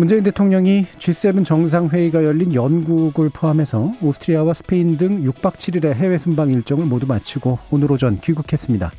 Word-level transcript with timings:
문재인 0.00 0.22
대통령이 0.22 0.86
G7 0.98 1.44
정상회의가 1.44 2.24
열린 2.24 2.54
영국을 2.54 3.28
포함해서 3.28 3.92
오스트리아와 4.00 4.54
스페인 4.54 4.96
등 4.96 5.22
6박 5.24 5.56
7일의 5.56 5.92
해외 5.92 6.16
순방 6.16 6.48
일정을 6.48 6.86
모두 6.86 7.06
마치고 7.06 7.58
오늘 7.70 7.92
오전 7.92 8.18
귀국했습니다. 8.18 8.90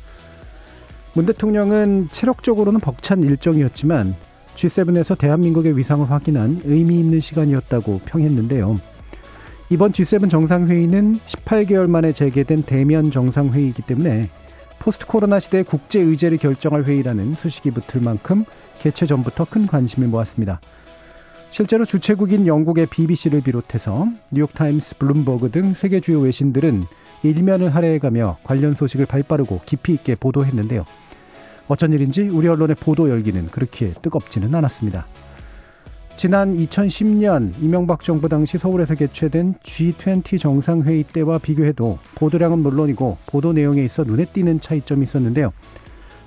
문 1.14 1.26
대통령은 1.26 2.06
체력적으로는 2.12 2.78
벅찬 2.78 3.24
일정이었지만 3.24 4.14
G7에서 4.54 5.18
대한민국의 5.18 5.76
위상을 5.76 6.08
확인한 6.08 6.60
의미 6.66 7.00
있는 7.00 7.18
시간이었다고 7.18 8.02
평했는데요. 8.04 8.76
이번 9.70 9.90
G7 9.90 10.30
정상회의는 10.30 11.18
18개월 11.26 11.90
만에 11.90 12.12
재개된 12.12 12.62
대면 12.62 13.10
정상회의이기 13.10 13.82
때문에 13.82 14.28
포스트 14.78 15.06
코로나 15.06 15.40
시대 15.40 15.64
국제 15.64 15.98
의제를 15.98 16.38
결정할 16.38 16.84
회의라는 16.84 17.34
수식이 17.34 17.72
붙을 17.72 18.04
만큼 18.04 18.44
개최 18.78 19.04
전부터 19.04 19.46
큰 19.46 19.66
관심을 19.66 20.06
모았습니다. 20.06 20.60
실제로 21.52 21.84
주최국인 21.84 22.46
영국의 22.46 22.86
BBC를 22.86 23.42
비롯해서 23.42 24.08
뉴욕타임스, 24.30 24.96
블룸버그 24.96 25.50
등 25.50 25.74
세계 25.74 26.00
주요 26.00 26.20
외신들은 26.20 26.82
일면을 27.22 27.74
할애해가며 27.74 28.38
관련 28.42 28.72
소식을 28.72 29.04
발빠르고 29.04 29.60
깊이 29.66 29.92
있게 29.92 30.14
보도했는데요. 30.14 30.86
어쩐 31.68 31.92
일인지 31.92 32.22
우리 32.22 32.48
언론의 32.48 32.76
보도 32.76 33.10
열기는 33.10 33.46
그렇게 33.48 33.92
뜨겁지는 34.00 34.54
않았습니다. 34.54 35.06
지난 36.16 36.56
2010년 36.56 37.52
이명박 37.60 38.02
정부 38.02 38.30
당시 38.30 38.56
서울에서 38.56 38.94
개최된 38.94 39.56
G20 39.62 40.40
정상회의 40.40 41.02
때와 41.04 41.36
비교해도 41.36 41.98
보도량은 42.14 42.60
물론이고 42.60 43.18
보도 43.26 43.52
내용에 43.52 43.84
있어 43.84 44.04
눈에 44.04 44.24
띄는 44.24 44.60
차이점이 44.60 45.02
있었는데요. 45.02 45.52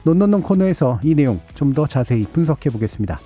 논논논 0.03 0.43
코너에서 0.43 0.99
이 1.03 1.15
내용 1.15 1.39
좀 1.55 1.73
더 1.73 1.87
자세히 1.87 2.21
분석해 2.31 2.69
보겠습니다. 2.69 3.19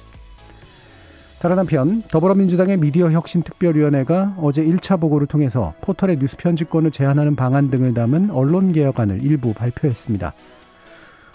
다른 1.40 1.58
한편 1.58 2.04
더불어민주당의 2.10 2.78
미디어 2.78 3.10
혁신 3.12 3.44
특별위원회가 3.44 4.36
어제 4.42 4.62
1차 4.62 5.00
보고를 5.00 5.26
통해서 5.26 5.74
포털의 5.80 6.18
뉴스 6.20 6.36
편집권을 6.36 6.92
제한하는 6.92 7.38
방안 7.38 7.70
등을 7.70 7.94
담은 7.94 8.30
언론 8.32 8.74
개혁안을 8.74 9.24
일부 9.24 9.54
발표했습니다. 9.54 10.34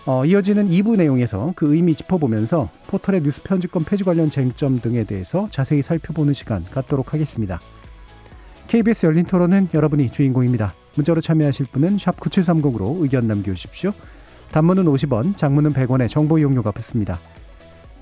어, 0.05 0.27
이어지는 0.27 0.69
2부 0.69 0.99
내용에서 0.99 1.55
그 1.57 1.75
의미 1.75 1.95
짚어보면서 1.95 2.69
포털의 2.87 3.23
뉴스 3.23 3.43
편집권 3.43 3.85
폐지 3.85 4.05
관련 4.05 4.29
쟁점 4.29 4.79
등에 4.79 5.05
대해서 5.05 5.49
자세히 5.51 5.81
살펴보는 5.81 6.35
시간 6.35 6.63
갖도록 6.65 7.15
하겠습니다. 7.15 7.59
KBS 8.69 9.07
열린 9.07 9.25
토론은 9.25 9.69
여러분이 9.73 10.11
주인공입니다. 10.11 10.75
문자로 10.97 11.23
참여하실 11.23 11.67
분은 11.73 11.97
9730으로 11.97 13.01
의견 13.01 13.27
남겨주십시오. 13.27 13.93
단문은 14.53 14.85
50원, 14.85 15.39
장문은 15.39 15.73
100원의 15.73 16.11
정보 16.11 16.39
이용료가 16.39 16.73
붙습니다. 16.73 17.19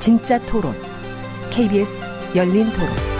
진짜 0.00 0.38
토론, 0.46 0.74
KBS 1.50 2.06
열린 2.34 2.72
토론. 2.72 3.19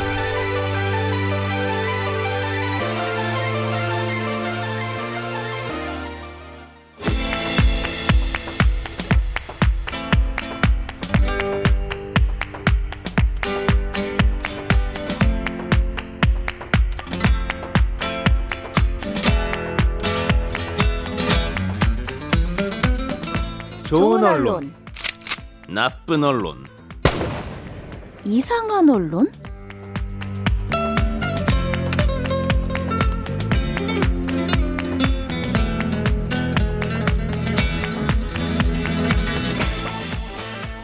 나쁜 26.10 26.24
언론, 26.24 26.56
이상한 28.24 28.90
언론? 28.90 29.30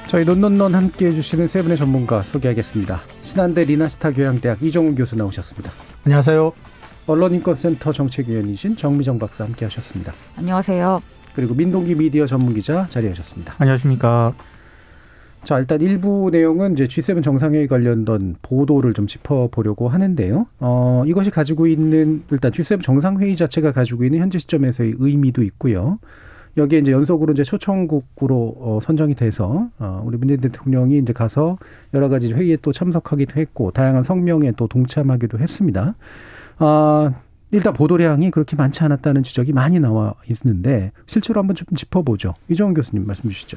저희 0.07 0.25
논논논 0.25 0.77
함께 0.77 1.07
해주시는 1.07 1.49
세 1.49 1.61
분의 1.63 1.77
전문가 1.77 2.23
소개하겠습니다. 2.23 3.03
신한대 3.23 3.65
리나스타 3.65 4.13
교양대학 4.13 4.63
이종훈 4.63 4.95
교수 4.95 5.17
나오셨습니다. 5.17 5.73
안녕하세요. 6.05 6.53
언론인권센터 7.09 7.93
정책위원이신 7.93 8.77
정미정 8.77 9.19
박사 9.19 9.43
함께 9.43 9.65
하셨습니다. 9.65 10.13
안녕하세요. 10.37 11.03
그리고 11.35 11.55
민동기 11.55 11.97
미디어 11.97 12.27
전문기자 12.27 12.87
자리하셨습니다. 12.89 13.55
안녕하십니까. 13.59 14.33
자, 15.47 15.61
일단 15.61 15.81
일부 15.81 16.29
내용은 16.33 16.73
이제 16.73 16.89
G7 16.89 17.23
정상회의 17.23 17.69
관련된 17.69 18.35
보도를 18.43 18.95
좀 18.95 19.07
짚어보려고 19.07 19.89
하는데요. 19.89 20.49
어, 20.59 21.05
이것이 21.07 21.31
가지고 21.31 21.69
있는, 21.69 22.25
일단 22.33 22.51
G7 22.51 22.83
정상회의 22.83 23.37
자체가 23.37 23.71
가지고 23.71 24.03
있는 24.03 24.19
현재 24.19 24.41
시점에서의 24.41 24.97
의미도 24.99 25.45
있고요. 25.45 26.01
여기에 26.57 26.81
이제 26.81 26.91
연속으로 26.91 27.33
이제 27.33 27.45
초청국으로 27.45 28.57
어, 28.59 28.79
선정이 28.83 29.15
돼서 29.15 29.69
어, 29.79 30.03
우리 30.05 30.17
문재인 30.17 30.41
대통령이 30.41 30.99
이제 30.99 31.13
가서 31.13 31.59
여러 31.95 32.09
가지 32.09 32.33
회의에 32.33 32.57
또 32.61 32.73
참석하기도 32.73 33.39
했고 33.39 33.71
다양한 33.71 34.03
성명에 34.03 34.51
또 34.57 34.67
동참하기도 34.67 35.39
했습니다. 35.39 35.95
아, 36.59 37.13
일단 37.53 37.73
보도량이 37.73 38.33
그렇게 38.33 38.57
많지 38.57 38.83
않았다는 38.83 39.23
지적이 39.23 39.53
많이 39.53 39.79
나와 39.79 40.15
있는데 40.29 40.91
실제로 41.07 41.39
한번 41.39 41.55
좀 41.55 41.69
짚어보죠. 41.77 42.35
이정훈 42.49 42.75
교수님 42.75 43.07
말씀 43.07 43.31
주시죠. 43.31 43.57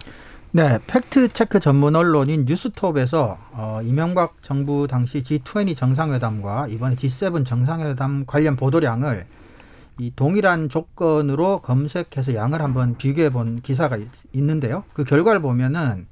네, 0.52 0.80
팩트 0.88 1.28
체크 1.28 1.60
전문 1.60 1.96
언론인 1.96 2.46
뉴스톱에서 2.46 3.38
어, 3.52 3.82
이명박 3.84 4.42
정부 4.42 4.88
당시 4.88 5.22
G20 5.22 5.78
정상회담과 5.78 6.70
이번에 6.70 6.96
G7 6.96 7.46
정상회담 7.46 8.26
관련 8.26 8.56
보도량을 8.56 9.28
이 10.00 10.12
동일한 10.16 10.68
조건으로 10.68 11.60
검색해서 11.60 12.34
양을 12.34 12.64
한번 12.64 12.98
비교해 12.98 13.30
본 13.30 13.62
기사가 13.62 13.98
있, 13.98 14.08
있는데요. 14.34 14.86
그 14.94 15.04
결과를 15.04 15.40
보면은 15.40 16.08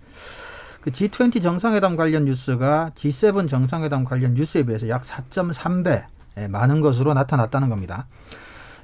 그 0.81 0.92
G20 0.92 1.42
정상회담 1.42 1.95
관련 1.95 2.25
뉴스가 2.25 2.92
G7 2.94 3.50
정상회담 3.50 4.04
관련 4.04 4.36
뉴스에 4.36 4.62
비해서 4.62 4.88
약 4.88 5.01
4.3배 5.01 6.06
많은 6.48 6.81
것으로 6.81 7.16
나타났다는 7.16 7.69
겁니다. 7.69 8.06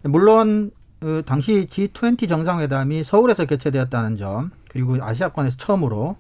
물론 0.02 0.72
그 1.04 1.22
당시 1.26 1.68
G20 1.70 2.30
정상회담이 2.30 3.04
서울에서 3.04 3.44
개최되었다는 3.44 4.16
점 4.16 4.52
그리고 4.70 4.96
아시아권에서 5.02 5.58
처음으로 5.58 6.16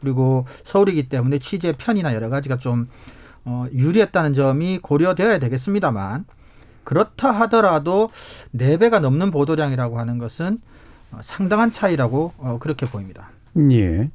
그리고 0.00 0.46
서울이기 0.64 1.10
때문에 1.10 1.38
취재 1.40 1.72
편이나 1.72 2.14
여러 2.14 2.30
가지가 2.30 2.56
좀 2.56 2.88
어, 3.44 3.66
유리했다는 3.70 4.32
점이 4.32 4.78
고려되어야 4.78 5.38
되겠습니다만 5.40 6.24
그렇다 6.84 7.32
하더라도 7.32 8.08
네배가 8.52 9.00
넘는 9.00 9.30
보도량이라고 9.30 9.98
하는 9.98 10.16
것은 10.16 10.58
어, 11.12 11.20
상당한 11.22 11.70
차이라고 11.70 12.32
어, 12.38 12.58
그렇게 12.58 12.86
보입니다. 12.86 13.28
예. 13.72 14.08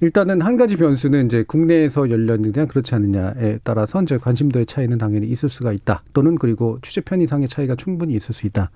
일단은 0.00 0.42
한 0.42 0.58
가지 0.58 0.76
변수는 0.76 1.24
이제 1.24 1.42
국내에서 1.42 2.10
열렸느냐 2.10 2.66
그렇지 2.66 2.94
않느냐에 2.94 3.60
따라서 3.64 4.02
이제 4.02 4.18
관심도의 4.18 4.66
차이는 4.66 4.98
당연히 4.98 5.26
있을 5.28 5.48
수가 5.48 5.72
있다. 5.72 6.02
또는 6.12 6.36
그리고 6.36 6.78
취재 6.82 7.00
편의상의 7.00 7.48
차이가 7.48 7.74
충분히 7.76 8.12
있을 8.12 8.34
수 8.34 8.46
있다. 8.46 8.70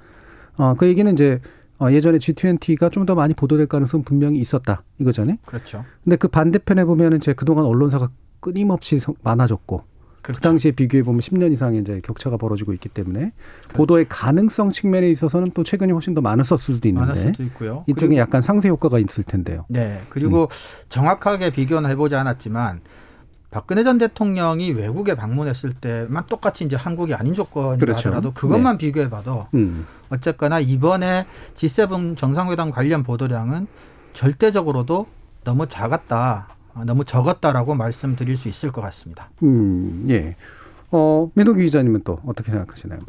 어, 0.58 0.74
그 0.76 0.86
얘기는 0.86 1.10
이제 1.12 1.40
어, 1.80 1.90
예전에 1.90 2.18
G20가 2.18 2.90
좀 2.92 3.06
더 3.06 3.14
많이 3.14 3.32
보도될 3.32 3.66
가능성은 3.68 4.04
분명히 4.04 4.38
있었다. 4.40 4.82
이거잖아요. 4.98 5.36
그렇죠. 5.46 5.84
근데 6.04 6.16
그 6.16 6.28
반대편에 6.28 6.84
보면은 6.84 7.18
이제 7.18 7.32
그동안 7.32 7.64
언론사가 7.64 8.10
끊임없이 8.40 8.98
많아졌고 9.22 9.78
그 10.20 10.32
그렇죠. 10.32 10.40
당시에 10.40 10.72
비교해 10.72 11.02
보면 11.04 11.20
10년 11.20 11.52
이상의 11.52 11.80
이제 11.80 12.00
격차가 12.04 12.36
벌어지고 12.36 12.72
있기 12.74 12.88
때문에 12.90 13.32
보도의 13.72 14.06
가능성 14.08 14.70
측면에 14.72 15.08
있어서는 15.10 15.52
또 15.54 15.62
최근이 15.62 15.92
훨씬 15.92 16.12
더 16.14 16.20
많았을 16.20 16.58
수도 16.58 16.88
있는데 16.88 17.06
많을 17.14 17.26
수도 17.32 17.44
있고요. 17.44 17.84
이쪽에 17.86 18.16
약간 18.18 18.42
상쇄 18.42 18.68
효과가 18.68 18.98
있을 18.98 19.22
텐데요. 19.24 19.64
네. 19.68 20.00
그리고 20.10 20.50
정확하게 20.88 21.50
비교는 21.50 21.88
해보지 21.90 22.16
않았지만 22.16 22.80
박근혜 23.50 23.82
전 23.82 23.96
대통령이 23.96 24.72
외국에 24.72 25.14
방문했을 25.14 25.72
때만 25.72 26.24
똑같이 26.28 26.64
이제 26.64 26.76
한국이 26.76 27.14
아닌 27.14 27.32
조건이라 27.32 27.78
그렇죠. 27.78 28.08
하더라도 28.08 28.32
그것만 28.32 28.76
비교해봐도 28.76 29.46
음. 29.54 29.86
어쨌거나 30.10 30.60
이번에 30.60 31.24
G7 31.54 32.16
정상회담 32.16 32.70
관련 32.70 33.02
보도량은 33.02 33.66
절대적으로도 34.12 35.06
너무 35.44 35.66
작았다, 35.66 36.48
아, 36.74 36.84
너무 36.84 37.04
적었다라고 37.04 37.74
말씀드릴 37.74 38.36
수 38.36 38.48
있을 38.48 38.70
것 38.70 38.82
같습니다. 38.82 39.30
음, 39.42 40.06
예. 40.10 40.36
어, 40.90 41.30
민동기 41.34 41.64
기자님은 41.64 42.02
또 42.04 42.18
어떻게 42.26 42.50
생각하시나요? 42.50 43.00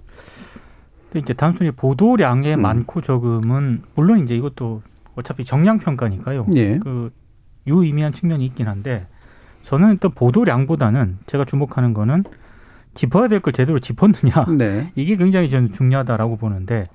근데 1.11 1.19
이제 1.19 1.33
단순히 1.33 1.71
보도량의 1.71 2.55
음. 2.55 2.61
많고 2.61 3.01
적음은 3.01 3.83
물론 3.95 4.19
이제 4.19 4.35
이것도 4.35 4.83
어차피 5.15 5.43
정량 5.43 5.79
평가니까요. 5.79 6.47
예. 6.55 6.77
그 6.79 7.11
유의미한 7.67 8.13
측면이 8.13 8.45
있긴 8.45 8.67
한데 8.67 9.07
저는 9.69 9.91
일단 9.91 10.09
보도량보다는 10.09 11.19
제가 11.27 11.45
주목하는 11.45 11.93
거는 11.93 12.23
짚어야 12.95 13.27
될 13.27 13.39
걸 13.39 13.53
제대로 13.53 13.77
짚었느냐 13.77 14.45
네. 14.57 14.91
이게 14.97 15.15
굉장히 15.15 15.47
저는 15.47 15.71
중요하다라고 15.71 16.37
보는데 16.37 16.85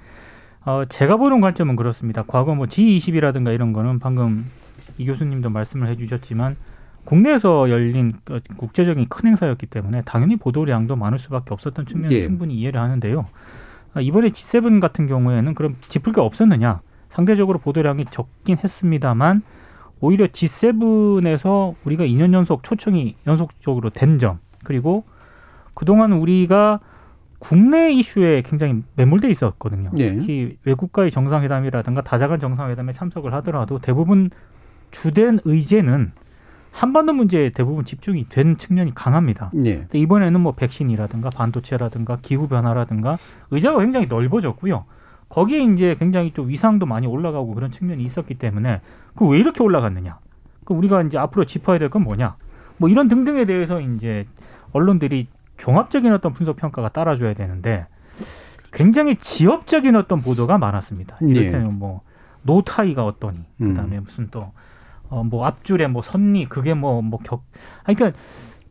어, 0.64 0.84
제가 0.88 1.16
보는 1.16 1.40
관점은 1.40 1.76
그렇습니다. 1.76 2.24
과거 2.26 2.56
뭐 2.56 2.66
G20이라든가 2.66 3.54
이런 3.54 3.72
거는 3.72 4.00
방금 4.00 4.50
이 4.98 5.06
교수님도 5.06 5.50
말씀을 5.50 5.86
해주셨지만 5.86 6.56
국내에서 7.04 7.70
열린 7.70 8.14
어, 8.28 8.40
국제적인 8.56 9.08
큰 9.08 9.28
행사였기 9.28 9.66
때문에 9.66 10.02
당연히 10.02 10.34
보도량도 10.34 10.96
많을 10.96 11.20
수밖에 11.20 11.54
없었던 11.54 11.86
측면을 11.86 12.16
예. 12.16 12.22
충분히 12.22 12.56
이해를 12.56 12.80
하는데요. 12.80 13.24
아, 13.92 14.00
이번에 14.00 14.30
G7 14.30 14.80
같은 14.80 15.06
경우에는 15.06 15.54
그럼 15.54 15.76
짚을 15.78 16.12
게 16.12 16.20
없었느냐? 16.20 16.80
상대적으로 17.10 17.60
보도량이 17.60 18.06
적긴 18.10 18.58
했습니다만 18.58 19.42
오히려 20.04 20.26
G7에서 20.26 21.74
우리가 21.84 22.04
2년 22.04 22.34
연속 22.34 22.62
초청이 22.62 23.16
연속적으로 23.26 23.88
된 23.90 24.18
점 24.18 24.38
그리고 24.62 25.04
그동안 25.72 26.12
우리가 26.12 26.80
국내 27.38 27.90
이슈에 27.90 28.42
굉장히 28.42 28.82
매몰돼 28.96 29.28
있었거든요. 29.30 29.90
예. 29.98 30.14
특히 30.14 30.56
외국과의 30.64 31.10
정상회담이라든가 31.10 32.02
다자간 32.02 32.38
정상회담에 32.38 32.92
참석을 32.92 33.32
하더라도 33.34 33.78
대부분 33.78 34.30
주된 34.90 35.40
의제는 35.44 36.12
한반도 36.70 37.12
문제에 37.12 37.50
대부분 37.50 37.84
집중이 37.84 38.28
된 38.28 38.56
측면이 38.58 38.94
강합니다. 38.94 39.50
예. 39.64 39.76
근데 39.78 39.98
이번에는 39.98 40.40
뭐 40.40 40.52
백신이라든가 40.52 41.30
반도체라든가 41.30 42.18
기후 42.22 42.46
변화라든가 42.46 43.16
의자가 43.50 43.80
굉장히 43.80 44.06
넓어졌고요. 44.06 44.84
거기에 45.28 45.64
이제 45.64 45.96
굉장히 45.98 46.32
좀 46.32 46.48
위상도 46.48 46.86
많이 46.86 47.06
올라가고 47.06 47.54
그런 47.54 47.70
측면이 47.70 48.04
있었기 48.04 48.34
때문에 48.34 48.80
그 49.14 49.26
왜 49.28 49.38
이렇게 49.38 49.62
올라갔느냐? 49.62 50.18
그 50.64 50.74
우리가 50.74 51.02
이제 51.02 51.18
앞으로 51.18 51.44
짚어야 51.44 51.78
될 51.78 51.88
건 51.90 52.02
뭐냐? 52.02 52.36
뭐 52.78 52.88
이런 52.88 53.08
등등에 53.08 53.44
대해서 53.44 53.80
이제 53.80 54.26
언론들이 54.72 55.28
종합적인 55.56 56.12
어떤 56.12 56.32
분석 56.32 56.56
평가가 56.56 56.88
따라줘야 56.88 57.34
되는데 57.34 57.86
굉장히 58.72 59.16
지역적인 59.16 59.94
어떤 59.94 60.20
보도가 60.20 60.58
많았습니다. 60.58 61.16
예. 61.22 61.26
이를테면 61.26 61.78
뭐 61.78 62.00
노타이가 62.42 63.04
어떠니, 63.04 63.38
음. 63.60 63.68
그다음에 63.68 64.00
무슨 64.00 64.28
또 64.30 64.52
어 65.10 65.22
뭐 65.22 65.46
앞줄에 65.46 65.86
뭐 65.86 66.02
선리 66.02 66.46
그게 66.46 66.74
뭐 66.74 67.00
뭐 67.02 67.20
격, 67.22 67.44
아니 67.84 67.94
그러니까 67.94 68.18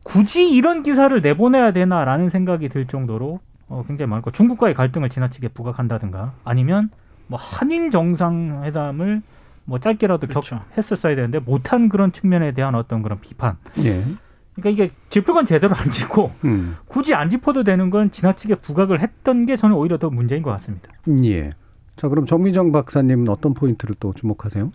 굳이 0.02 0.50
이런 0.50 0.82
기사를 0.82 1.18
내보내야 1.22 1.70
되나라는 1.72 2.28
생각이 2.28 2.68
들 2.68 2.86
정도로 2.86 3.40
어 3.68 3.82
굉장히 3.86 4.10
많고 4.10 4.30
중국과의 4.30 4.74
갈등을 4.74 5.08
지나치게 5.08 5.48
부각한다든가 5.48 6.32
아니면 6.44 6.90
뭐 7.28 7.38
한일 7.40 7.90
정상회담을 7.90 9.22
뭐 9.64 9.78
짧게라도 9.78 10.26
그렇죠. 10.26 10.56
격 10.56 10.78
했었어야 10.78 11.14
되는데 11.16 11.38
못한 11.38 11.88
그런 11.88 12.12
측면에 12.12 12.52
대한 12.52 12.74
어떤 12.74 13.02
그런 13.02 13.20
비판. 13.20 13.56
예. 13.84 14.02
그러니까 14.54 14.70
이게 14.70 14.92
짚을 15.08 15.34
건 15.34 15.46
제대로 15.46 15.74
안 15.74 15.90
짚고 15.90 16.30
음. 16.44 16.76
굳이 16.86 17.14
안 17.14 17.28
짚어도 17.28 17.64
되는 17.64 17.90
건 17.90 18.10
지나치게 18.10 18.56
부각을 18.56 19.00
했던 19.00 19.46
게 19.46 19.56
저는 19.56 19.74
오히려 19.76 19.98
더 19.98 20.10
문제인 20.10 20.42
것 20.42 20.50
같습니다. 20.52 20.88
예. 21.24 21.50
자, 21.96 22.08
그럼 22.08 22.26
정미정 22.26 22.72
박사님은 22.72 23.28
어떤 23.28 23.54
포인트를 23.54 23.96
또 24.00 24.12
주목하세요? 24.12 24.72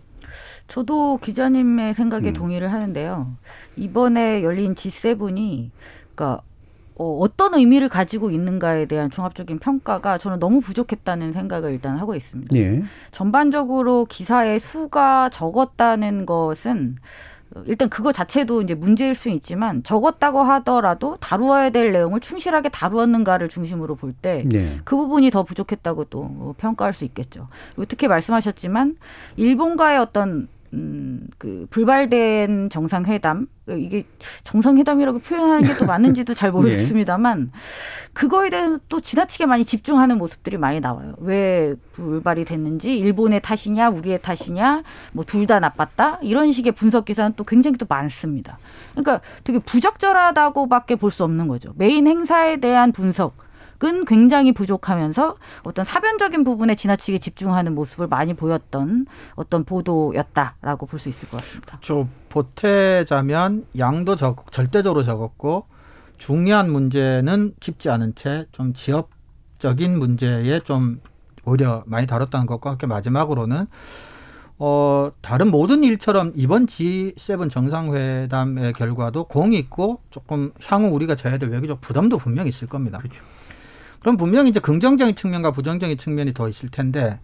저도 0.68 1.18
기자님의 1.18 1.94
생각에 1.94 2.30
음. 2.30 2.34
동의를 2.34 2.72
하는데요. 2.72 3.36
이번에 3.76 4.44
열린 4.44 4.76
G7이 4.76 5.70
그러니까 6.14 6.44
어, 7.00 7.18
어떤 7.22 7.54
의미를 7.54 7.88
가지고 7.88 8.30
있는가에 8.30 8.86
대한 8.86 9.10
종합적인 9.10 9.60
평가가 9.60 10.18
저는 10.18 10.40
너무 10.40 10.60
부족했다는 10.60 11.32
생각을 11.32 11.72
일단 11.72 11.98
하고 11.98 12.14
있습니다. 12.14 12.56
예. 12.58 12.84
전반적으로 13.12 14.06
기사의 14.06 14.60
수가 14.60 15.30
적었다는 15.30 16.26
것은 16.26 16.98
일단 17.66 17.90
그거 17.90 18.12
자체도 18.12 18.62
이제 18.62 18.76
문제일 18.76 19.16
수 19.16 19.30
있지만 19.30 19.82
적었다고 19.82 20.44
하더라도 20.44 21.16
다루어야 21.22 21.70
될 21.70 21.94
내용을 21.94 22.20
충실하게 22.20 22.68
다루었는가를 22.68 23.48
중심으로 23.48 23.96
볼때 23.96 24.44
예. 24.52 24.80
그 24.84 24.98
부분이 24.98 25.32
더 25.32 25.44
부족했다고 25.44 26.06
또 26.06 26.24
어, 26.24 26.54
평가할 26.58 26.94
수 26.94 27.06
있겠죠. 27.06 27.48
그리고 27.76 27.86
특히 27.88 28.10
말씀하셨지만 28.10 28.98
일본과의 29.38 30.00
어떤 30.00 30.50
음, 30.74 31.28
그 31.38 31.66
불발된 31.72 32.70
정상회담 32.70 33.48
어, 33.68 33.72
이게 33.74 34.06
정상회담이라고 34.44 35.20
표현하는 35.20 35.68
게 35.68 35.74
또 35.80 35.86
맞는지도 35.86 36.34
잘 36.34 36.52
모르겠습니다만 36.54 37.52
그거에 38.14 38.50
대해서 38.50 38.80
또 38.90 39.00
지나치게 39.00 39.46
많이 39.48 39.64
집중하는 39.66 40.18
모습들이 40.18 40.58
많이 40.58 40.80
나와요. 40.80 41.16
왜 41.20 41.74
불발이 41.94 42.46
됐는지 42.46 42.98
일본의 42.98 43.42
탓이냐 43.42 43.90
우리의 43.90 44.22
탓이냐 44.22 44.84
뭐 45.14 45.24
둘 45.26 45.48
다 45.48 45.60
나빴다 45.60 46.20
이런 46.22 46.52
식의 46.52 46.74
분석 46.74 47.06
기사는 47.06 47.34
또 47.36 47.44
굉장히 47.44 47.78
또 47.78 47.86
많습니다. 47.90 48.60
그러니까 48.94 49.22
되게 49.44 49.58
부적절하다고밖에 49.60 50.96
볼 50.96 51.10
수 51.12 51.24
없는 51.24 51.48
거죠. 51.48 51.74
메인 51.78 52.06
행사에 52.08 52.58
대한 52.58 52.92
분석. 52.92 53.49
은 53.82 54.04
굉장히 54.06 54.52
부족하면서 54.52 55.36
어떤 55.64 55.86
사변적인 55.86 56.44
부분에 56.44 56.76
지나치게 56.76 57.18
집중하는 57.18 57.74
모습을 57.76 58.08
많이 58.08 58.34
보였던 58.34 59.06
어떤 59.36 59.64
보도였다라고 59.64 60.86
볼 60.86 61.00
수 61.00 61.08
있을 61.08 61.30
것 61.30 61.38
같습니다. 61.38 61.78
저 61.82 62.06
보태자면 62.28 63.66
양도 63.78 64.16
적, 64.18 64.52
절대적으로 64.52 65.04
적었고 65.04 65.66
중요한 66.18 66.70
문제는 66.72 67.54
짚지 67.62 67.90
않은 67.90 68.16
채 68.16 68.46
좀 68.52 68.74
지역적인 68.74 69.98
문제에 69.98 70.60
좀 70.60 71.00
오히려 71.46 71.84
많이 71.86 72.06
다뤘다는 72.06 72.48
것과 72.48 72.72
함께 72.72 72.86
마지막으로는 72.86 73.68
어, 74.62 75.10
다른 75.22 75.52
모든 75.52 75.86
일처럼 75.86 76.34
이번 76.36 76.66
G7 76.68 77.50
정상회담의 77.50 78.74
결과도 78.74 79.24
공이 79.24 79.58
있고 79.58 80.02
조금 80.10 80.52
향후 80.66 80.90
우리가 80.90 81.16
져야 81.16 81.38
될 81.38 81.50
외교적 81.50 81.80
부담도 81.80 82.18
분명히 82.18 82.50
있을 82.50 82.68
겁니다. 82.68 82.98
그렇죠. 82.98 83.24
그럼 84.00 84.18
분명히 84.18 84.50
이제 84.50 84.60
긍정적인 84.60 85.16
측면과 85.16 85.52
부정적인 85.52 85.98
측면이 85.98 86.34
더 86.34 86.48
있을 86.48 86.70
텐데 86.70 87.20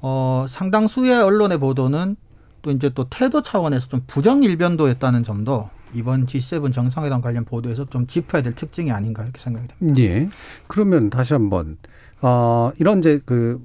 어, 0.00 0.46
상당수의 0.48 1.22
언론의 1.22 1.58
보도는 1.58 2.16
또 2.62 2.70
이제 2.70 2.90
또 2.90 3.08
태도 3.08 3.42
차원에서 3.42 3.88
좀 3.88 4.00
부정 4.06 4.42
일변도였다는 4.42 5.24
점도 5.24 5.70
이번 5.94 6.26
G7 6.26 6.72
정상회담 6.72 7.20
관련 7.20 7.44
보도에서 7.44 7.84
좀 7.86 8.06
짚어야 8.06 8.42
될 8.42 8.54
특징이 8.54 8.90
아닌가 8.90 9.22
이렇게 9.22 9.40
생각이 9.40 9.66
됩니다. 9.68 10.02
예. 10.02 10.28
그러면 10.66 11.10
다시 11.10 11.32
한번 11.32 11.78
어, 12.22 12.70
이런 12.78 12.98
이제 12.98 13.20
그 13.24 13.64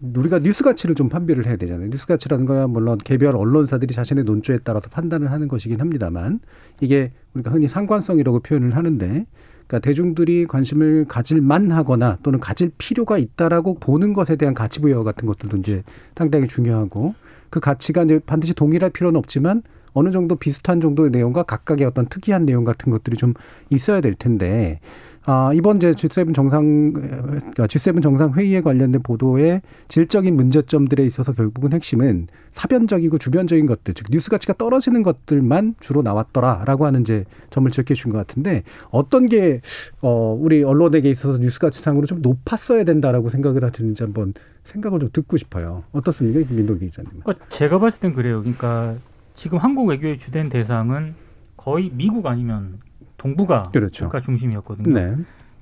우리가 0.00 0.38
뉴스 0.38 0.64
가치를 0.64 0.94
좀 0.94 1.08
판별을 1.08 1.46
해야 1.46 1.56
되잖아요. 1.56 1.90
뉴스 1.90 2.06
가치라는 2.06 2.46
거야 2.46 2.66
물론 2.66 2.96
개별 2.98 3.36
언론사들이 3.36 3.92
자신의 3.92 4.24
논조에 4.24 4.60
따라서 4.64 4.88
판단을 4.88 5.30
하는 5.30 5.46
것이긴 5.48 5.80
합니다만 5.80 6.40
이게 6.80 7.12
우리가 7.34 7.50
흔히 7.50 7.68
상관성이라고 7.68 8.40
표현을 8.40 8.76
하는데 8.76 9.26
그러니까 9.70 9.78
대중들이 9.78 10.46
관심을 10.46 11.04
가질 11.06 11.40
만하거나 11.40 12.18
또는 12.24 12.40
가질 12.40 12.72
필요가 12.76 13.18
있다라고 13.18 13.78
보는 13.78 14.12
것에 14.12 14.34
대한 14.34 14.52
가치 14.52 14.80
부여 14.80 15.04
같은 15.04 15.26
것들도 15.26 15.58
이제 15.58 15.84
상당히 16.16 16.48
중요하고 16.48 17.14
그 17.50 17.60
가치가 17.60 18.02
이제 18.02 18.18
반드시 18.26 18.52
동일할 18.52 18.90
필요는 18.90 19.16
없지만 19.16 19.62
어느 19.92 20.10
정도 20.10 20.34
비슷한 20.34 20.80
정도의 20.80 21.10
내용과 21.10 21.44
각각의 21.44 21.86
어떤 21.86 22.06
특이한 22.06 22.46
내용 22.46 22.64
같은 22.64 22.90
것들이 22.90 23.16
좀 23.16 23.34
있어야 23.70 24.00
될 24.00 24.14
텐데 24.14 24.80
아, 25.24 25.52
이번 25.54 25.76
이제 25.76 25.90
G7 25.90 26.34
정상, 26.34 26.92
그러니까 26.92 27.66
G7 27.66 28.02
정상 28.02 28.32
회의에 28.32 28.62
관련된 28.62 29.02
보도의 29.02 29.60
질적인 29.88 30.34
문제점들에 30.34 31.04
있어서 31.04 31.32
결국은 31.32 31.74
핵심은 31.74 32.28
사변적이고 32.52 33.18
주변적인 33.18 33.66
것들, 33.66 33.94
즉 33.94 34.06
뉴스 34.10 34.30
가치가 34.30 34.54
떨어지는 34.54 35.02
것들만 35.02 35.74
주로 35.78 36.00
나왔더라라고 36.02 36.86
하는 36.86 37.02
이제 37.02 37.24
점을 37.50 37.70
지적해 37.70 37.94
준것 37.94 38.26
같은데 38.26 38.62
어떤 38.90 39.26
게 39.26 39.60
어, 40.00 40.36
우리 40.38 40.64
언론에게 40.64 41.10
있어서 41.10 41.38
뉴스 41.38 41.58
가치상으로 41.60 42.06
좀 42.06 42.22
높았어야 42.22 42.84
된다라고 42.84 43.28
생각을 43.28 43.62
하시는지 43.62 44.02
한번 44.02 44.32
생각을 44.64 45.00
좀 45.00 45.10
듣고 45.12 45.36
싶어요. 45.36 45.84
어떻습니까, 45.92 46.52
민동기 46.52 46.86
기자님? 46.86 47.10
그러니까 47.22 47.46
제가 47.50 47.78
봤을 47.78 48.00
땐 48.00 48.14
그래요. 48.14 48.40
그러니까 48.40 48.94
지금 49.34 49.58
한국 49.58 49.86
외교의 49.86 50.18
주된 50.18 50.48
대상은 50.48 51.14
거의 51.56 51.90
미국 51.94 52.26
아니면 52.26 52.78
동북아 53.20 53.64
그렇죠. 53.64 54.04
국가 54.04 54.20
중심이었거든요. 54.20 54.94
네. 54.94 55.14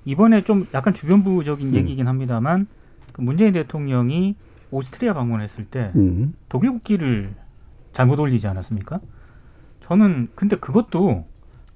이번에 0.04 0.44
좀 0.44 0.66
약간 0.74 0.94
주변부적인 0.94 1.68
음. 1.68 1.74
얘기긴 1.74 2.06
합니다만 2.06 2.68
그 3.12 3.20
문재인 3.20 3.52
대통령이 3.52 4.36
오스트리아 4.70 5.12
방문했을 5.12 5.64
때 5.64 5.90
음. 5.96 6.34
독일 6.48 6.70
국기를 6.70 7.34
잘못 7.92 8.20
올리지 8.20 8.46
않았습니까? 8.46 9.00
저는 9.80 10.28
근데 10.36 10.56
그것도 10.56 11.26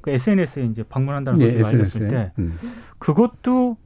그 0.01 0.11
SNS에 0.11 0.67
이제 0.67 0.85
방문한다는 0.85 1.41
예, 1.41 1.59
소식을 1.59 1.81
알렸을. 1.81 2.09
때 2.09 2.33
음. 2.39 2.57
그것도 2.99 3.77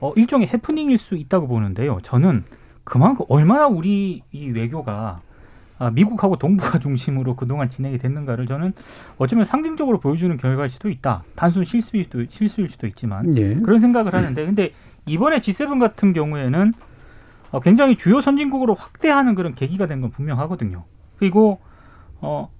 어, 0.00 0.12
일종의 0.16 0.48
해프닝일 0.48 0.96
수 0.96 1.14
있다고 1.14 1.46
보는데요. 1.46 1.98
저는 2.02 2.44
그만큼 2.84 3.26
얼마나 3.28 3.66
우리 3.66 4.22
이 4.32 4.50
외교가 4.50 5.20
아, 5.20 5.20
미국하고 5.92 6.36
동북아 6.36 6.78
중심으로 6.80 7.36
그동안 7.36 7.68
진행이 7.68 7.98
됐는가를 7.98 8.46
저는 8.46 8.72
어쩌면 9.18 9.44
상징적으로 9.44 9.98
보여주는 10.00 10.36
결과일 10.36 10.70
수도 10.70 10.88
있다. 10.88 11.24
단순 11.34 11.64
실수일 11.64 12.04
수도, 12.04 12.24
실수일 12.28 12.70
수도 12.70 12.86
있지만 12.86 13.36
예. 13.36 13.54
그런 13.56 13.80
생각을 13.80 14.14
하는데 14.14 14.46
근데 14.46 14.72
이번에 15.06 15.38
G7 15.40 15.80
같은 15.80 16.12
경우에는 16.12 16.72
어, 17.50 17.60
굉장히 17.60 17.96
주요 17.96 18.20
선진국으로 18.20 18.74
확대하는 18.74 19.34
그런 19.34 19.54
계기가 19.54 19.86
된 19.86 20.00
건 20.00 20.10
분명하거든요. 20.10 20.84
그리고 21.18 21.60
어 22.20 22.50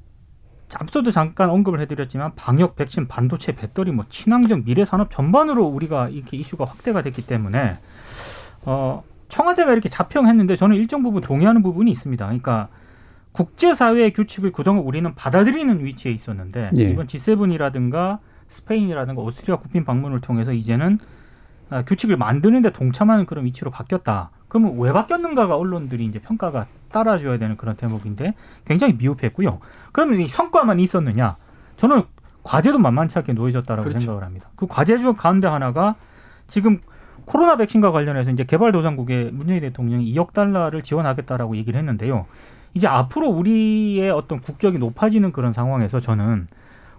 앞서도 0.75 1.11
잠깐 1.11 1.50
언급을 1.50 1.80
해드렸지만 1.80 2.35
방역, 2.35 2.75
백신, 2.76 3.06
반도체, 3.06 3.54
배터리, 3.54 3.92
뭐 3.92 4.04
친환경, 4.09 4.64
미래 4.64 4.85
산업 4.85 5.11
전반으로 5.11 5.64
우리가 5.64 6.09
이렇게 6.09 6.37
이슈가 6.37 6.64
확대가 6.64 7.02
됐기 7.02 7.26
때문에 7.26 7.78
어 8.64 9.02
청와대가 9.28 9.73
이렇게 9.73 9.88
자평했는데 9.88 10.56
저는 10.56 10.76
일정 10.76 11.02
부분 11.02 11.23
동의하는 11.23 11.62
부분이 11.62 11.90
있습니다. 11.90 12.25
그러니까 12.25 12.68
국제사회의 13.34 14.12
규칙을 14.12 14.52
그동안 14.52 14.84
우리는 14.84 15.12
받아들이는 15.14 15.84
위치에 15.84 16.12
있었는데 16.12 16.70
예. 16.78 16.84
이번 16.84 17.08
G7이라든가 17.08 18.18
스페인이라든가 18.48 19.20
오스트리아 19.20 19.56
국빈 19.56 19.84
방문을 19.84 20.20
통해서 20.20 20.52
이제는 20.52 21.00
아, 21.68 21.82
규칙을 21.82 22.16
만드는데 22.16 22.70
동참하는 22.70 23.26
그런 23.26 23.44
위치로 23.44 23.72
바뀌었다. 23.72 24.30
그러면 24.46 24.78
왜 24.78 24.92
바뀌었는가가 24.92 25.56
언론들이 25.56 26.04
이제 26.04 26.20
평가가 26.20 26.66
따라줘야 26.92 27.38
되는 27.38 27.56
그런 27.56 27.74
대목인데 27.74 28.34
굉장히 28.64 28.94
미흡했고요. 28.94 29.58
그러면 29.90 30.20
이 30.20 30.28
성과만 30.28 30.78
있었느냐? 30.78 31.36
저는 31.76 32.04
과제도 32.44 32.78
만만치 32.78 33.18
않게 33.18 33.32
놓여졌다라고 33.32 33.82
그렇죠. 33.82 33.98
생각을 33.98 34.22
합니다. 34.22 34.48
그 34.54 34.68
과제 34.68 34.98
중 34.98 35.14
가운데 35.14 35.48
하나가 35.48 35.96
지금 36.46 36.78
코로나 37.24 37.56
백신과 37.56 37.90
관련해서 37.90 38.30
이제 38.30 38.44
개발도상국에 38.44 39.30
문재인 39.32 39.60
대통령이 39.62 40.14
2억 40.14 40.32
달러를 40.32 40.82
지원하겠다라고 40.82 41.56
얘기를 41.56 41.76
했는데요. 41.78 42.26
이제 42.75 42.87
앞으로 42.87 43.28
우리의 43.28 44.11
어떤 44.11 44.40
국격이 44.40 44.78
높아지는 44.78 45.33
그런 45.33 45.52
상황에서 45.52 46.00
저는 46.00 46.49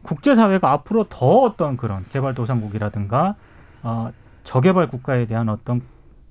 국제사회가 0.01 0.71
앞으로 0.71 1.05
더 1.09 1.41
어떤 1.41 1.77
그런 1.77 2.05
개발도상국이라든가 2.11 3.35
어, 3.83 4.11
저개발 4.43 4.87
국가에 4.87 5.25
대한 5.25 5.49
어떤 5.49 5.81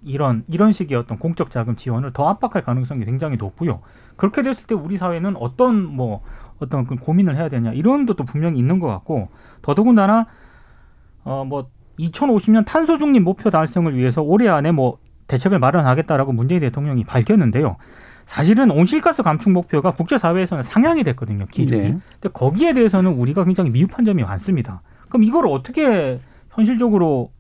이런 0.03 0.45
이런 0.49 0.73
식의 0.73 0.97
어떤 0.97 1.19
공적 1.19 1.51
자금 1.51 1.77
지원을 1.77 2.13
더 2.13 2.29
압박할 2.29 2.63
가능성이 2.63 3.05
굉장히 3.05 3.37
높고요. 3.37 3.81
그렇게 4.17 4.43
됐을 4.43 4.67
때 4.67 4.75
우리 4.75 4.97
사회는 4.97 5.37
어떤 5.37 5.85
뭐 5.85 6.23
어떤 6.59 6.87
그 6.87 6.97
고민을 6.97 7.37
해야 7.37 7.49
되냐 7.49 7.73
이런 7.73 8.07
것도 8.07 8.25
분명히 8.25 8.59
있는 8.59 8.79
것 8.81 8.89
같고 8.89 9.29
더더군다나 9.63 10.27
어 11.25 11.45
뭐 11.45 11.69
2050년 11.99 12.65
탄소 12.67 12.99
중립 12.99 13.21
목표 13.21 13.51
달성을 13.51 13.97
위해서 13.97 14.23
올해 14.23 14.49
안에 14.49 14.73
뭐 14.73 14.99
대책을 15.27 15.59
마련하겠다라고 15.59 16.33
문재인 16.33 16.61
대통령이 16.61 17.05
밝혔는데요. 17.05 17.77
사실은 18.27 18.71
온실가스 18.71 19.23
감축 19.23 19.53
목표가 19.53 19.91
국제사회에서는 19.91 20.63
상향이 20.63 21.05
됐거든요. 21.05 21.47
기준이. 21.47 21.83
네. 21.83 21.99
근데 22.21 22.33
거기에 22.33 22.73
대해서는 22.73 23.13
우리가 23.13 23.45
굉장히 23.45 23.71
미흡한 23.71 24.05
점이 24.05 24.23
많습니다. 24.23 24.83
그럼 25.09 25.25
이걸 25.25 25.47
어떻게 25.47 26.21
현실적으로 26.51 27.31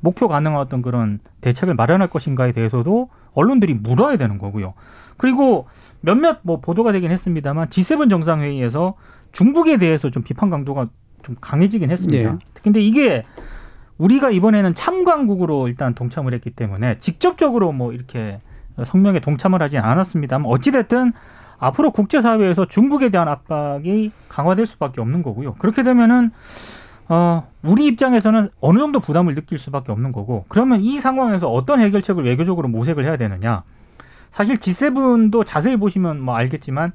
목표 0.00 0.28
가능한 0.28 0.60
어떤 0.60 0.82
그런 0.82 1.20
대책을 1.40 1.74
마련할 1.74 2.08
것인가에 2.08 2.52
대해서도 2.52 3.08
언론들이 3.34 3.74
물어야 3.74 4.16
되는 4.16 4.38
거고요. 4.38 4.74
그리고 5.16 5.66
몇몇 6.00 6.40
뭐 6.42 6.60
보도가 6.60 6.92
되긴 6.92 7.10
했습니다만 7.10 7.68
G7 7.68 8.10
정상회의에서 8.10 8.94
중국에 9.32 9.76
대해서 9.78 10.10
좀 10.10 10.22
비판 10.22 10.50
강도가 10.50 10.88
좀 11.22 11.36
강해지긴 11.40 11.90
했습니다. 11.90 12.32
네. 12.32 12.38
근데 12.62 12.80
이게 12.80 13.22
우리가 13.98 14.30
이번에는 14.30 14.74
참관국으로 14.74 15.68
일단 15.68 15.94
동참을 15.94 16.34
했기 16.34 16.50
때문에 16.50 16.98
직접적으로 16.98 17.72
뭐 17.72 17.92
이렇게 17.92 18.40
성명에 18.84 19.20
동참을 19.20 19.62
하진 19.62 19.80
않았습니다만 19.80 20.50
어찌됐든 20.50 21.12
앞으로 21.58 21.92
국제사회에서 21.92 22.66
중국에 22.66 23.10
대한 23.10 23.28
압박이 23.28 24.10
강화될 24.28 24.66
수밖에 24.66 25.00
없는 25.00 25.22
거고요. 25.22 25.54
그렇게 25.54 25.82
되면은 25.82 26.32
어, 27.08 27.46
우리 27.62 27.86
입장에서는 27.88 28.48
어느 28.60 28.78
정도 28.78 29.00
부담을 29.00 29.34
느낄 29.34 29.58
수밖에 29.58 29.92
없는 29.92 30.12
거고, 30.12 30.44
그러면 30.48 30.80
이 30.80 30.98
상황에서 30.98 31.50
어떤 31.50 31.80
해결책을 31.80 32.24
외교적으로 32.24 32.68
모색을 32.68 33.04
해야 33.04 33.16
되느냐. 33.16 33.64
사실 34.32 34.56
G7도 34.56 35.44
자세히 35.44 35.76
보시면 35.76 36.20
뭐 36.20 36.34
알겠지만, 36.36 36.92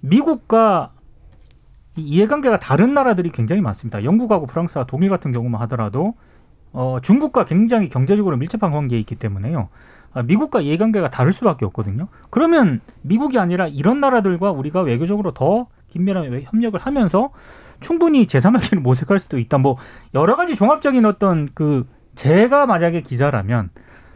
미국과 0.00 0.92
이 1.96 2.02
이해관계가 2.02 2.58
다른 2.58 2.94
나라들이 2.94 3.30
굉장히 3.30 3.62
많습니다. 3.62 4.04
영국하고 4.04 4.46
프랑스와 4.46 4.84
독일 4.84 5.08
같은 5.08 5.32
경우만 5.32 5.60
하더라도, 5.62 6.14
어, 6.72 6.98
중국과 7.00 7.44
굉장히 7.44 7.88
경제적으로 7.88 8.36
밀접한 8.36 8.70
관계에 8.70 8.98
있기 9.00 9.16
때문에요. 9.16 9.70
아, 10.18 10.22
미국과 10.24 10.60
이해관계가 10.60 11.10
다를 11.10 11.32
수밖에 11.32 11.64
없거든요. 11.66 12.08
그러면 12.30 12.80
미국이 13.02 13.38
아니라 13.38 13.68
이런 13.68 14.00
나라들과 14.00 14.50
우리가 14.50 14.82
외교적으로 14.82 15.30
더 15.32 15.68
긴밀한 15.90 16.28
외- 16.30 16.42
협력을 16.42 16.78
하면서 16.80 17.30
충분히 17.78 18.26
제3외교를 18.26 18.80
모색할 18.82 19.20
수도 19.20 19.38
있다. 19.38 19.58
뭐 19.58 19.76
여러 20.14 20.34
가지 20.34 20.56
종합적인 20.56 21.04
어떤 21.04 21.48
그 21.54 21.86
제가 22.16 22.66
만약에 22.66 23.02
기자라면 23.02 23.70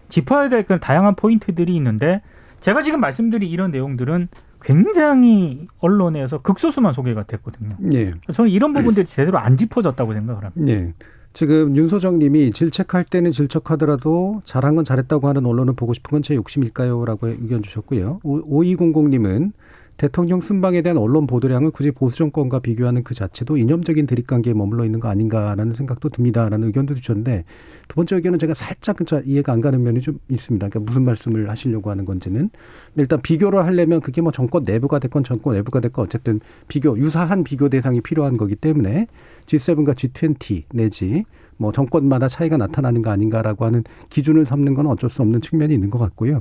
짚어야 0.09 0.49
될 0.49 0.65
그런 0.65 0.81
다양한 0.81 1.15
포인트들이 1.15 1.75
있는데 1.77 2.21
제가 2.59 2.83
지금 2.83 2.99
말씀드린 3.01 3.49
이런 3.49 3.71
내용들은 3.71 4.29
굉장히 4.61 5.69
언론에서 5.79 6.43
극소수만 6.43 6.93
소개가 6.93 7.25
됐거든요. 7.25 7.77
예. 7.93 8.13
저는 8.33 8.51
이런 8.51 8.73
부분들이 8.73 9.07
제대로 9.07 9.39
안 9.39 9.57
짚어졌다고 9.57 10.13
생각을 10.15 10.45
합니다. 10.45 10.73
예. 10.73 10.93
지금 11.33 11.77
윤소정 11.77 12.19
님이 12.19 12.51
질책할 12.53 13.05
때는 13.05 13.31
질책하더라도 13.31 14.43
잘한 14.45 14.75
건 14.75 14.85
잘했다고 14.85 15.29
하는 15.29 15.47
언론을 15.47 15.75
보고 15.75 15.95
싶은 15.95 16.11
건 16.11 16.23
제 16.23 16.35
욕심일까요? 16.37 17.05
라고 17.05 17.29
의견 17.29 17.63
주셨고요. 17.63 18.21
5200님은 18.23 19.53
대통령 19.97 20.41
순방에 20.41 20.83
대한 20.83 20.97
언론 20.99 21.27
보도량을 21.27 21.71
굳이 21.71 21.91
보수 21.91 22.17
정권과 22.17 22.61
비교하는 22.61 23.05
그 23.05 23.15
자체도 23.15 23.57
이념적인 23.57 24.07
대립관계에 24.07 24.55
머물러 24.55 24.85
있는 24.85 25.01
거 25.01 25.09
아닌가라는 25.09 25.73
생각도 25.75 26.09
듭니다라는 26.09 26.67
의견도 26.69 26.95
주셨는데 26.95 27.45
두 27.89 27.95
번째 27.97 28.17
의견은 28.17 28.39
제가 28.39 28.55
살짝 28.55 29.05
좀 29.07 29.23
이해가 29.25 29.53
안 29.53 29.61
가는 29.61 29.83
면이 29.83 30.01
좀 30.01 30.19
있습니다. 30.29 30.69
그러니까 30.69 30.91
무슨 30.91 31.05
말씀을 31.05 31.51
하시려고 31.51 31.91
하는 31.91 32.05
건지는 32.05 32.51
일단 32.97 33.21
비교를 33.21 33.65
하려면 33.65 34.01
그게 34.01 34.21
뭐 34.21 34.33
정권 34.33 34.65
내부가 34.65 34.99
됐건 34.99 35.25
정권 35.25 35.55
외부가 35.55 35.81
됐건 35.81 36.05
어쨌든 36.05 36.41
비교 36.69 36.97
유사한 36.99 37.45
비교 37.45 37.69
대상이 37.69 38.01
필요한 38.01 38.37
거기 38.37 38.57
때문에 38.57 39.07
G7과 39.47 39.95
G20 39.95 40.65
내지 40.73 41.25
뭐 41.57 41.73
정권마다 41.73 42.29
차이가 42.29 42.57
나타나는 42.57 43.03
거 43.03 43.11
아닌가라고 43.11 43.65
하는 43.65 43.85
기준을 44.11 44.47
삼는 44.47 44.75
건 44.75 44.87
어쩔 44.87 45.09
수 45.09 45.23
없는 45.23 45.41
측면이 45.41 45.73
있는 45.73 45.91
것 45.91 45.99
같고요. 45.99 46.41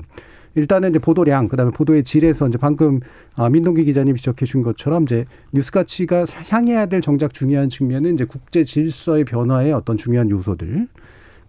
일단은 0.55 0.89
이제 0.89 0.99
보도량, 0.99 1.47
그다음에 1.47 1.71
보도의 1.71 2.03
질에서 2.03 2.47
이제 2.47 2.57
방금 2.57 2.99
아, 3.35 3.49
민동기 3.49 3.85
기자님이 3.85 4.17
지적해 4.17 4.45
준 4.45 4.63
것처럼 4.63 5.03
이제 5.03 5.25
뉴스 5.53 5.71
가치가 5.71 6.25
향해야 6.49 6.87
될 6.87 7.01
정작 7.01 7.33
중요한 7.33 7.69
측면은 7.69 8.15
이제 8.15 8.25
국제 8.25 8.63
질서의 8.63 9.23
변화의 9.23 9.71
어떤 9.71 9.95
중요한 9.95 10.29
요소들. 10.29 10.87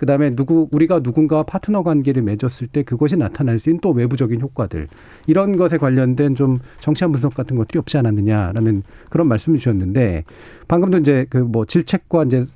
그다음에 0.02 0.34
누구 0.34 0.68
우리가 0.72 0.98
누군가와 0.98 1.44
파트너 1.44 1.84
관계를 1.84 2.22
맺었을 2.22 2.66
때 2.66 2.82
그것이 2.82 3.16
나타날 3.16 3.60
수 3.60 3.70
있는 3.70 3.80
또 3.80 3.90
외부적인 3.90 4.40
효과들 4.40 4.88
이런 5.28 5.56
것에 5.56 5.78
관련된 5.78 6.34
좀 6.34 6.58
정치한 6.80 7.12
분석 7.12 7.34
같은 7.34 7.54
것들이 7.54 7.78
없지 7.78 7.98
않았느냐라는 7.98 8.82
그런 9.10 9.28
말씀을 9.28 9.58
주셨는데 9.58 10.24
방금도 10.66 10.98
이제 10.98 11.26
그 11.30 11.38
뭐 11.52 11.66
질책과 11.66 12.24
이제 12.24 12.46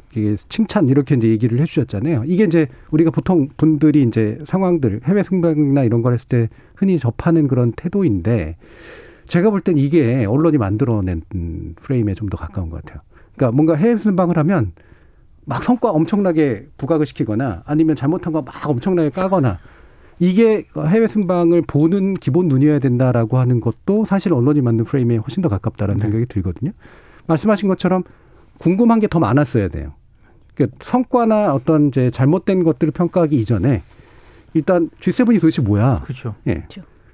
칭찬 0.48 0.88
이렇게 0.88 1.14
이제 1.14 1.28
얘기를 1.28 1.60
해주셨잖아요. 1.60 2.24
이게 2.26 2.44
이제 2.44 2.66
우리가 2.90 3.10
보통 3.12 3.48
분들이 3.56 4.02
이제 4.02 4.38
상황들 4.44 5.02
해외 5.04 5.22
승방이나 5.22 5.84
이런 5.84 6.02
걸 6.02 6.14
했을 6.14 6.26
때 6.28 6.48
흔히 6.74 6.98
접하는 6.98 7.46
그런 7.46 7.70
태도인데 7.72 8.56
제가 9.26 9.50
볼 9.50 9.60
땐 9.60 9.76
이게 9.78 10.24
언론이 10.24 10.58
만들어낸 10.58 11.22
음, 11.36 11.74
프레임에 11.80 12.14
좀 12.14 12.28
더 12.28 12.36
가까운 12.36 12.70
것 12.70 12.84
같아요. 12.84 13.02
그러니까 13.36 13.54
뭔가 13.54 13.74
해외 13.74 13.96
순방을 13.96 14.36
하면 14.38 14.72
막 15.46 15.62
성과 15.62 15.90
엄청나게 15.90 16.66
부각을 16.76 17.06
시키거나 17.06 17.62
아니면 17.64 17.96
잘못한 17.96 18.32
거 18.32 18.42
막 18.42 18.68
엄청나게 18.68 19.10
까거나 19.10 19.58
이게 20.18 20.64
해외 20.88 21.06
순방을 21.06 21.62
보는 21.62 22.14
기본 22.14 22.48
눈이어야 22.48 22.78
된다라고 22.78 23.38
하는 23.38 23.60
것도 23.60 24.04
사실 24.06 24.32
언론이 24.32 24.60
만든 24.60 24.84
프레임에 24.84 25.16
훨씬 25.18 25.42
더 25.42 25.48
가깝다라는 25.48 25.98
네. 25.98 26.02
생각이 26.02 26.26
들거든요. 26.26 26.72
말씀하신 27.26 27.68
것처럼 27.68 28.02
궁금한 28.58 28.98
게 29.00 29.06
더 29.08 29.18
많았어야 29.20 29.68
돼요. 29.68 29.92
그러니까 30.54 30.76
성과나 30.82 31.54
어떤 31.54 31.88
이제 31.88 32.10
잘못된 32.10 32.64
것들을 32.64 32.92
평가하기 32.92 33.36
이전에 33.36 33.82
일단 34.54 34.88
G7이 35.00 35.38
도대체 35.40 35.60
뭐야? 35.60 36.00
그렇죠. 36.02 36.34
예. 36.46 36.64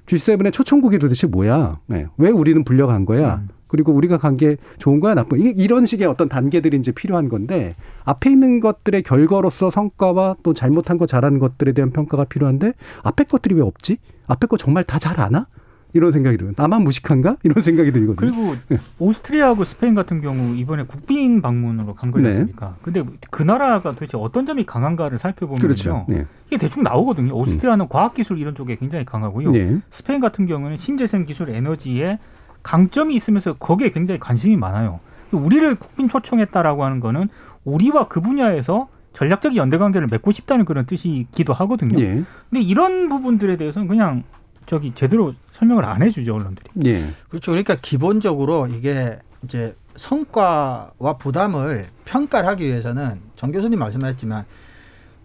G7의 0.07 0.53
초청국이 0.53 0.99
도대체 1.01 1.27
뭐야? 1.27 1.81
예. 1.93 2.07
왜 2.19 2.31
우리는 2.31 2.63
불려간 2.63 3.05
거야? 3.05 3.37
음. 3.43 3.49
그리고 3.73 3.93
우리가 3.93 4.19
간 4.19 4.37
게 4.37 4.57
좋은 4.79 5.01
거야 5.01 5.15
나쁜 5.15 5.39
거야. 5.39 5.49
이- 5.49 5.55
이런 5.57 5.85
식의 5.87 6.07
어떤 6.07 6.29
단계들이 6.29 6.77
이제 6.77 6.93
필요한 6.93 7.29
건데 7.29 7.75
앞에 8.05 8.31
있는 8.31 8.61
것들의 8.61 9.03
결과로서 9.03 9.71
성과와 9.71 10.37
또 10.43 10.55
잘못한 10.55 10.99
거 10.99 11.07
잘한 11.07 11.39
것들에 11.39 11.73
대한 11.73 11.91
평가가 11.91 12.25
필요한데 12.25 12.73
앞에 13.03 13.25
것들이 13.25 13.55
왜 13.55 13.63
없지? 13.63 13.97
앞에 14.27 14.47
거 14.47 14.57
정말 14.57 14.85
다 14.85 14.99
잘 14.99 15.19
아나? 15.21 15.47
이런 15.95 16.11
생각이 16.11 16.39
들어요. 16.39 16.55
나만 16.57 16.85
무식한가? 16.85 17.37
이런 17.45 17.63
생각이 17.63 17.93
들거든요. 17.93 18.17
그리고 18.17 18.55
오스트리아하고 18.99 19.65
스페인 19.65 19.95
같은 19.95 20.23
경우 20.23 20.55
이번에 20.57 20.85
국빈 20.85 21.43
방문으로 21.43 21.95
간 21.95 22.11
거지 22.11 22.23
네. 22.25 22.31
않습니까? 22.31 22.77
근데 22.83 23.05
그 23.31 23.43
나라가 23.43 23.93
도대체 23.93 24.17
어떤 24.17 24.47
점이 24.47 24.65
강한가를 24.65 25.19
살펴보면요. 25.19 25.61
그렇죠. 25.61 26.07
예. 26.11 26.25
이게 26.47 26.57
대충 26.57 26.83
나오거든요. 26.83 27.35
오스트리아는 27.35 27.89
과학기술 27.89 28.39
이런 28.39 28.55
쪽에 28.55 28.77
굉장히 28.77 29.05
강하고요. 29.05 29.55
예. 29.55 29.79
스페인 29.91 30.21
같은 30.21 30.47
경우는 30.47 30.77
신재생 30.79 31.27
기술 31.27 31.51
에너지에 31.51 32.19
강점이 32.63 33.15
있으면서 33.15 33.55
거기에 33.55 33.91
굉장히 33.91 34.21
관심이 34.21 34.57
많아요. 34.57 35.01
우리를 35.33 35.75
국빈 35.77 36.09
초청했다라고 36.09 36.85
하는 36.85 37.01
거는 37.01 37.29
우리와 37.65 38.09
그 38.09 38.21
분야에서 38.21 38.89
전략적 39.15 39.57
연대 39.57 39.79
관계를 39.79 40.09
맺고 40.11 40.33
싶다는 40.33 40.65
그런 40.65 40.87
뜻이기도 40.87 41.53
하거든요. 41.53 41.99
예. 42.01 42.25
근데 42.51 42.63
이런 42.63 43.09
부분들에 43.09 43.57
대해서는 43.57 43.89
그냥 43.89 44.25
저기 44.67 44.93
제대로 44.95 45.35
설명을 45.55 45.85
안 45.85 46.03
해주죠 46.03 46.35
언론들이. 46.35 46.71
예. 46.87 47.07
그렇죠. 47.29 47.51
그러니까 47.51 47.77
기본적으로 47.81 48.67
이게 48.69 49.19
이제 49.45 49.75
성과와 49.97 51.19
부담을 51.19 51.87
평가를 52.05 52.49
하기 52.51 52.65
위해서는 52.65 53.21
정 53.37 53.53
교수님 53.53 53.79
말씀하셨지만 53.79 54.45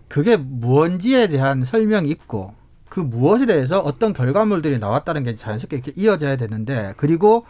그게 0.07 0.37
무언지에 0.37 1.27
대한 1.27 1.63
설명이 1.63 2.09
있고 2.09 2.53
그 2.89 2.99
무엇에 2.99 3.45
대해서 3.45 3.79
어떤 3.79 4.13
결과물들이 4.13 4.79
나왔다는 4.79 5.23
게 5.23 5.35
자연스럽게 5.35 5.77
이렇게 5.77 5.93
이어져야 5.95 6.35
되는데 6.35 6.93
그리고 6.97 7.45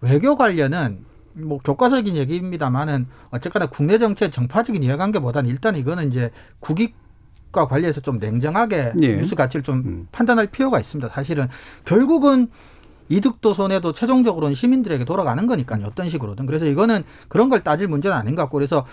외교 0.00 0.36
관련은 0.36 1.04
뭐 1.34 1.58
교과서적인 1.58 2.16
얘기입니다만은 2.16 3.06
어쨌거나 3.30 3.66
국내 3.66 3.98
정치의 3.98 4.30
정파적인 4.30 4.82
이해관계보다는 4.82 5.50
일단 5.50 5.76
이거는 5.76 6.08
이제 6.08 6.30
국익 6.60 6.94
과 7.52 7.64
관련해서 7.66 8.00
좀 8.02 8.18
냉정하게 8.18 8.92
예. 9.00 9.16
뉴스 9.16 9.34
가치를 9.34 9.62
좀 9.62 9.76
음. 9.76 10.08
판단할 10.12 10.48
필요가 10.48 10.78
있습니다. 10.78 11.08
사실은 11.08 11.48
결국은 11.86 12.48
이득도 13.08 13.54
손해도 13.54 13.92
최종적으로는 13.92 14.54
시민들에게 14.54 15.04
돌아가는 15.04 15.46
거니까요. 15.46 15.86
어떤 15.86 16.10
식으로든. 16.10 16.44
그래서 16.44 16.66
이거는 16.66 17.04
그런 17.28 17.48
걸 17.48 17.62
따질 17.62 17.88
문제는 17.88 18.14
아닌 18.14 18.34
것 18.34 18.42
같고 18.42 18.58
그래서 18.58 18.84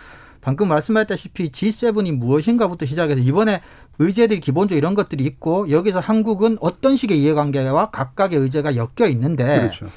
방금 0.43 0.67
말씀하셨다시피 0.67 1.51
G7이 1.51 2.11
무엇인가부터 2.11 2.85
시작해서 2.85 3.21
이번에 3.21 3.61
의제들이 3.99 4.41
기본적으로 4.41 4.77
이런 4.77 4.93
것들이 4.93 5.23
있고 5.23 5.69
여기서 5.69 5.99
한국은 5.99 6.57
어떤 6.59 6.95
식의 6.95 7.21
이해관계와 7.21 7.91
각각의 7.91 8.37
의제가 8.39 8.75
엮여 8.75 9.07
있는데 9.09 9.45
그렇죠. 9.45 9.87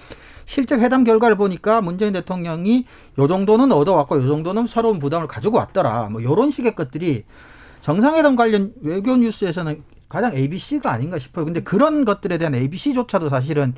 실제 0.44 0.76
회담 0.76 1.02
결과를 1.02 1.36
보니까 1.36 1.80
문재인 1.80 2.12
대통령이 2.12 2.86
요 3.18 3.26
정도는 3.26 3.72
얻어왔고 3.72 4.22
요 4.22 4.28
정도는 4.28 4.68
새로운 4.68 5.00
부담을 5.00 5.26
가지고 5.26 5.58
왔더라. 5.58 6.10
뭐 6.10 6.22
요런 6.22 6.52
식의 6.52 6.76
것들이 6.76 7.24
정상회담 7.80 8.36
관련 8.36 8.72
외교 8.80 9.16
뉴스에서는 9.16 9.82
가장 10.08 10.36
ABC가 10.36 10.92
아닌가 10.92 11.18
싶어요. 11.18 11.44
근데 11.44 11.60
그런 11.60 12.04
것들에 12.04 12.38
대한 12.38 12.54
ABC조차도 12.54 13.28
사실은 13.28 13.74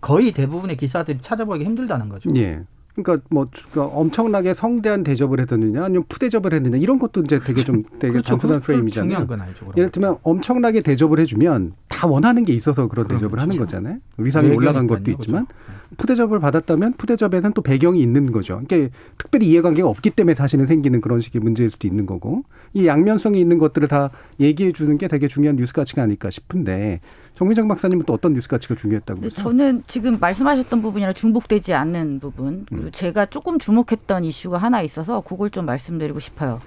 거의 0.00 0.32
대부분의 0.32 0.76
기사들이 0.76 1.18
찾아보기 1.20 1.64
힘들다는 1.64 2.08
거죠. 2.08 2.30
예. 2.34 2.64
그러니까 2.94 3.26
뭐 3.30 3.46
그러니까 3.70 3.96
엄청나게 3.96 4.54
성대한 4.54 5.04
대접을 5.04 5.40
했느냐 5.40 5.84
아니면 5.84 6.04
푸대접을 6.08 6.52
했느냐 6.52 6.76
이런 6.76 6.98
것도 6.98 7.22
이제 7.22 7.38
되게 7.38 7.62
좀 7.62 7.84
되게 7.98 8.12
그렇죠. 8.12 8.32
단순한 8.32 8.60
프레임이잖아요. 8.60 9.26
그럼. 9.26 9.42
예를 9.76 9.90
들면 9.90 10.16
엄청나게 10.22 10.82
대접을 10.82 11.18
해주면 11.20 11.74
다 11.88 12.06
원하는 12.06 12.44
게 12.44 12.52
있어서 12.52 12.88
그런 12.88 13.06
대접을 13.06 13.38
하는 13.38 13.54
그렇죠. 13.54 13.64
거잖아요. 13.66 13.98
위상이 14.18 14.50
올라간 14.54 14.86
것도 14.86 15.10
있지만 15.12 15.46
그죠? 15.46 15.79
푸대접을 15.96 16.38
받았다면 16.40 16.94
푸대접에는 16.94 17.52
또 17.52 17.62
배경이 17.62 18.00
있는 18.00 18.32
거죠. 18.32 18.60
그러니까 18.66 18.94
특별히 19.18 19.48
이해관계가 19.48 19.88
없기 19.88 20.10
때문에 20.10 20.34
사실은 20.34 20.66
생기는 20.66 21.00
그런 21.00 21.20
식의 21.20 21.40
문제일 21.40 21.70
수도 21.70 21.86
있는 21.88 22.06
거고 22.06 22.44
이 22.72 22.86
양면성이 22.86 23.40
있는 23.40 23.58
것들을 23.58 23.88
다 23.88 24.10
얘기해 24.38 24.72
주는 24.72 24.96
게 24.98 25.08
되게 25.08 25.26
중요한 25.28 25.56
뉴스 25.56 25.72
가치가 25.72 26.02
아닐까 26.02 26.30
싶은데 26.30 27.00
정민정 27.34 27.68
박사님은 27.68 28.04
또 28.06 28.12
어떤 28.12 28.34
뉴스 28.34 28.48
가치가 28.48 28.74
중요했다고 28.74 29.20
그러세요? 29.20 29.42
저는 29.42 29.82
지금 29.86 30.18
말씀하셨던 30.20 30.82
부분이랑 30.82 31.14
중복되지 31.14 31.74
않는 31.74 32.20
부분 32.20 32.66
그리고 32.68 32.84
음. 32.84 32.92
제가 32.92 33.26
조금 33.26 33.58
주목했던 33.58 34.24
이슈가 34.24 34.58
하나 34.58 34.82
있어서 34.82 35.22
그걸 35.22 35.50
좀 35.50 35.66
말씀드리고 35.66 36.20
싶어요. 36.20 36.60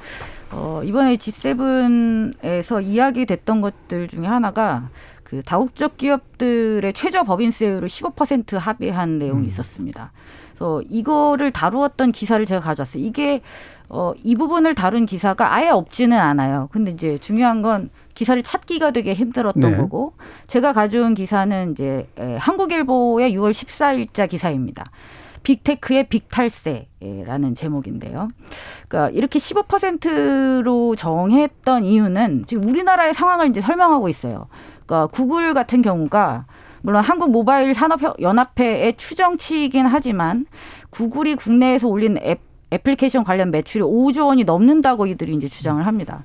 어, 0.51 0.81
이번에 0.83 1.15
G7에서 1.15 2.83
이야기됐던 2.83 3.61
것들 3.61 4.07
중에 4.07 4.25
하나가 4.25 4.89
그 5.33 5.41
다국적 5.41 5.97
기업들의 5.97 6.93
최저 6.93 7.23
법인세율을 7.23 7.87
15% 7.87 8.59
합의한 8.59 9.17
내용이 9.17 9.47
있었습니다. 9.47 10.11
그래서 10.51 10.83
이거를 10.87 11.49
다루었던 11.49 12.11
기사를 12.11 12.45
제가 12.45 12.61
가져왔어요. 12.61 13.03
이게 13.03 13.41
어, 13.89 14.13
이 14.23 14.35
부분을 14.35 14.75
다룬 14.75 15.07
기사가 15.07 15.51
아예 15.51 15.69
없지는 15.69 16.19
않아요. 16.19 16.69
근데 16.71 16.91
이제 16.91 17.17
중요한 17.17 17.63
건 17.63 17.89
기사를 18.13 18.41
찾기가 18.43 18.91
되게 18.91 19.15
힘들었던 19.15 19.71
네. 19.71 19.75
거고 19.75 20.13
제가 20.45 20.71
가져온 20.71 21.15
기사는 21.15 21.71
이제 21.71 22.07
에, 22.19 22.35
한국일보의 22.37 23.35
6월 23.35 23.51
14일자 23.53 24.29
기사입니다. 24.29 24.83
빅테크의 25.41 26.07
빅탈세라는 26.09 27.55
제목인데요. 27.55 28.29
그러니까 28.87 29.09
이렇게 29.09 29.39
15%로 29.39 30.95
정했던 30.95 31.85
이유는 31.85 32.45
지금 32.47 32.69
우리나라의 32.69 33.13
상황을 33.13 33.49
이제 33.49 33.61
설명하고 33.61 34.09
있어요. 34.09 34.47
그러니까 34.93 35.07
구글 35.07 35.53
같은 35.55 35.81
경우가 35.81 36.45
물론 36.83 37.01
한국 37.03 37.31
모바일 37.31 37.73
산업 37.73 37.99
연합회의 38.21 38.95
추정치이긴 38.95 39.87
하지만 39.87 40.45
구글이 40.91 41.35
국내에서 41.35 41.87
올린 41.87 42.17
앱 42.17 42.41
애플리케이션 42.71 43.23
관련 43.23 43.51
매출이 43.51 43.83
5조 43.83 44.27
원이 44.27 44.45
넘는다고 44.45 45.05
이들이 45.05 45.35
이제 45.35 45.47
주장을 45.47 45.85
합니다. 45.85 46.23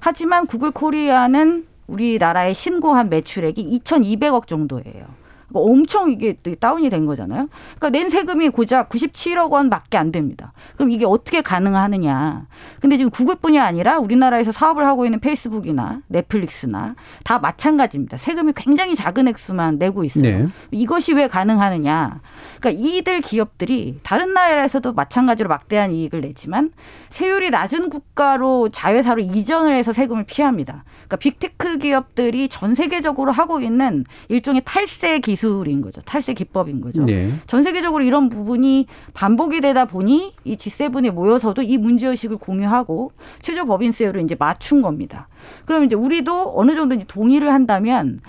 하지만 0.00 0.46
구글 0.46 0.70
코리아는 0.70 1.66
우리나라에 1.88 2.54
신고한 2.54 3.10
매출액이 3.10 3.78
2,200억 3.80 4.46
정도예요. 4.46 5.19
그러니까 5.50 5.72
엄청 5.72 6.10
이게 6.10 6.34
다운이 6.34 6.88
된 6.90 7.06
거잖아요. 7.06 7.48
그러니까 7.78 7.90
낸 7.90 8.08
세금이 8.08 8.48
고작 8.50 8.88
97억 8.88 9.50
원밖에 9.50 9.98
안 9.98 10.12
됩니다. 10.12 10.52
그럼 10.76 10.90
이게 10.90 11.04
어떻게 11.04 11.42
가능하느냐? 11.42 12.46
근데 12.80 12.96
지금 12.96 13.10
구글뿐이 13.10 13.58
아니라 13.58 13.98
우리나라에서 13.98 14.52
사업을 14.52 14.86
하고 14.86 15.04
있는 15.04 15.20
페이스북이나 15.20 16.00
넷플릭스나 16.08 16.94
다 17.24 17.38
마찬가지입니다. 17.38 18.16
세금이 18.16 18.52
굉장히 18.56 18.94
작은 18.94 19.28
액수만 19.28 19.78
내고 19.78 20.04
있어요. 20.04 20.22
네. 20.22 20.48
이것이 20.70 21.12
왜 21.12 21.28
가능하느냐? 21.28 22.20
그러니까 22.60 22.70
이들 22.70 23.22
기업들이 23.22 23.98
다른 24.02 24.34
나라에서도 24.34 24.92
마찬가지로 24.92 25.48
막대한 25.48 25.92
이익을 25.92 26.20
내지만 26.20 26.70
세율이 27.08 27.50
낮은 27.50 27.88
국가로 27.88 28.68
자회사로 28.68 29.22
이전을 29.22 29.74
해서 29.74 29.92
세금을 29.92 30.24
피합니다. 30.24 30.84
그러니까 30.92 31.16
빅테크 31.16 31.78
기업들이 31.78 32.48
전 32.48 32.74
세계적으로 32.74 33.32
하고 33.32 33.60
있는 33.60 34.04
일종의 34.28 34.62
탈세 34.64 35.20
기술인 35.20 35.80
거죠. 35.80 36.02
탈세 36.02 36.34
기법인 36.34 36.82
거죠. 36.82 37.02
네. 37.02 37.32
전 37.46 37.62
세계적으로 37.62 38.04
이런 38.04 38.28
부분이 38.28 38.86
반복이 39.14 39.60
되다 39.60 39.86
보니 39.86 40.34
이 40.44 40.56
G7에 40.56 41.10
모여서도 41.10 41.62
이 41.62 41.78
문제 41.78 42.06
의식을 42.06 42.36
공유하고 42.36 43.12
최저 43.40 43.64
법인세율을 43.64 44.22
이제 44.22 44.36
맞춘 44.38 44.82
겁니다. 44.82 45.28
그럼 45.64 45.84
이제 45.84 45.96
우리도 45.96 46.52
어느 46.54 46.74
정도 46.74 46.94
이제 46.94 47.06
동의를 47.08 47.52
한다면 47.52 48.20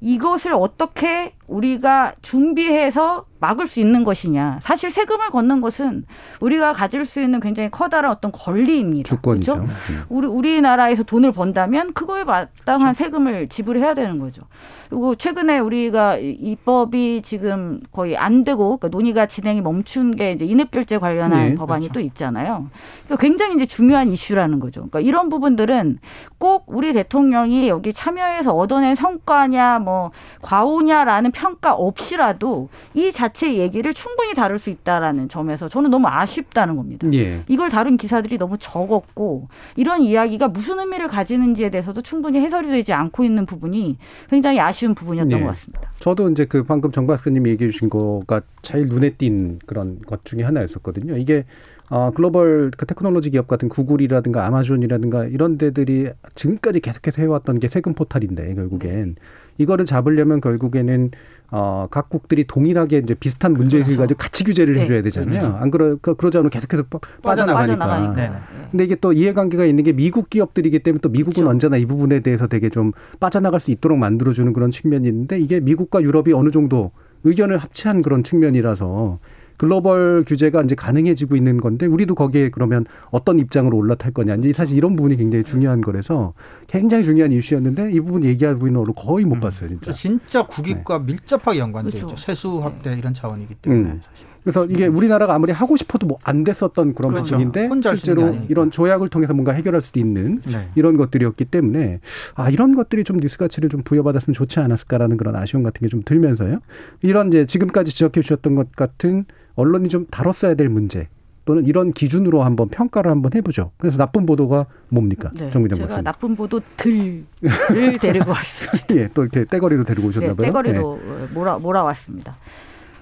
이것을 0.00 0.54
어떻게 0.54 1.34
우리가 1.50 2.14
준비해서 2.22 3.24
막을 3.40 3.66
수 3.66 3.80
있는 3.80 4.04
것이냐. 4.04 4.58
사실 4.60 4.90
세금을 4.90 5.30
걷는 5.30 5.60
것은 5.62 6.04
우리가 6.40 6.74
가질 6.74 7.04
수 7.06 7.20
있는 7.22 7.40
굉장히 7.40 7.70
커다란 7.70 8.10
어떤 8.10 8.30
권리입니다. 8.32 9.08
주권이죠. 9.08 9.54
그렇죠? 9.54 9.72
음. 9.90 10.02
우리 10.10 10.26
우리나라에서 10.26 11.02
돈을 11.04 11.32
번다면 11.32 11.94
그거에 11.94 12.22
마땅한 12.24 12.92
세금을 12.94 13.48
지불해야 13.48 13.94
되는 13.94 14.18
거죠. 14.18 14.42
그리고 14.90 15.14
최근에 15.14 15.58
우리가 15.58 16.18
이- 16.18 16.30
입법이 16.38 17.22
지금 17.22 17.80
거의 17.92 18.16
안 18.16 18.44
되고 18.44 18.76
그러니까 18.76 18.88
논의가 18.88 19.26
진행이 19.26 19.62
멈춘 19.62 20.16
게 20.16 20.32
이제 20.32 20.44
인앱결제 20.44 20.98
관련한 20.98 21.50
네, 21.50 21.54
법안이 21.54 21.88
또 21.90 22.00
있잖아요. 22.00 22.68
그러니까 23.06 23.16
굉장히 23.26 23.54
이제 23.54 23.64
중요한 23.66 24.08
이슈라는 24.12 24.60
거죠. 24.60 24.80
그러니까 24.80 25.00
이런 25.00 25.28
부분들은 25.30 25.98
꼭 26.38 26.64
우리 26.66 26.92
대통령이 26.92 27.68
여기 27.68 27.92
참여해서 27.94 28.52
얻어낸 28.54 28.94
성과냐 28.94 29.78
뭐 29.78 30.10
과오냐라는 30.42 31.30
평가 31.40 31.72
없이라도 31.72 32.68
이 32.92 33.10
자체 33.12 33.54
얘기를 33.54 33.94
충분히 33.94 34.34
다룰 34.34 34.58
수 34.58 34.68
있다라는 34.68 35.30
점에서 35.30 35.68
저는 35.68 35.90
너무 35.90 36.06
아쉽다는 36.06 36.76
겁니다. 36.76 37.08
예. 37.14 37.42
이걸 37.48 37.70
다룬 37.70 37.96
기사들이 37.96 38.36
너무 38.36 38.58
적었고 38.58 39.48
이런 39.74 40.02
이야기가 40.02 40.48
무슨 40.48 40.80
의미를 40.80 41.08
가지는지에 41.08 41.70
대해서도 41.70 42.02
충분히 42.02 42.40
해설이 42.40 42.68
되지 42.68 42.92
않고 42.92 43.24
있는 43.24 43.46
부분이 43.46 43.96
굉장히 44.28 44.60
아쉬운 44.60 44.94
부분이었던 44.94 45.30
네. 45.30 45.40
것 45.40 45.46
같습니다. 45.46 45.90
저도 45.98 46.28
이제 46.28 46.44
그 46.44 46.62
방금 46.62 46.90
정 46.90 47.06
박사님이 47.06 47.48
얘기해 47.50 47.70
주신 47.70 47.88
거가 47.88 48.42
제일 48.60 48.88
눈에 48.88 49.08
띈 49.10 49.60
그런 49.64 49.98
것 50.00 50.26
중에 50.26 50.42
하나였었거든요. 50.42 51.16
이게 51.16 51.46
어, 51.88 52.12
글로벌 52.12 52.70
그 52.76 52.86
테크놀로지 52.86 53.30
기업 53.30 53.48
같은 53.48 53.68
구글이라든가 53.68 54.46
아마존이라든가 54.46 55.24
이런 55.24 55.58
데들이 55.58 56.10
지금까지 56.34 56.80
계속해서 56.80 57.22
해왔던 57.22 57.58
게 57.58 57.66
세금 57.66 57.94
포탈인데 57.94 58.54
결국엔 58.54 59.16
이거를 59.60 59.84
잡으려면 59.84 60.40
결국에는 60.40 61.10
어, 61.52 61.88
각국들이 61.90 62.46
동일하게 62.46 62.98
이제 62.98 63.14
비슷한 63.14 63.52
문제의식을 63.54 63.96
그렇죠. 63.96 64.02
가지고 64.02 64.18
같이 64.18 64.44
규제를 64.44 64.76
네. 64.76 64.80
해줘야 64.82 65.02
되잖아요. 65.02 65.30
그렇죠. 65.40 65.56
안 65.58 65.70
그러, 65.70 65.96
그- 66.00 66.14
그러지 66.14 66.38
않으면 66.38 66.48
계속해서 66.50 66.84
빠- 66.88 67.00
빠져나가니까. 67.22 67.76
빠져나가니까. 67.76 68.14
네. 68.22 68.28
네. 68.28 68.36
근데 68.70 68.84
이게 68.84 68.94
또 68.94 69.12
이해관계가 69.12 69.64
있는 69.66 69.82
게 69.84 69.92
미국 69.92 70.30
기업들이기 70.30 70.78
때문에 70.78 71.00
또 71.02 71.08
미국은 71.08 71.34
그렇죠. 71.42 71.50
언제나 71.50 71.76
이 71.76 71.86
부분에 71.86 72.20
대해서 72.20 72.46
되게 72.46 72.68
좀 72.70 72.92
빠져나갈 73.18 73.58
수 73.60 73.72
있도록 73.72 73.98
만들어주는 73.98 74.52
그런 74.52 74.70
측면이 74.70 75.08
있는데 75.08 75.38
이게 75.40 75.58
미국과 75.60 76.02
유럽이 76.02 76.32
어느 76.34 76.50
정도 76.50 76.92
의견을 77.24 77.58
합치한 77.58 78.00
그런 78.02 78.22
측면이라서 78.22 79.18
글로벌 79.60 80.24
규제가 80.26 80.62
이제 80.62 80.74
가능해지고 80.74 81.36
있는 81.36 81.60
건데 81.60 81.84
우리도 81.84 82.14
거기에 82.14 82.48
그러면 82.48 82.86
어떤 83.10 83.38
입장으로 83.38 83.76
올라탈 83.76 84.10
거냐. 84.10 84.36
이제 84.36 84.54
사실 84.54 84.74
이런 84.74 84.96
부분이 84.96 85.18
굉장히 85.18 85.44
중요한 85.44 85.82
거라서 85.82 86.32
굉장히 86.66 87.04
중요한 87.04 87.30
이슈였는데 87.30 87.92
이 87.92 88.00
부분 88.00 88.24
얘기하고 88.24 88.66
있는 88.66 88.80
언론 88.80 88.94
거의 88.94 89.26
못 89.26 89.34
음. 89.34 89.40
봤어요, 89.40 89.68
진짜. 89.68 89.80
그래서 89.82 89.98
진짜 89.98 90.42
국익과 90.46 91.00
밀접하게 91.00 91.58
연관돼 91.58 91.90
그렇죠. 91.90 92.06
있죠. 92.06 92.16
세수 92.16 92.58
확대 92.62 92.94
이런 92.96 93.12
차원이기 93.12 93.54
때문에 93.56 93.82
음. 93.90 94.00
그래서 94.42 94.64
이게 94.64 94.86
우리나라가 94.86 95.34
아무리 95.34 95.52
하고 95.52 95.76
싶어도 95.76 96.06
뭐 96.06 96.16
안 96.24 96.42
됐었던 96.42 96.94
그런 96.94 97.12
그렇죠. 97.12 97.36
부분인데 97.36 97.68
실제로. 97.82 98.34
이런 98.48 98.70
조약을 98.70 99.10
통해서 99.10 99.34
뭔가 99.34 99.52
해결할 99.52 99.82
수도 99.82 100.00
있는 100.00 100.40
네. 100.46 100.68
이런 100.74 100.96
것들이었기 100.96 101.44
때문에 101.44 102.00
아 102.34 102.48
이런 102.48 102.74
것들이 102.74 103.04
좀 103.04 103.18
뉴스 103.20 103.36
가치를 103.36 103.68
좀 103.68 103.82
부여받았으면 103.82 104.32
좋지 104.32 104.58
않았을까라는 104.60 105.18
그런 105.18 105.36
아쉬움 105.36 105.62
같은 105.64 105.80
게 105.86 105.90
좀 105.90 106.00
들면서요. 106.02 106.60
이런 107.02 107.28
이제 107.28 107.44
지금까지 107.44 107.90
지적해 107.92 108.22
주셨던 108.22 108.54
것 108.54 108.72
같은 108.74 109.26
언론이 109.56 109.88
좀 109.88 110.06
다뤘어야 110.10 110.54
될 110.54 110.68
문제 110.68 111.08
또는 111.44 111.66
이런 111.66 111.92
기준으로 111.92 112.42
한번 112.42 112.68
평가를 112.68 113.10
한번 113.10 113.32
해보죠. 113.34 113.72
그래서 113.78 113.96
나쁜 113.96 114.26
보도가 114.26 114.66
뭡니까, 114.88 115.30
네. 115.34 115.50
정 115.50 115.62
기자 115.62 115.74
제가 115.74 115.86
말씀. 115.88 116.04
나쁜 116.04 116.36
보도 116.36 116.60
들을 116.76 117.24
데리고 118.00 118.30
왔습니다. 118.30 118.94
예, 118.96 119.08
또 119.14 119.22
이렇게 119.22 119.44
떼거리로 119.46 119.84
데리고 119.84 120.08
오셨나 120.08 120.28
네, 120.28 120.34
봐요. 120.36 120.46
떼거리로 120.46 121.00
몰아 121.34 121.58
몰아왔습니다. 121.58 122.36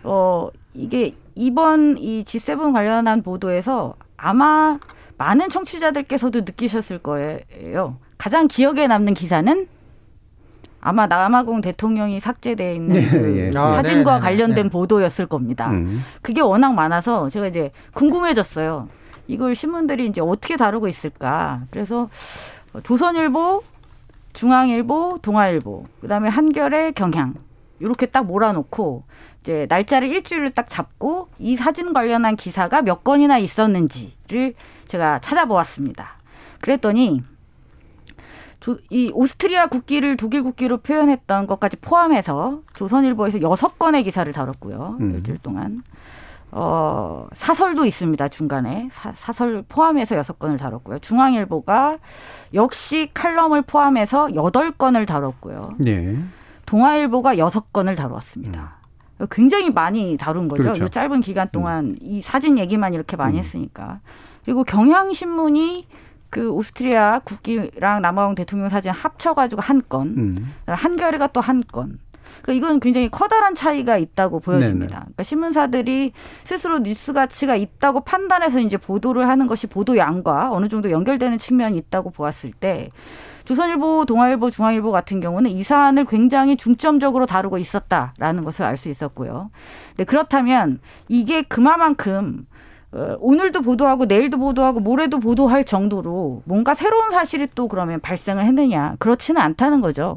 어 0.04 0.48
이게 0.74 1.12
이번 1.34 1.98
이 1.98 2.22
G7 2.24 2.72
관련한 2.72 3.22
보도에서 3.22 3.94
아마 4.16 4.78
많은 5.18 5.48
청취자들께서도 5.48 6.40
느끼셨을 6.40 6.98
거예요. 6.98 7.98
가장 8.16 8.46
기억에 8.48 8.86
남는 8.86 9.14
기사는 9.14 9.66
아마 10.88 11.06
남아공 11.06 11.60
대통령이 11.60 12.18
삭제돼 12.18 12.74
있는 12.74 12.96
예, 12.96 13.06
그 13.06 13.36
예. 13.36 13.58
아, 13.58 13.74
사진과 13.74 14.12
네네네. 14.12 14.20
관련된 14.20 14.64
네. 14.64 14.70
보도였을 14.70 15.26
겁니다. 15.26 15.68
음. 15.68 16.02
그게 16.22 16.40
워낙 16.40 16.72
많아서 16.72 17.28
제가 17.28 17.48
이제 17.48 17.72
궁금해졌어요. 17.92 18.88
이걸 19.26 19.54
신문들이 19.54 20.06
이제 20.06 20.22
어떻게 20.22 20.56
다루고 20.56 20.88
있을까. 20.88 21.60
그래서 21.70 22.08
조선일보, 22.84 23.62
중앙일보, 24.32 25.18
동아일보, 25.20 25.84
그다음에 26.00 26.30
한겨레, 26.30 26.92
경향 26.92 27.34
이렇게 27.80 28.06
딱 28.06 28.24
몰아놓고 28.24 29.02
이제 29.42 29.66
날짜를 29.68 30.08
일주일을 30.08 30.48
딱 30.50 30.70
잡고 30.70 31.28
이 31.38 31.54
사진 31.54 31.92
관련한 31.92 32.34
기사가 32.34 32.80
몇 32.80 33.04
건이나 33.04 33.36
있었는지를 33.36 34.54
제가 34.86 35.18
찾아보았습니다. 35.18 36.16
그랬더니 36.62 37.22
조- 38.68 38.76
이 38.90 39.10
오스트리아 39.14 39.66
국기를 39.68 40.18
독일 40.18 40.42
국기로 40.42 40.78
표현했던 40.78 41.46
것까지 41.46 41.78
포함해서 41.78 42.60
조선일보에서 42.74 43.40
여섯 43.40 43.78
건의 43.78 44.02
기사를 44.02 44.30
다뤘고요. 44.30 44.98
음. 45.00 45.14
일주일 45.14 45.38
동안. 45.38 45.82
어, 46.50 47.26
사설도 47.32 47.86
있습니다. 47.86 48.28
중간에. 48.28 48.88
사, 48.92 49.12
사설 49.14 49.64
포함해서 49.66 50.16
여섯 50.16 50.38
건을 50.38 50.58
다뤘고요. 50.58 50.98
중앙일보가 50.98 51.96
역시 52.52 53.10
칼럼을 53.14 53.62
포함해서 53.62 54.34
여덟 54.34 54.70
건을 54.72 55.06
다뤘고요. 55.06 55.76
예. 55.86 56.18
동아일보가 56.66 57.38
여섯 57.38 57.72
건을 57.72 57.94
다루었습니다. 57.96 58.76
굉장히 59.30 59.70
많이 59.70 60.16
다룬 60.18 60.46
거죠. 60.48 60.62
음. 60.62 60.64
그렇죠. 60.74 60.84
이 60.84 60.90
짧은 60.90 61.20
기간 61.22 61.48
동안 61.52 61.96
이 62.02 62.20
사진 62.20 62.58
얘기만 62.58 62.92
이렇게 62.92 63.16
많이 63.16 63.34
음. 63.34 63.38
했으니까. 63.38 64.00
그리고 64.44 64.64
경향신문이 64.64 65.86
그 66.30 66.50
오스트리아 66.50 67.20
국기랑 67.20 68.02
남아공 68.02 68.34
대통령 68.34 68.68
사진 68.68 68.92
합쳐가지고 68.92 69.62
한 69.62 69.82
건, 69.88 70.06
음. 70.16 70.54
한겨레가 70.66 71.28
또 71.28 71.40
한 71.40 71.62
건. 71.70 71.98
그 72.42 72.52
이건 72.52 72.78
굉장히 72.78 73.08
커다란 73.08 73.54
차이가 73.54 73.96
있다고 73.96 74.40
보여집니다. 74.40 74.94
네네. 74.94 75.04
그러니까 75.04 75.22
신문사들이 75.22 76.12
스스로 76.44 76.78
뉴스 76.78 77.12
가치가 77.12 77.56
있다고 77.56 78.00
판단해서 78.00 78.60
이제 78.60 78.76
보도를 78.76 79.28
하는 79.28 79.46
것이 79.46 79.66
보도 79.66 79.96
양과 79.96 80.52
어느 80.52 80.68
정도 80.68 80.90
연결되는 80.90 81.38
측면이 81.38 81.76
있다고 81.78 82.10
보았을 82.10 82.52
때 82.52 82.90
조선일보, 83.44 84.04
동아일보, 84.04 84.50
중앙일보 84.50 84.92
같은 84.92 85.20
경우는 85.20 85.50
이 85.50 85.62
사안을 85.62 86.04
굉장히 86.04 86.56
중점적으로 86.56 87.24
다루고 87.24 87.56
있었다라는 87.58 88.44
것을 88.44 88.66
알 88.66 88.76
수 88.76 88.90
있었고요. 88.90 89.50
근데 89.90 90.04
그렇다면 90.04 90.80
이게 91.08 91.42
그만큼 91.42 92.46
어, 92.46 92.57
오늘도 92.90 93.60
보도하고 93.60 94.06
내일도 94.06 94.38
보도하고 94.38 94.80
모레도 94.80 95.20
보도할 95.20 95.64
정도로 95.64 96.42
뭔가 96.46 96.72
새로운 96.74 97.10
사실이 97.10 97.48
또 97.54 97.68
그러면 97.68 98.00
발생을 98.00 98.44
했느냐 98.46 98.96
그렇지는 98.98 99.42
않다는 99.42 99.82
거죠. 99.82 100.16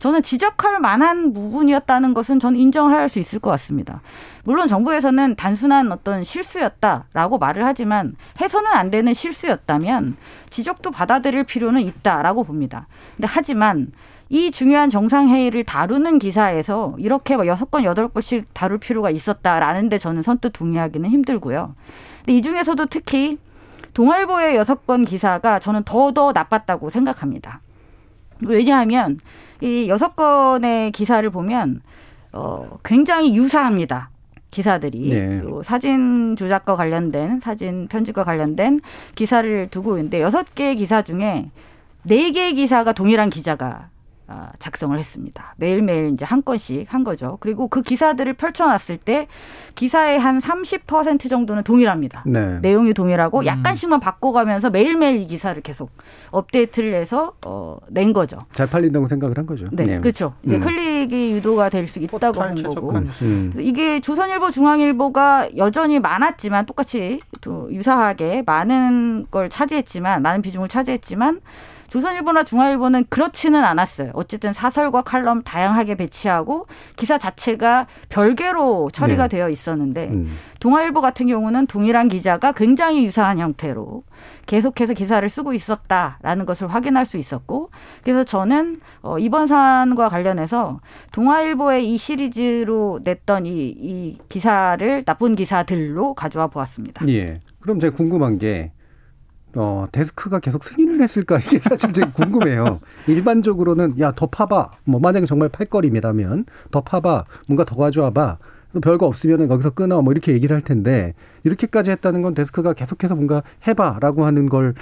저는 0.00 0.22
지적할 0.22 0.80
만한 0.80 1.32
부분이었다는 1.32 2.12
것은 2.12 2.38
저는 2.38 2.58
인정할 2.58 3.08
수 3.08 3.20
있을 3.20 3.38
것 3.38 3.50
같습니다. 3.52 4.02
물론 4.44 4.66
정부에서는 4.66 5.36
단순한 5.36 5.90
어떤 5.92 6.22
실수였다라고 6.22 7.38
말을 7.38 7.64
하지만 7.64 8.14
해서는 8.38 8.70
안 8.70 8.90
되는 8.90 9.14
실수였다면 9.14 10.16
지적도 10.50 10.90
받아들일 10.90 11.44
필요는 11.44 11.80
있다라고 11.80 12.44
봅니다. 12.44 12.86
근데 13.16 13.28
하지만 13.30 13.92
이 14.28 14.50
중요한 14.50 14.90
정상회의를 14.90 15.64
다루는 15.64 16.18
기사에서 16.18 16.94
이렇게 16.98 17.36
막 17.36 17.46
여섯 17.46 17.70
건 17.70 17.82
여덟 17.84 18.08
건씩 18.08 18.52
다룰 18.54 18.78
필요가 18.78 19.10
있었다라는데 19.10 19.98
저는 19.98 20.22
선뜻 20.22 20.52
동의하기는 20.52 21.10
힘들고요. 21.10 21.74
이 22.30 22.42
중에서도 22.42 22.86
특히 22.86 23.38
동아일보의 23.92 24.56
여섯 24.56 24.86
건 24.86 25.04
기사가 25.04 25.58
저는 25.58 25.82
더더 25.84 26.32
나빴다고 26.32 26.90
생각합니다. 26.90 27.60
왜냐하면 28.46 29.18
이 29.60 29.88
여섯 29.88 30.16
건의 30.16 30.92
기사를 30.92 31.28
보면 31.28 31.82
어 32.32 32.78
굉장히 32.84 33.36
유사합니다. 33.36 34.10
기사들이 34.50 35.10
네. 35.10 35.38
요 35.38 35.62
사진 35.62 36.34
조작과 36.36 36.76
관련된 36.76 37.38
사진 37.38 37.86
편집과 37.88 38.24
관련된 38.24 38.80
기사를 39.14 39.68
두고 39.70 39.96
있는데 39.96 40.20
여섯 40.20 40.54
개의 40.54 40.76
기사 40.76 41.02
중에 41.02 41.50
네 42.02 42.30
개의 42.30 42.54
기사가 42.54 42.92
동일한 42.92 43.30
기자가 43.30 43.66
아, 43.66 43.88
작성을 44.58 44.98
했습니다. 44.98 45.54
매일매일 45.58 46.10
이제 46.14 46.24
한 46.24 46.42
건씩 46.42 46.86
한 46.92 47.04
거죠. 47.04 47.36
그리고 47.40 47.68
그 47.68 47.82
기사들을 47.82 48.32
펼쳐놨을 48.34 48.98
때 49.04 49.26
기사의 49.74 50.18
한 50.18 50.38
30% 50.38 51.28
정도는 51.28 51.62
동일합니다. 51.64 52.24
네. 52.26 52.58
내용이 52.60 52.94
동일하고 52.94 53.44
약간씩만 53.44 54.00
바꿔가면서 54.00 54.70
매일매일 54.70 55.20
이 55.20 55.26
기사를 55.26 55.60
계속 55.62 55.90
업데이트를 56.30 56.94
해서 56.94 57.34
어, 57.44 57.76
낸 57.88 58.12
거죠. 58.12 58.38
잘 58.52 58.66
팔린다고 58.68 59.06
생각을 59.06 59.36
한 59.36 59.46
거죠. 59.46 59.66
네, 59.72 60.00
그렇죠. 60.00 60.34
이제 60.44 60.56
음. 60.56 60.60
클릭이 60.60 61.32
유도가 61.32 61.68
될 61.68 61.90
수 61.90 61.98
있다고 61.98 62.40
본 62.40 62.62
거고. 62.62 62.92
음. 63.22 63.52
이게 63.58 64.00
조선일보, 64.00 64.50
중앙일보가 64.50 65.56
여전히 65.56 65.98
많았지만 65.98 66.66
똑같이 66.66 67.20
또 67.40 67.68
유사하게 67.72 68.44
많은 68.46 69.26
걸 69.30 69.48
차지했지만 69.48 70.22
많은 70.22 70.40
비중을 70.42 70.68
차지했지만 70.68 71.40
조선일보나 71.90 72.44
중앙일보는 72.44 73.06
그렇지는 73.08 73.64
않았어요. 73.64 74.12
어쨌든 74.14 74.52
사설과 74.52 75.02
칼럼 75.02 75.42
다양하게 75.42 75.96
배치하고 75.96 76.66
기사 76.96 77.18
자체가 77.18 77.86
별개로 78.08 78.90
처리가 78.92 79.24
네. 79.24 79.36
되어 79.36 79.50
있었는데 79.50 80.08
음. 80.08 80.36
동아일보 80.60 81.00
같은 81.00 81.26
경우는 81.26 81.66
동일한 81.66 82.08
기자가 82.08 82.52
굉장히 82.52 83.04
유사한 83.04 83.38
형태로 83.38 84.04
계속해서 84.46 84.94
기사를 84.94 85.28
쓰고 85.28 85.52
있었다라는 85.52 86.46
것을 86.46 86.68
확인할 86.68 87.06
수 87.06 87.18
있었고 87.18 87.70
그래서 88.04 88.22
저는 88.24 88.76
어, 89.02 89.18
이번 89.18 89.46
사안과 89.48 90.08
관련해서 90.08 90.80
동아일보의 91.12 91.92
이 91.92 91.96
시리즈로 91.96 93.00
냈던 93.02 93.46
이, 93.46 93.50
이 93.50 94.18
기사를 94.28 95.04
나쁜 95.04 95.34
기사들로 95.34 96.14
가져와 96.14 96.46
보았습니다. 96.46 97.06
예. 97.08 97.40
그럼 97.60 97.78
제가 97.78 97.96
궁금한 97.96 98.38
게, 98.38 98.72
어, 99.54 99.86
데스크가 99.90 100.38
계속 100.38 100.64
승인을 100.64 101.00
했을까? 101.02 101.38
이게 101.38 101.58
사실 101.58 101.92
제가 101.92 102.12
궁금해요. 102.12 102.80
일반적으로는, 103.06 103.98
야, 104.00 104.12
더 104.12 104.26
파봐. 104.26 104.70
뭐, 104.84 105.00
만약에 105.00 105.26
정말 105.26 105.48
팔 105.48 105.66
거리라면, 105.66 106.46
더 106.70 106.80
파봐. 106.80 107.24
뭔가 107.48 107.64
더 107.64 107.76
가져와봐. 107.76 108.38
별거 108.82 109.06
없으면 109.06 109.48
거기서 109.48 109.70
끊어. 109.70 110.00
뭐, 110.02 110.12
이렇게 110.12 110.32
얘기를 110.32 110.54
할 110.54 110.62
텐데, 110.62 111.14
이렇게까지 111.42 111.90
했다는 111.90 112.22
건 112.22 112.34
데스크가 112.34 112.74
계속해서 112.74 113.14
뭔가 113.14 113.42
해봐. 113.66 113.98
라고 114.00 114.24
하는 114.24 114.48
걸 114.48 114.74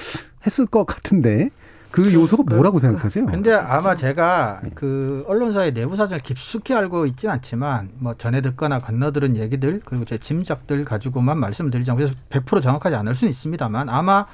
했을 0.46 0.66
것 0.66 0.84
같은데, 0.84 1.50
그 1.90 2.12
요소가 2.12 2.44
뭐라고 2.54 2.78
생각하세요? 2.78 3.26
근데 3.26 3.52
아마 3.52 3.94
제가 3.94 4.60
그 4.74 5.24
언론사의 5.26 5.72
내부 5.72 5.96
사정을 5.96 6.20
깊숙이 6.20 6.74
알고 6.74 7.06
있지는 7.06 7.34
않지만 7.34 7.90
뭐 7.98 8.14
전해 8.14 8.40
듣거나 8.42 8.78
건너들은 8.78 9.36
얘기들 9.36 9.80
그리고 9.84 10.04
제 10.04 10.18
짐작들 10.18 10.84
가지고만 10.84 11.38
말씀을 11.38 11.70
드리자면 11.70 11.98
그래서 11.98 12.14
100% 12.28 12.62
정확하지 12.62 12.94
않을 12.96 13.14
수는 13.14 13.30
있습니다만 13.30 13.88
아마 13.88 14.26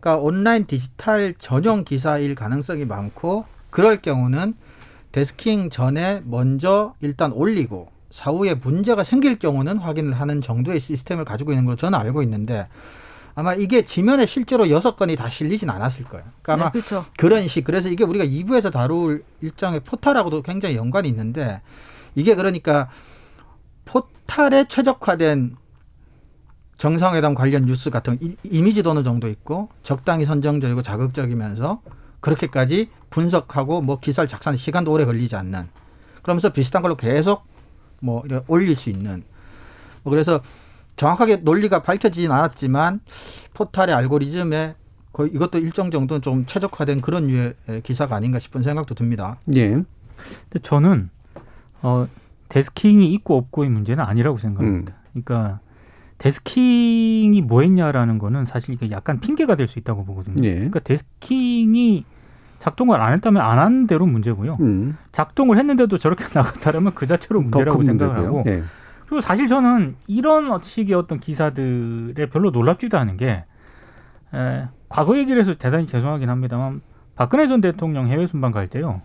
그러니까 0.00 0.16
온라인 0.22 0.66
디지털 0.66 1.34
전용 1.38 1.84
기사일 1.84 2.34
가능성이 2.34 2.84
많고 2.84 3.44
그럴 3.70 4.00
경우는 4.00 4.54
데스킹 5.12 5.70
전에 5.70 6.22
먼저 6.24 6.94
일단 7.00 7.32
올리고 7.32 7.90
사후에 8.10 8.54
문제가 8.54 9.04
생길 9.04 9.38
경우는 9.38 9.78
확인을 9.78 10.14
하는 10.14 10.40
정도의 10.40 10.80
시스템을 10.80 11.24
가지고 11.24 11.52
있는 11.52 11.64
걸로 11.64 11.76
저는 11.76 11.98
알고 11.98 12.22
있는데 12.22 12.68
아마 13.34 13.54
이게 13.54 13.84
지면에 13.84 14.26
실제로 14.26 14.68
여섯 14.70 14.96
건이 14.96 15.14
다 15.14 15.28
실리진 15.28 15.70
않았을 15.70 16.06
거예요. 16.06 16.24
그러니까 16.42 16.54
아마 16.54 16.72
네, 16.72 16.80
그렇죠. 16.80 17.04
그런 17.16 17.46
식 17.46 17.64
그래서 17.64 17.88
이게 17.88 18.02
우리가 18.02 18.24
2부에서 18.24 18.72
다룰 18.72 19.24
일정의 19.40 19.80
포탈하고도 19.80 20.42
굉장히 20.42 20.76
연관이 20.76 21.08
있는데 21.08 21.60
이게 22.14 22.34
그러니까 22.34 22.88
포탈에 23.84 24.66
최적화된 24.68 25.56
정상회담 26.78 27.34
관련 27.34 27.62
뉴스 27.66 27.90
같은 27.90 28.18
이- 28.22 28.36
이미지도 28.44 28.90
어느 28.92 29.02
정도 29.02 29.28
있고 29.28 29.68
적당히 29.82 30.24
선정적이고 30.24 30.82
자극적이면서 30.82 31.82
그렇게까지 32.20 32.88
분석하고 33.10 33.80
뭐 33.82 33.98
기사를 34.00 34.26
작성하는 34.28 34.56
시간도 34.58 34.90
오래 34.92 35.04
걸리지 35.04 35.36
않는 35.36 35.66
그러면서 36.22 36.50
비슷한 36.52 36.82
걸로 36.82 36.96
계속 36.96 37.44
뭐 38.00 38.22
올릴 38.46 38.74
수 38.76 38.90
있는 38.90 39.24
뭐 40.04 40.10
그래서 40.12 40.40
정확하게 40.96 41.36
논리가 41.38 41.82
밝혀지진 41.82 42.30
않았지만 42.30 43.00
포탈의 43.54 43.94
알고리즘에 43.94 44.74
거의 45.12 45.30
이것도 45.32 45.58
일정 45.58 45.90
정도는 45.90 46.22
좀 46.22 46.46
최적화된 46.46 47.00
그런 47.00 47.26
류의 47.26 47.54
기사가 47.82 48.14
아닌가 48.16 48.38
싶은 48.38 48.62
생각도 48.62 48.94
듭니다. 48.94 49.38
예. 49.54 49.70
근데 49.70 50.58
저는 50.62 51.10
어, 51.82 52.06
데스킹이 52.48 53.12
있고 53.14 53.36
없고의 53.36 53.68
문제는 53.70 54.04
아니라고 54.04 54.38
생각합니다. 54.38 54.94
그러니까 55.12 55.60
데스킹이 56.18 57.40
뭐했냐라는 57.42 58.18
거는 58.18 58.44
사실 58.44 58.74
이게 58.74 58.90
약간 58.90 59.20
핑계가 59.20 59.54
될 59.54 59.68
수 59.68 59.78
있다고 59.78 60.04
보거든요. 60.04 60.42
예. 60.44 60.54
그러니까 60.54 60.80
데스킹이 60.80 62.04
작동을 62.58 63.00
안 63.00 63.12
했다면 63.12 63.40
안 63.42 63.58
한 63.58 63.86
대로 63.86 64.04
문제고요. 64.06 64.56
음. 64.60 64.96
작동을 65.12 65.58
했는데도 65.58 65.98
저렇게 65.98 66.24
나갔다면 66.34 66.94
그 66.94 67.06
자체로 67.06 67.40
더 67.40 67.44
문제라고 67.44 67.78
큰 67.78 67.86
생각을 67.86 68.14
문제고요. 68.14 68.38
하고 68.40 68.50
예. 68.50 68.62
그리고 69.06 69.20
사실 69.20 69.46
저는 69.48 69.96
이런 70.06 70.60
식의 70.62 70.94
어떤 70.94 71.18
기사들에 71.20 72.26
별로 72.30 72.50
놀랍지도 72.50 72.98
않은 72.98 73.16
게 73.16 73.44
에, 74.34 74.64
과거 74.88 75.16
얘기를 75.18 75.40
해서 75.40 75.54
대단히 75.54 75.86
죄송하긴 75.86 76.28
합니다만 76.28 76.82
박근혜 77.16 77.46
전 77.46 77.60
대통령 77.60 78.08
해외 78.08 78.26
순방 78.26 78.52
갈 78.52 78.66
때요. 78.68 79.00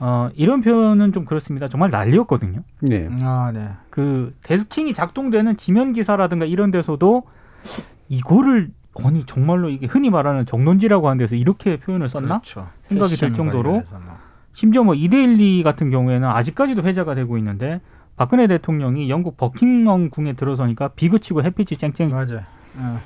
어, 0.00 0.28
이런 0.34 0.60
표현은 0.60 1.12
좀 1.12 1.24
그렇습니다. 1.24 1.68
정말 1.68 1.90
난리였거든요. 1.90 2.62
네. 2.80 3.08
아, 3.22 3.50
네. 3.54 3.68
그 3.90 4.34
데스킹이 4.42 4.92
작동되는 4.92 5.56
지면 5.56 5.92
기사라든가 5.92 6.44
이런 6.44 6.70
데서도 6.70 7.22
이거를 8.08 8.70
아니 9.04 9.24
정말로 9.26 9.70
이게 9.70 9.86
흔히 9.86 10.10
말하는 10.10 10.46
정론지라고 10.46 11.08
하는 11.08 11.18
데서 11.18 11.34
이렇게 11.36 11.78
표현을 11.78 12.08
썼나? 12.08 12.40
그렇죠. 12.40 12.68
생각이 12.88 13.16
들 13.16 13.28
패션 13.28 13.34
정도로 13.34 13.72
뭐. 13.72 13.84
심지어 14.52 14.84
뭐 14.84 14.94
이데일리 14.94 15.62
같은 15.62 15.90
경우에는 15.90 16.28
아직까지도 16.28 16.82
회자가 16.82 17.14
되고 17.14 17.36
있는데 17.38 17.80
박근혜 18.16 18.46
대통령이 18.46 19.10
영국 19.10 19.36
버킹엄 19.36 20.10
궁에 20.10 20.34
들어서니까 20.34 20.88
비그치고 20.88 21.42
햇빛이 21.42 21.76
쨍쨍 21.76 22.10
맞아요. 22.10 22.42
어. 22.76 22.98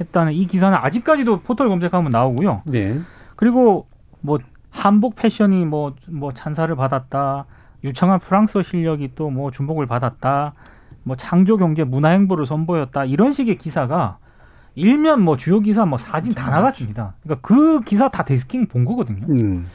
했다는 0.00 0.32
이 0.32 0.46
기사는 0.46 0.76
아직까지도 0.76 1.40
포털 1.40 1.68
검색하면 1.68 2.10
나오고요. 2.10 2.62
네. 2.66 3.00
그리고 3.36 3.86
뭐 4.20 4.38
한복 4.70 5.16
패션이 5.16 5.64
뭐뭐 5.64 6.32
찬사를 6.34 6.74
받았다. 6.76 7.46
유창한 7.84 8.18
프랑스어 8.18 8.62
실력이 8.62 9.14
또 9.14 9.30
뭐 9.30 9.50
주목을 9.50 9.86
받았다. 9.86 10.54
뭐 11.02 11.16
창조 11.16 11.56
경제 11.56 11.84
문화 11.84 12.10
행보를 12.10 12.46
선보였다. 12.46 13.04
이런 13.06 13.32
식의 13.32 13.56
기사가 13.56 14.18
일면 14.74 15.22
뭐 15.22 15.36
주요 15.36 15.60
기사 15.60 15.84
뭐 15.86 15.98
사진 15.98 16.34
다 16.34 16.50
나갔습니다. 16.50 17.14
그러니까 17.22 17.46
그 17.46 17.80
기사 17.82 18.08
다 18.08 18.22
데스킹 18.24 18.66
본 18.68 18.84
거거든요. 18.84 19.26
음. 19.30 19.66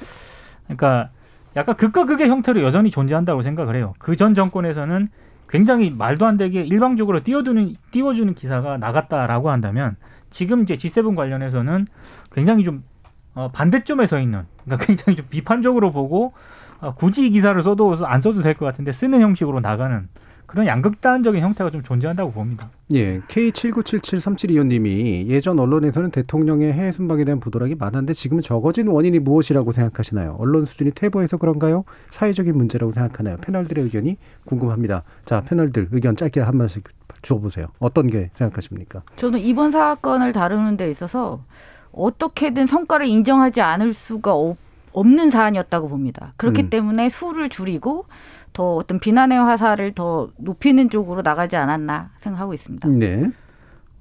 그러니까 0.66 1.10
약간 1.56 1.76
극과 1.76 2.06
극의 2.06 2.30
형태로 2.30 2.62
여전히 2.64 2.92
존재한다고 2.92 3.42
생각을 3.42 3.76
해요. 3.76 3.94
그 4.00 4.16
전 4.16 4.34
정권에서는 4.36 5.10
굉장히 5.50 5.90
말도 5.92 6.26
안 6.26 6.38
되게 6.38 6.62
일방적으로 6.64 7.24
띄워두는 7.24 7.76
띄워주는 7.92 8.34
기사가 8.34 8.78
나갔다라고 8.78 9.50
한다면 9.52 9.96
지금 10.30 10.64
이제 10.64 10.76
G7 10.76 11.16
관련해서는 11.16 11.88
굉장히 12.32 12.64
좀 12.64 12.84
어, 13.36 13.50
반대점에 13.52 14.08
서 14.08 14.20
있는 14.20 14.44
그러니까 14.64 14.86
굉장히 14.88 15.18
좀 15.18 15.28
비판적으로 15.30 15.92
보고 15.92 16.34
어, 16.82 16.94
굳이 16.96 17.28
이 17.28 17.30
기사를 17.30 17.62
써도 17.62 17.96
안 18.06 18.22
써도 18.22 18.42
될 18.42 18.56
것 18.56 18.66
같은데 18.66 18.92
쓰는 18.92 19.22
형식으로 19.22 19.60
나가는 19.60 20.08
그런 20.46 20.68
양극단적인 20.68 21.42
형태가 21.42 21.72
좀 21.72 21.82
존재한다고 21.84 22.32
봅니다. 22.32 22.70
예, 22.94 23.20
K79773725님이 23.22 25.28
예전 25.28 25.60
언론에서는 25.60 26.12
대통령의 26.12 26.74
해외 26.74 26.92
순방에 26.92 27.24
대한 27.26 27.40
보도량이 27.40 27.76
많았는데 27.76 28.14
지금은 28.14 28.44
적어진 28.44 28.88
원인이 28.88 29.20
무엇이라고 29.20 29.72
생각하시나요? 29.72 30.36
언론 30.40 30.66
수준이 30.66 30.92
퇴보해서 30.92 31.38
그런가요? 31.38 31.84
사회적인 32.12 32.56
문제라고 32.56 32.92
생각하나요? 32.92 33.38
패널들의 33.38 33.84
의견이 33.86 34.18
궁금합니다. 34.46 35.04
자, 35.26 35.42
패널들 35.42 35.90
의견 35.92 36.16
짧게 36.16 36.42
한 36.42 36.58
번씩 36.58 36.84
주어보세요. 37.22 37.68
어떤 37.80 38.08
게 38.08 38.30
생각하십니까? 38.36 39.02
저는 39.16 39.40
이번 39.40 39.72
사건을 39.72 40.32
다루는 40.32 40.78
데 40.78 40.92
있어서 40.92 41.44
어떻게든 41.96 42.66
성과를 42.66 43.08
인정하지 43.08 43.62
않을 43.62 43.94
수가 43.94 44.34
없, 44.34 44.58
없는 44.94 45.32
사안이었다고 45.32 45.90
봅니다. 45.90 46.34
그렇기 46.38 46.64
음. 46.64 46.70
때문에 46.70 47.10
수를 47.10 47.50
줄이고 47.50 48.06
더 48.54 48.76
어떤 48.76 49.00
비난의 49.00 49.38
화살을 49.38 49.94
더 49.94 50.30
높이는 50.38 50.90
쪽으로 50.90 51.22
나가지 51.22 51.58
않았나 51.58 52.12
생각하고 52.20 52.54
있습니다. 52.54 52.88
네, 52.90 53.30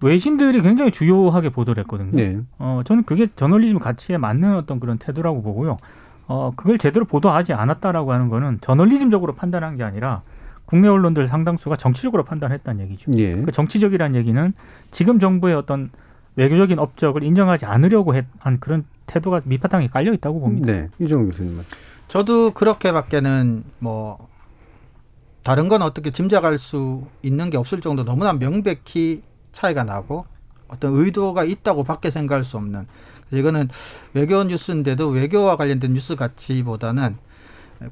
외신들이 0.00 0.62
굉장히 0.62 0.92
주요하게 0.92 1.50
보도를 1.50 1.82
했거든요. 1.82 2.12
네, 2.12 2.38
어, 2.58 2.82
저는 2.84 3.02
그게 3.04 3.28
저널리즘 3.34 3.78
가치에 3.78 4.16
맞는 4.16 4.54
어떤 4.54 4.78
그런 4.78 4.98
태도라고 4.98 5.42
보고요. 5.42 5.76
어, 6.26 6.52
그걸 6.56 6.78
제대로 6.78 7.04
보도하지 7.04 7.52
않았다라고 7.52 8.12
하는 8.12 8.28
거는 8.28 8.58
저널리즘적으로 8.60 9.34
판단한 9.34 9.76
게 9.76 9.82
아니라 9.82 10.22
국내 10.66 10.88
언론들 10.88 11.26
상당수가 11.26 11.76
정치적으로 11.76 12.24
판단했다는 12.24 12.84
얘기죠. 12.84 13.10
예, 13.16 13.36
그 13.36 13.52
정치적이라는 13.52 14.16
얘기는 14.16 14.54
지금 14.90 15.18
정부의 15.18 15.54
어떤 15.54 15.90
외교적인 16.36 16.78
업적을 16.78 17.22
인정하지 17.22 17.64
않으려고 17.66 18.14
했- 18.14 18.26
한 18.38 18.58
그런 18.60 18.84
태도가 19.06 19.42
밑바탕에 19.44 19.88
깔려 19.88 20.12
있다고 20.12 20.40
봅니다. 20.40 20.72
네, 20.72 20.88
이정우 20.98 21.26
교수님은. 21.26 21.62
저도 22.08 22.50
그렇게밖에는 22.52 23.64
뭐 23.78 24.28
다른 25.42 25.68
건 25.68 25.82
어떻게 25.82 26.10
짐작할 26.10 26.58
수 26.58 27.04
있는 27.22 27.50
게 27.50 27.56
없을 27.56 27.80
정도 27.80 28.04
너무나 28.04 28.32
명백히 28.32 29.22
차이가 29.52 29.84
나고 29.84 30.26
어떤 30.68 30.96
의도가 30.96 31.44
있다고 31.44 31.84
밖에 31.84 32.10
생각할 32.10 32.44
수 32.44 32.56
없는 32.56 32.86
이거는 33.30 33.68
외교 34.14 34.42
뉴스인데도 34.44 35.08
외교와 35.08 35.56
관련된 35.56 35.92
뉴스 35.92 36.16
가치보다는 36.16 37.16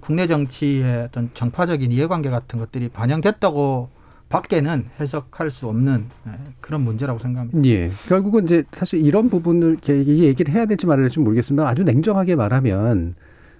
국내 0.00 0.26
정치의 0.26 1.04
어떤 1.04 1.30
정파적인 1.34 1.92
이해관계 1.92 2.30
같은 2.30 2.58
것들이 2.58 2.88
반영됐다고 2.88 3.90
밖에는 4.32 4.86
해석할 4.98 5.50
수 5.50 5.68
없는 5.68 6.06
예, 6.26 6.32
그런 6.60 6.80
문제라고 6.80 7.18
생각합니다. 7.18 7.62
예, 7.68 7.90
결국은 8.08 8.44
이제 8.44 8.64
사실 8.72 9.04
이런 9.04 9.28
부분을 9.28 9.78
얘기를 9.88 10.52
해야 10.52 10.64
될지 10.66 10.86
말아야 10.86 11.04
될지 11.04 11.20
모르겠습니다. 11.20 11.68
아주 11.68 11.84
냉정하게 11.84 12.36
말하면 12.36 13.14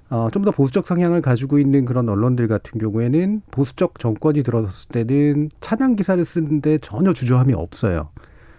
어, 0.08 0.28
좀 0.30 0.44
더 0.44 0.50
보수적 0.50 0.86
성향을 0.86 1.22
가지고 1.22 1.58
있는 1.58 1.84
그런 1.84 2.08
언론들 2.08 2.48
같은 2.48 2.78
경우에는 2.80 3.42
보수적 3.50 3.98
정권이 3.98 4.42
들어섰을 4.42 4.92
때는 4.92 5.50
찬양 5.60 5.96
기사를 5.96 6.22
쓰는데 6.24 6.78
전혀 6.78 7.12
주저함이 7.12 7.52
없어요. 7.54 8.08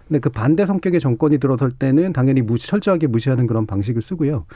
근데 0.08 0.18
그 0.20 0.30
반대 0.30 0.66
성격의 0.66 1.00
정권이 1.00 1.38
들어설 1.38 1.70
때는 1.72 2.12
당연히 2.12 2.42
무시, 2.42 2.66
철저하게 2.68 3.06
무시하는 3.06 3.46
그런 3.46 3.66
방식을 3.66 4.02
쓰고요. 4.02 4.46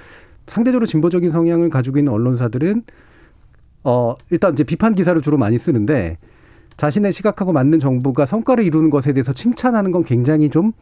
상대적으로 0.47 0.87
진보적인 0.87 1.31
성향을 1.31 1.71
가지고 1.71 1.99
있는 1.99 2.12
언론사들은 2.12 2.83
어, 3.85 4.14
일단 4.31 4.55
이제 4.55 4.64
비판 4.64 4.94
기사를 4.94 5.21
주로 5.23 5.38
많이 5.38 5.59
쓰는데 5.59 6.18
자신의 6.79 7.12
시각하고 7.12 7.53
맞는 7.53 7.81
정부가 7.81 8.25
성과를 8.25 8.64
이루는 8.64 8.88
것에 8.88 9.12
대해서 9.12 9.33
칭찬하는 9.33 9.91
건 9.91 10.05
굉장히 10.05 10.49
좀 10.49 10.73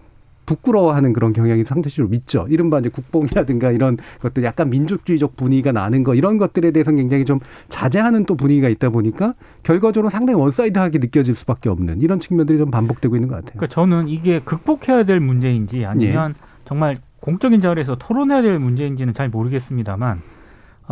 부끄러워하는 0.45 1.13
그런 1.13 1.33
경향이 1.33 1.65
상대적으로 1.65 2.15
있죠. 2.15 2.47
이른바 2.49 2.79
이제 2.79 2.89
국뽕이라든가 2.89 3.73
이런 3.73 3.97
것들 4.21 4.45
약간 4.45 4.71
민족주의적 4.71 5.37
분위기가 5.37 5.73
나는 5.73 6.05
거 6.05 6.15
이런 6.15 6.39
것들에 6.39 6.71
대해서는 6.71 6.99
굉장히 6.99 7.25
좀 7.25 7.41
자제하는 7.69 8.27
또 8.27 8.37
분위기가 8.37 8.69
있다 8.69 8.91
보니까 8.91 9.35
결과적으로 9.65 10.09
상당히 10.09 10.39
one 10.39 10.55
side하게 10.55 10.99
느껴질 10.99 11.35
수밖에 11.35 11.69
없는 11.69 12.01
이런 12.01 12.21
측면들이 12.21 12.59
좀 12.59 12.71
반복되고 12.71 13.17
있는 13.17 13.29
것 13.29 13.37
같아요. 13.37 13.55
그러니까 13.57 13.67
저는 13.75 14.09
이게 14.09 14.39
극복해야 14.39 15.03
될 15.05 15.19
문제인지 15.19 15.85
아니면 15.85 16.35
정말 16.69 16.99
공적인 17.21 17.61
자리에서 17.61 17.97
토론해야 17.97 18.43
될 18.43 18.59
문제인지는 18.61 19.15
잘 19.15 19.29
모르겠습니다만 19.31 20.19
어, 20.19 20.36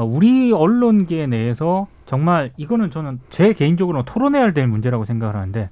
우리 0.03 0.53
언론계 0.53 1.27
내에서 1.27 1.87
정말 2.07 2.53
이거는 2.57 2.91
저는 2.91 3.21
제 3.31 3.53
개인적으로는 3.53 4.05
토론해야 4.05 4.53
될 4.53 4.67
문제라고 4.67 5.05
생각을 5.05 5.37
하는데 5.37 5.71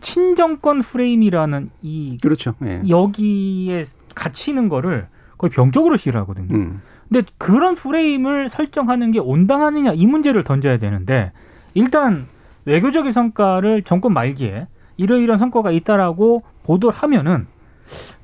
친정권 0.00 0.82
프레임이라는 0.82 1.70
이 1.82 2.18
그렇죠. 2.20 2.54
예. 2.64 2.82
여기에 2.88 3.84
갇히는 4.14 4.68
거를 4.68 5.08
거의 5.38 5.50
병적으로 5.50 5.96
싫어하거든요. 5.96 6.54
음. 6.54 6.82
근데 7.08 7.26
그런 7.38 7.74
프레임을 7.74 8.50
설정하는 8.50 9.10
게 9.10 9.18
온당하느냐 9.18 9.92
이 9.94 10.06
문제를 10.06 10.42
던져야 10.42 10.78
되는데 10.78 11.32
일단 11.74 12.26
외교적인 12.64 13.10
성과를 13.12 13.82
정권 13.82 14.12
말기에 14.12 14.68
이러이러한 14.96 15.38
성과가 15.38 15.70
있다라고 15.70 16.42
보도를 16.64 16.96
하면은 16.98 17.46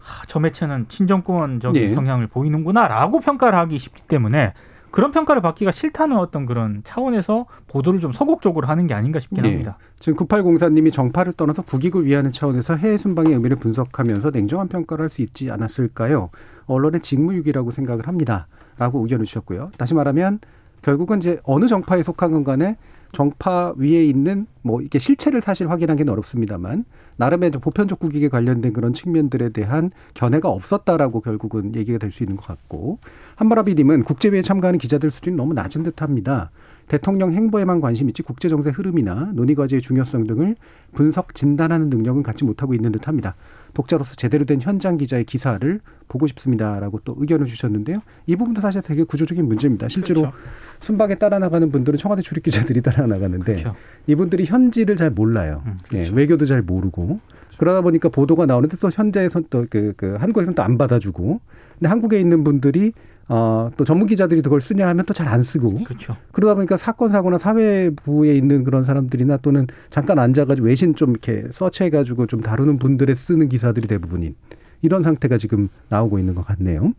아, 0.01 0.23
저 0.29 0.39
매체는 0.39 0.87
친정권적인 0.89 1.83
예. 1.83 1.91
성향을 1.91 2.27
보이는구나라고 2.29 3.21
평가를 3.21 3.59
하기 3.59 3.79
쉽기 3.79 4.03
때문에 4.03 4.53
그런 4.91 5.11
평가를 5.13 5.43
받기가 5.43 5.73
싫다는 5.73 6.17
어떤 6.17 6.47
그런 6.47 6.81
차원에서 6.85 7.47
보도를 7.69 8.01
좀 8.01 8.13
소극적으로 8.13 8.67
하는 8.67 8.87
게 8.87 8.95
아닌가 8.95 9.21
싶긴 9.21 9.45
예. 9.45 9.51
합니다. 9.51 9.79
지금 9.99 10.17
9804님이 10.27 10.93
정파를 10.93 11.35
떠나서 11.35 11.63
국익을 11.63 12.05
위하는 12.07 12.33
차원에서 12.33 12.77
해외 12.77 12.97
순방의 12.97 13.33
의미를 13.35 13.57
분석하면서 13.57 14.31
냉정한 14.31 14.69
평가를 14.69 15.03
할 15.05 15.11
수 15.11 15.23
있지 15.23 15.51
않았을까요? 15.51 16.31
언론의 16.67 17.01
직무유기라고 17.01 17.71
생각을 17.71 18.07
합니다. 18.09 18.47
라고 18.79 19.01
의견을 19.01 19.25
주셨고요. 19.25 19.71
다시 19.79 19.95
말하면 19.95 20.41
결국은 20.83 21.19
이제 21.19 21.41
어느 21.45 21.67
정파에 21.67 22.03
속한 22.03 22.33
건 22.33 22.45
간에 22.45 22.77
정파 23.13 23.73
위에 23.77 24.05
있는 24.05 24.47
뭐 24.63 24.83
이게 24.83 24.99
실체를 24.99 25.41
사실 25.41 25.71
확인하기는 25.71 26.13
어렵습니다만 26.13 26.85
나름의 27.17 27.51
좀 27.51 27.61
보편적 27.61 27.99
국익에 27.99 28.29
관련된 28.29 28.73
그런 28.73 28.93
측면들에 28.93 29.51
대한 29.51 29.91
견해가 30.15 30.51
없었다라고 30.51 31.23
결국은 31.23 31.75
얘기가 31.75 31.99
될 31.99 32.11
수 32.11 32.23
있는 32.23 32.37
것 32.37 32.47
같고 32.47 32.99
한바라비님은 33.37 34.05
국제회의에 34.05 34.43
참가하는 34.43 34.79
기자들 34.79 35.11
수준이 35.11 35.37
너무 35.37 35.55
낮은 35.55 35.83
듯합니다. 35.83 36.51
대통령 36.89 37.33
행보에만 37.33 37.81
관심 37.81 38.09
있지 38.09 38.23
국제 38.23 38.49
정세 38.49 38.71
흐름이나 38.71 39.31
논의 39.35 39.55
과제의 39.55 39.83
중요성 39.83 40.27
등을 40.27 40.57
분석 40.95 41.35
진단하는 41.35 41.91
능력은 41.91 42.23
갖지 42.23 42.45
못하고 42.45 42.75
있는 42.75 42.93
듯합니다. 42.93 43.35
독자로서 43.77 44.15
제대로 44.15 44.47
된 44.47 44.63
현장 44.63 44.97
기자의 44.97 45.25
기사를 45.25 45.81
보고 46.09 46.27
싶습니다라고 46.27 47.01
또 47.05 47.15
의견을 47.19 47.45
주셨는데요. 47.45 47.99
이 48.27 48.35
부분도 48.35 48.63
사실 48.63 48.81
되게 48.81 49.05
구조적인 49.05 49.47
문제입니다. 49.47 49.89
실제로 49.91 50.23
그렇죠. 50.23 50.37
순방에 50.81 51.17
따라 51.17 51.39
나가는 51.39 51.71
분들은 51.71 51.99
청와대 51.99 52.23
출입 52.23 52.43
기자들이 52.43 52.81
따라 52.83 53.07
나가는데 53.07 53.57
그렇죠. 53.57 53.77
이분들이 54.07 54.47
현지를 54.47 54.97
잘 54.97 55.11
몰라요. 55.11 55.63
음, 55.67 55.77
예, 55.93 56.09
외교도 56.09 56.47
잘 56.47 56.63
모르고 56.63 57.21
그러다 57.59 57.83
보니까 57.83 58.09
보도가 58.09 58.47
나오는데 58.47 58.79
또 58.79 58.89
현재에선 58.91 59.45
또그 59.51 59.93
그 59.99 60.17
한국에서는 60.17 60.55
또안 60.55 60.79
받아주고 60.79 61.41
근데 61.79 61.89
한국에 61.91 62.19
있는 62.19 62.45
분들이 62.45 62.93
어, 63.29 63.71
또 63.77 63.85
전문 63.85 64.07
기자들이 64.07 64.41
그걸 64.43 64.61
쓰냐 64.61 64.87
하면 64.89 65.05
또 65.05 65.13
잘 65.13 65.27
안 65.29 65.43
쓰고 65.43 65.83
그렇죠. 65.85 66.17
그러다 66.33 66.55
보니까 66.55 66.77
사건 66.77 67.09
사고나 67.09 67.39
사회부에 67.39 68.35
있는 68.35 68.63
그런 68.63 68.85
사람들이나 68.85 69.39
또는 69.39 69.67
잠깐 69.91 70.19
앉아가지고 70.21 70.67
외신 70.69 70.95
좀 70.95 71.11
이렇게 71.11 71.47
서치해가지고 71.51 72.27
좀 72.29 72.41
다루는 72.41 72.79
분들의 72.79 73.15
쓰는 73.17 73.49
기사들이 73.49 73.89
대부분인 73.89 74.37
이런 74.83 75.03
상태가 75.03 75.39
지금 75.39 75.69
나오고 75.89 76.19
있는 76.21 76.35
것 76.37 76.47
같네요. 76.47 76.93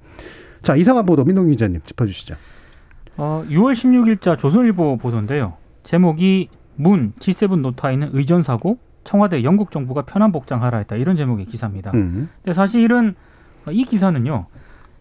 자 0.61 0.75
이상한 0.75 1.05
보도 1.05 1.23
민동 1.23 1.47
기자님 1.47 1.79
짚어주시죠. 1.85 2.35
어, 3.15 3.45
6월 3.49 3.71
16일자 3.73 4.37
조선일보 4.37 4.97
보도인데요. 4.97 5.53
제목이 5.83 6.49
문 6.75 7.13
G7 7.19 7.59
노타이는 7.61 8.09
의전 8.13 8.43
사고 8.43 8.77
청와대 9.05 9.43
영국 9.43 9.71
정부가 9.71 10.01
편한 10.01 10.33
복장 10.33 10.61
하라 10.61 10.79
했다 10.79 10.97
이런 10.97 11.15
제목의 11.15 11.45
기사입니다. 11.45 11.91
음. 11.93 12.27
근데 12.43 12.53
사실은 12.53 13.15
이 13.71 13.85
기사는요. 13.85 14.47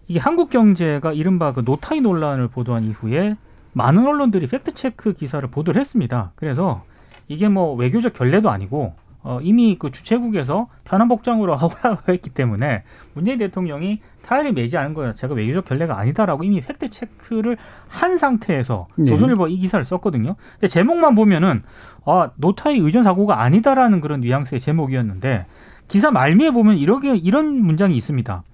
이게 0.08 0.18
한국 0.20 0.50
경제가 0.50 1.12
이른바 1.12 1.52
그 1.52 1.62
노타이 1.64 2.00
논란을 2.00 2.48
보도한 2.48 2.84
이후에 2.84 3.36
많은 3.72 4.06
언론들이 4.06 4.46
팩트 4.46 4.74
체크 4.74 5.12
기사를 5.12 5.46
보도를 5.48 5.80
했습니다. 5.80 6.32
그래서 6.36 6.84
이게 7.28 7.48
뭐 7.48 7.74
외교적 7.74 8.12
결례도 8.12 8.48
아니고 8.50 8.94
어, 9.22 9.40
이미 9.42 9.76
그 9.76 9.90
주최국에서 9.90 10.68
편한 10.84 11.08
복장으로 11.08 11.56
하라고 11.56 12.00
했기 12.12 12.30
때문에 12.30 12.84
문재인 13.12 13.38
대통령이 13.38 14.00
타이를 14.22 14.52
매지 14.52 14.76
않은 14.76 14.94
것 14.94 15.02
자체가 15.02 15.34
외교적 15.34 15.64
결례가 15.64 15.98
아니다라고 15.98 16.44
이미 16.44 16.60
팩트 16.60 16.90
체크를 16.90 17.56
한 17.88 18.18
상태에서 18.18 18.86
네. 18.94 19.10
조선일보 19.10 19.48
이 19.48 19.58
기사를 19.58 19.84
썼거든요. 19.84 20.36
근데 20.52 20.68
제목만 20.68 21.16
보면은 21.16 21.64
아 22.04 22.30
노타이 22.36 22.78
의전 22.78 23.02
사고가 23.02 23.42
아니다라는 23.42 24.00
그런 24.00 24.20
뉘앙스의 24.20 24.60
제목이었는데 24.60 25.46
기사 25.88 26.12
말미에 26.12 26.52
보면 26.52 26.78
이렇게 26.78 27.16
이런 27.16 27.60
문장이 27.60 27.96
있습니다. 27.96 28.44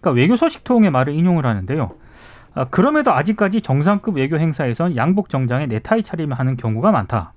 그러니까 0.00 0.10
외교 0.20 0.36
소식통의 0.36 0.90
말을 0.90 1.14
인용을 1.14 1.44
하는데요. 1.46 1.90
아, 2.54 2.64
그럼에도 2.66 3.12
아직까지 3.12 3.60
정상급 3.60 4.16
외교 4.16 4.38
행사에선 4.38 4.96
양복 4.96 5.28
정장에 5.28 5.66
넥타이 5.66 6.02
차림을 6.02 6.38
하는 6.38 6.56
경우가 6.56 6.90
많다. 6.90 7.32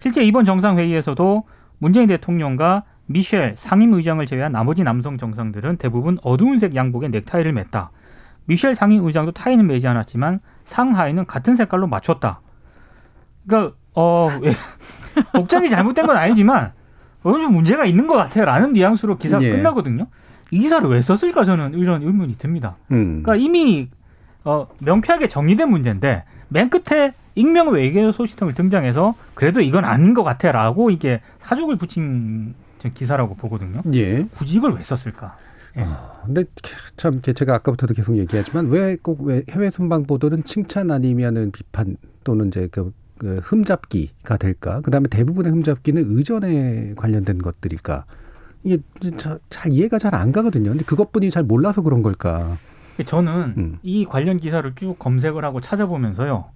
실제 0.00 0.22
이번 0.22 0.44
정상회의에서도 0.44 1.44
문재인 1.78 2.06
대통령과 2.08 2.84
미셸 3.06 3.54
상임의장을 3.56 4.24
제외한 4.26 4.52
나머지 4.52 4.84
남성 4.84 5.18
정상들은 5.18 5.76
대부분 5.78 6.18
어두운색 6.22 6.74
양복에 6.76 7.08
넥타이를 7.08 7.52
맸다. 7.54 7.88
미셸 8.46 8.74
상임의장도 8.74 9.32
타이는 9.32 9.66
매지 9.66 9.88
않았지만 9.88 10.40
상하의는 10.64 11.26
같은 11.26 11.56
색깔로 11.56 11.86
맞췄다. 11.86 12.40
그러니까 13.46 13.74
어 13.94 14.28
왜- 14.40 14.52
복장이 15.34 15.68
잘못된 15.68 16.06
건 16.06 16.16
아니지만 16.16 16.72
어, 17.22 17.32
좀 17.32 17.52
문제가 17.52 17.84
있는 17.84 18.06
것 18.06 18.14
같아요라는 18.16 18.72
뉘앙스로 18.74 19.18
기사가 19.18 19.42
예. 19.42 19.50
끝나거든요. 19.50 20.06
이 20.50 20.58
기사를 20.58 20.88
왜 20.88 21.00
썼을까 21.02 21.44
저는 21.44 21.74
이런 21.78 22.02
의문이 22.02 22.38
듭니다. 22.38 22.76
음. 22.90 23.22
그러니까 23.22 23.36
이미 23.36 23.88
어, 24.44 24.66
명쾌하게 24.80 25.28
정리된 25.28 25.68
문제인데 25.68 26.24
맨 26.48 26.70
끝에 26.70 27.12
익명 27.34 27.72
외교 27.72 28.10
소식통을 28.12 28.54
등장해서 28.54 29.14
그래도 29.34 29.60
이건 29.60 29.84
아닌 29.84 30.14
것 30.14 30.24
같아라고 30.24 30.90
이게 30.90 31.20
사족을 31.42 31.76
붙인 31.76 32.54
기사라고 32.94 33.34
보거든요. 33.36 33.82
예. 33.94 34.26
굳이 34.36 34.56
이걸 34.56 34.74
왜 34.74 34.82
썼을까? 34.82 35.36
근데 36.26 36.44
참 36.96 37.22
제가 37.22 37.54
아까부터도 37.56 37.94
계속 37.94 38.16
얘기하지만 38.18 38.66
왜 38.66 38.96
꼭 38.96 39.20
왜 39.22 39.44
해외 39.50 39.70
순방 39.70 40.04
보도는 40.04 40.42
칭찬 40.44 40.90
아니면은 40.90 41.52
비판 41.52 41.96
또는 42.24 42.48
이제 42.48 42.68
그, 42.72 42.92
그 43.18 43.40
흠잡기가 43.44 44.36
될까? 44.36 44.80
그다음에 44.80 45.06
대부분의 45.08 45.52
흠잡기는 45.52 46.04
의전에 46.08 46.94
관련된 46.96 47.38
것들일까? 47.38 48.04
이게 48.62 48.78
자- 49.16 49.38
잘 49.48 49.72
이해가 49.72 49.98
잘 49.98 50.14
안 50.14 50.32
가거든요. 50.32 50.70
근데 50.70 50.84
그것뿐이 50.84 51.30
잘 51.30 51.42
몰라서 51.44 51.82
그런 51.82 52.02
걸까? 52.02 52.56
저는 53.06 53.54
음. 53.56 53.78
이 53.82 54.04
관련 54.04 54.38
기사를 54.38 54.70
쭉 54.74 54.98
검색을 54.98 55.44
하고 55.44 55.60
찾아보면서요. 55.60 56.46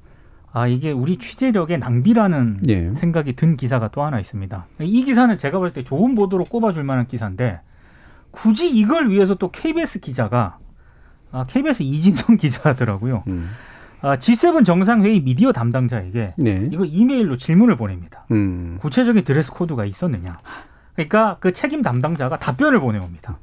아 0.52 0.66
이게 0.68 0.92
우리 0.92 1.16
취재력의 1.18 1.78
낭비라는 1.78 2.58
예. 2.68 2.94
생각이 2.94 3.32
든 3.34 3.56
기사가 3.56 3.88
또 3.88 4.02
하나 4.04 4.20
있습니다. 4.20 4.66
이 4.80 5.04
기사는 5.04 5.36
제가 5.38 5.58
볼 5.58 5.72
때 5.72 5.82
좋은 5.82 6.14
보도로 6.14 6.44
꼽아줄 6.44 6.84
만한 6.84 7.06
기사인데 7.08 7.60
굳이 8.30 8.68
이걸 8.70 9.08
위해서 9.08 9.34
또 9.34 9.50
KBS 9.50 10.00
기자가 10.00 10.58
아, 11.32 11.44
KBS 11.46 11.82
이진성 11.82 12.36
기자더라고요. 12.38 13.24
음. 13.26 13.48
아, 14.02 14.16
G7 14.18 14.64
정상회의 14.66 15.20
미디어 15.22 15.50
담당자에게 15.50 16.34
네. 16.36 16.68
이거 16.70 16.84
이메일로 16.84 17.36
질문을 17.38 17.76
보냅니다. 17.76 18.26
음. 18.30 18.76
구체적인 18.80 19.24
드레스 19.24 19.50
코드가 19.50 19.84
있었느냐. 19.86 20.38
그러니까 20.94 21.36
그 21.40 21.52
책임 21.52 21.82
담당자가 21.82 22.38
답변을 22.38 22.80
보내옵니다. 22.80 23.38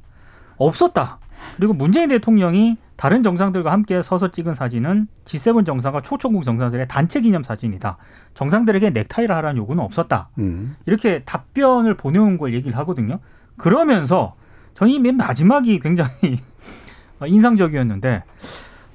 없었다. 0.56 1.18
그리고 1.56 1.72
문재인 1.74 2.08
대통령이 2.08 2.78
다른 2.96 3.22
정상들과 3.22 3.72
함께 3.72 4.00
서서 4.02 4.30
찍은 4.30 4.54
사진은 4.54 5.08
G7 5.24 5.66
정상과 5.66 6.02
초청국 6.02 6.44
정상들의 6.44 6.86
단체 6.88 7.20
기념 7.20 7.42
사진이다. 7.42 7.96
정상들에게 8.34 8.90
넥타이를 8.90 9.34
하라는 9.36 9.56
요구는 9.58 9.82
없었다. 9.82 10.28
음. 10.38 10.76
이렇게 10.86 11.22
답변을 11.24 11.96
보내온 11.96 12.38
걸 12.38 12.54
얘기를 12.54 12.76
하거든요. 12.78 13.18
그러면서 13.56 14.36
저는 14.74 14.92
이맨 14.92 15.16
마지막이 15.16 15.80
굉장히 15.80 16.38
인상적이었는데 17.26 18.22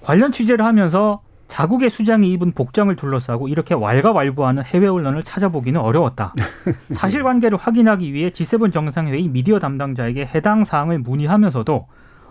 관련 0.01 0.31
취재를 0.31 0.63
하면서 0.63 1.21
자국의 1.47 1.89
수장이 1.89 2.31
입은 2.33 2.51
복장을 2.51 2.93
둘러싸고 2.95 3.47
이렇게 3.47 3.73
왈가왈부하는 3.73 4.63
해외 4.65 4.88
언론을 4.88 5.23
찾아보기는 5.23 5.79
어려웠다. 5.79 6.33
사실관계를 6.91 7.57
확인하기 7.57 8.13
위해 8.13 8.29
G7 8.29 8.71
정상회의 8.71 9.27
미디어 9.27 9.60
담당자에게 9.60 10.25
해당 10.25 10.65
사항을 10.65 10.99
문의하면서도 10.99 11.88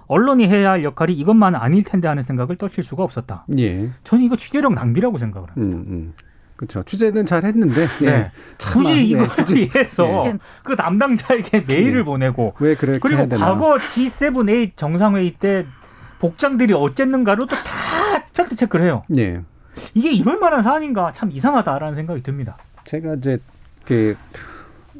언론이 0.08 0.46
해야 0.48 0.70
할 0.72 0.84
역할이 0.84 1.14
이것만은 1.14 1.58
아닐 1.58 1.82
텐데 1.82 2.08
하는 2.08 2.22
생각을 2.22 2.56
떨칠 2.56 2.84
수가 2.84 3.02
없었다. 3.02 3.44
예. 3.58 3.90
저는 4.04 4.24
이거 4.24 4.36
취재력 4.36 4.72
낭비라고 4.74 5.18
생각을 5.18 5.48
합니다. 5.50 5.76
음. 5.76 5.84
음. 5.88 6.12
그렇죠. 6.56 6.82
취재는 6.84 7.26
잘 7.26 7.44
했는데 7.44 7.86
예. 8.00 8.10
네. 8.10 8.30
굳이 8.58 8.90
예, 8.90 9.02
이거를 9.02 9.28
위해서 9.54 10.26
예. 10.26 10.38
그 10.62 10.74
담당자에게 10.74 11.64
메일을 11.66 12.00
예. 12.00 12.04
보내고 12.04 12.54
왜 12.60 12.74
그렇게 12.74 12.98
그리고? 12.98 13.28
과거 13.28 13.76
G7A 13.76 14.72
정상회의 14.76 15.34
때 15.38 15.66
복장들이 16.20 16.72
어쨌는가로 16.74 17.46
또 17.46 17.56
다 17.56 18.26
팩트 18.34 18.56
체크를 18.56 18.86
해요. 18.86 19.02
예. 19.16 19.40
이게 19.94 20.12
이럴 20.12 20.38
만한 20.38 20.62
사안인가 20.62 21.12
참 21.12 21.30
이상하다라는 21.30 21.96
생각이 21.96 22.22
듭니다. 22.22 22.56
제가 22.84 23.14
이제 23.14 23.38
그 23.84 24.14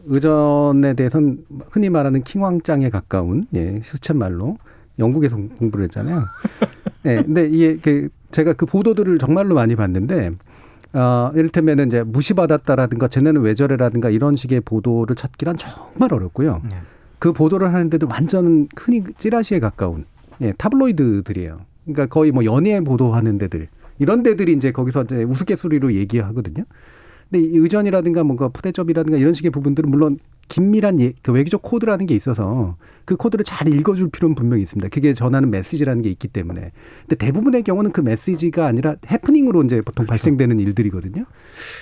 의전에 0.07 0.95
대해서는 0.95 1.45
흔히 1.71 1.91
말하는 1.91 2.23
킹왕짱에 2.23 2.91
가까운 2.91 3.47
예, 3.55 3.81
수쳇말로 3.83 4.59
영국에서 4.99 5.37
공부를 5.37 5.85
했잖아요. 5.85 6.25
예, 7.07 7.23
근데 7.23 7.47
이게 7.47 7.77
그 7.77 8.09
제가 8.31 8.53
그 8.55 8.67
보도들을 8.67 9.19
정말로 9.19 9.55
많이 9.55 9.77
봤는데 9.77 10.33
어, 10.93 11.31
이를테면은 11.35 11.89
이제 11.89 12.03
무시받았다라든가 12.03 13.09
쟤네는 13.09 13.43
왜 13.43 13.55
저래라든가 13.55 14.09
이런 14.11 14.37
식의 14.37 14.61
보도를 14.61 15.14
찾기란 15.17 15.57
정말 15.57 16.12
어렵고요. 16.12 16.62
네. 16.71 16.77
그 17.19 17.33
보도를 17.33 17.73
하는데도 17.73 18.09
완전 18.11 18.69
흔히 18.77 19.03
찌라시에 19.19 19.59
가까운 19.61 20.05
예, 20.41 20.53
타블로이드들이에요. 20.57 21.57
그러니까 21.84 22.07
거의 22.07 22.32
뭐 22.32 22.45
연예 22.45 22.80
보도하는 22.80 23.39
데들 23.39 23.68
이런 23.99 24.22
데들이 24.22 24.53
이제 24.53 24.72
거기서 24.72 25.03
이제 25.03 25.22
우스갯소리로 25.24 25.95
얘기하거든요. 25.95 26.64
근데 27.30 27.45
이 27.45 27.57
의전이라든가 27.57 28.24
뭔가 28.24 28.49
푸대접이라든가 28.49 29.18
이런 29.18 29.32
식의 29.32 29.51
부분들은 29.51 29.91
물론 29.91 30.18
긴밀한 30.49 31.01
예, 31.01 31.12
그 31.22 31.32
외교적 31.32 31.62
코드라는 31.62 32.07
게 32.07 32.14
있어서 32.14 32.76
그 33.05 33.16
코드를 33.16 33.45
잘 33.45 33.68
읽어줄 33.68 34.11
필요는 34.11 34.34
분명히 34.34 34.62
있습니다. 34.62 34.89
그게 34.91 35.12
전하는 35.12 35.51
메시지라는 35.51 36.03
게 36.03 36.11
있기 36.11 36.28
때문에. 36.28 36.70
근데 37.01 37.16
대부분의 37.16 37.62
경우는 37.62 37.91
그 37.91 38.01
메시지가 38.01 38.66
아니라 38.66 38.97
해프닝으로 39.11 39.64
이제 39.64 39.80
보통 39.80 40.07
발생되는 40.07 40.61
일들이거든요. 40.61 41.24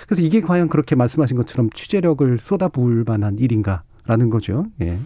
그래서 0.07 0.23
이게 0.23 0.41
과연 0.41 0.69
그렇게 0.69 0.95
말씀하신 0.95 1.37
것처럼 1.37 1.71
취재력을 1.71 2.39
쏟아부을 2.43 3.05
만한 3.07 3.39
일인가라는 3.39 4.31
거죠. 4.31 4.65
예. 4.81 4.99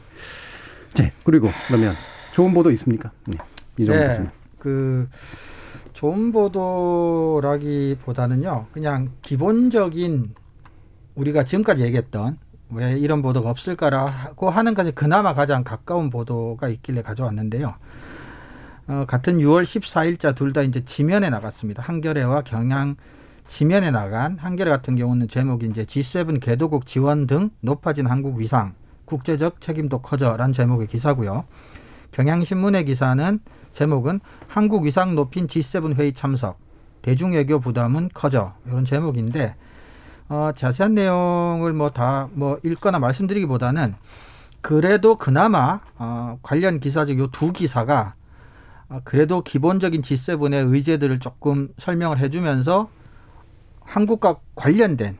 네. 0.95 1.13
그리고 1.25 1.49
그러면 1.67 1.95
좋은 2.39 2.55
보도 2.55 2.71
있습니까? 2.71 3.11
네. 3.27 3.37
이정도 3.79 4.01
네. 4.01 4.29
그 4.61 5.09
좋은 5.93 6.31
보도라기보다는요, 6.31 8.67
그냥 8.71 9.11
기본적인 9.23 10.37
우리가 11.17 11.45
지금까지 11.45 11.83
얘기했던 11.83 12.39
왜 12.71 12.97
이런 12.97 13.23
보도가 13.23 13.51
없을까라고 13.51 14.51
하는 14.51 14.75
것이 14.75 14.93
그나마 14.93 15.35
가장 15.35 15.65
가까운 15.65 16.11
보도가 16.11 16.69
있길래 16.69 17.03
가져왔는데요. 17.03 17.75
어, 18.87 19.05
같은 19.09 19.39
6월 19.39 19.65
14일자 19.65 20.37
둘 20.37 20.53
다 20.53 20.63
이제 20.63 20.85
지면에 20.85 21.31
나갔습니다. 21.31 21.83
한겨레와 21.83 22.43
경향 22.43 22.95
지면에 23.49 23.91
나간 23.91 24.39
한겨레 24.39 24.71
같은 24.71 24.95
경우는 24.95 25.27
제목이 25.27 25.67
이제 25.67 25.83
G7 25.83 26.41
개도국 26.41 26.87
지원 26.87 27.27
등 27.27 27.51
높아진 27.63 28.07
한국 28.07 28.39
위상 28.39 28.75
국제적 29.07 29.61
책임도 29.61 30.03
커져란 30.03 30.53
제목의 30.53 30.87
기사고요. 30.87 31.47
경향신문의 32.13 32.85
기사는 32.85 33.41
제목은 33.73 34.21
한국 34.47 34.85
위상 34.85 35.15
높인 35.15 35.47
G7 35.47 35.95
회의 35.95 36.13
참석 36.13 36.59
대중 37.03 37.33
외교 37.33 37.61
부담은 37.61 38.11
커져. 38.13 38.55
이런 38.67 38.85
제목인데 38.85 39.55
어, 40.29 40.51
자세한 40.55 40.95
내용을 40.95 41.73
뭐다뭐 41.73 42.61
읽거나 42.65 42.99
말씀드리기보다는 42.99 43.95
그래도 44.61 45.17
그나마 45.17 45.81
어, 45.97 46.39
관련 46.43 46.81
기사적 46.81 47.19
요 47.19 47.29
두 47.29 47.53
기사가 47.53 48.15
어, 48.89 49.01
그래도 49.05 49.43
기본적인 49.43 50.03
G7의 50.03 50.73
의제들을 50.73 51.21
조금 51.21 51.69
설명을 51.79 52.19
해주면서 52.19 52.91
한국과 53.81 54.41
관련된 54.55 55.17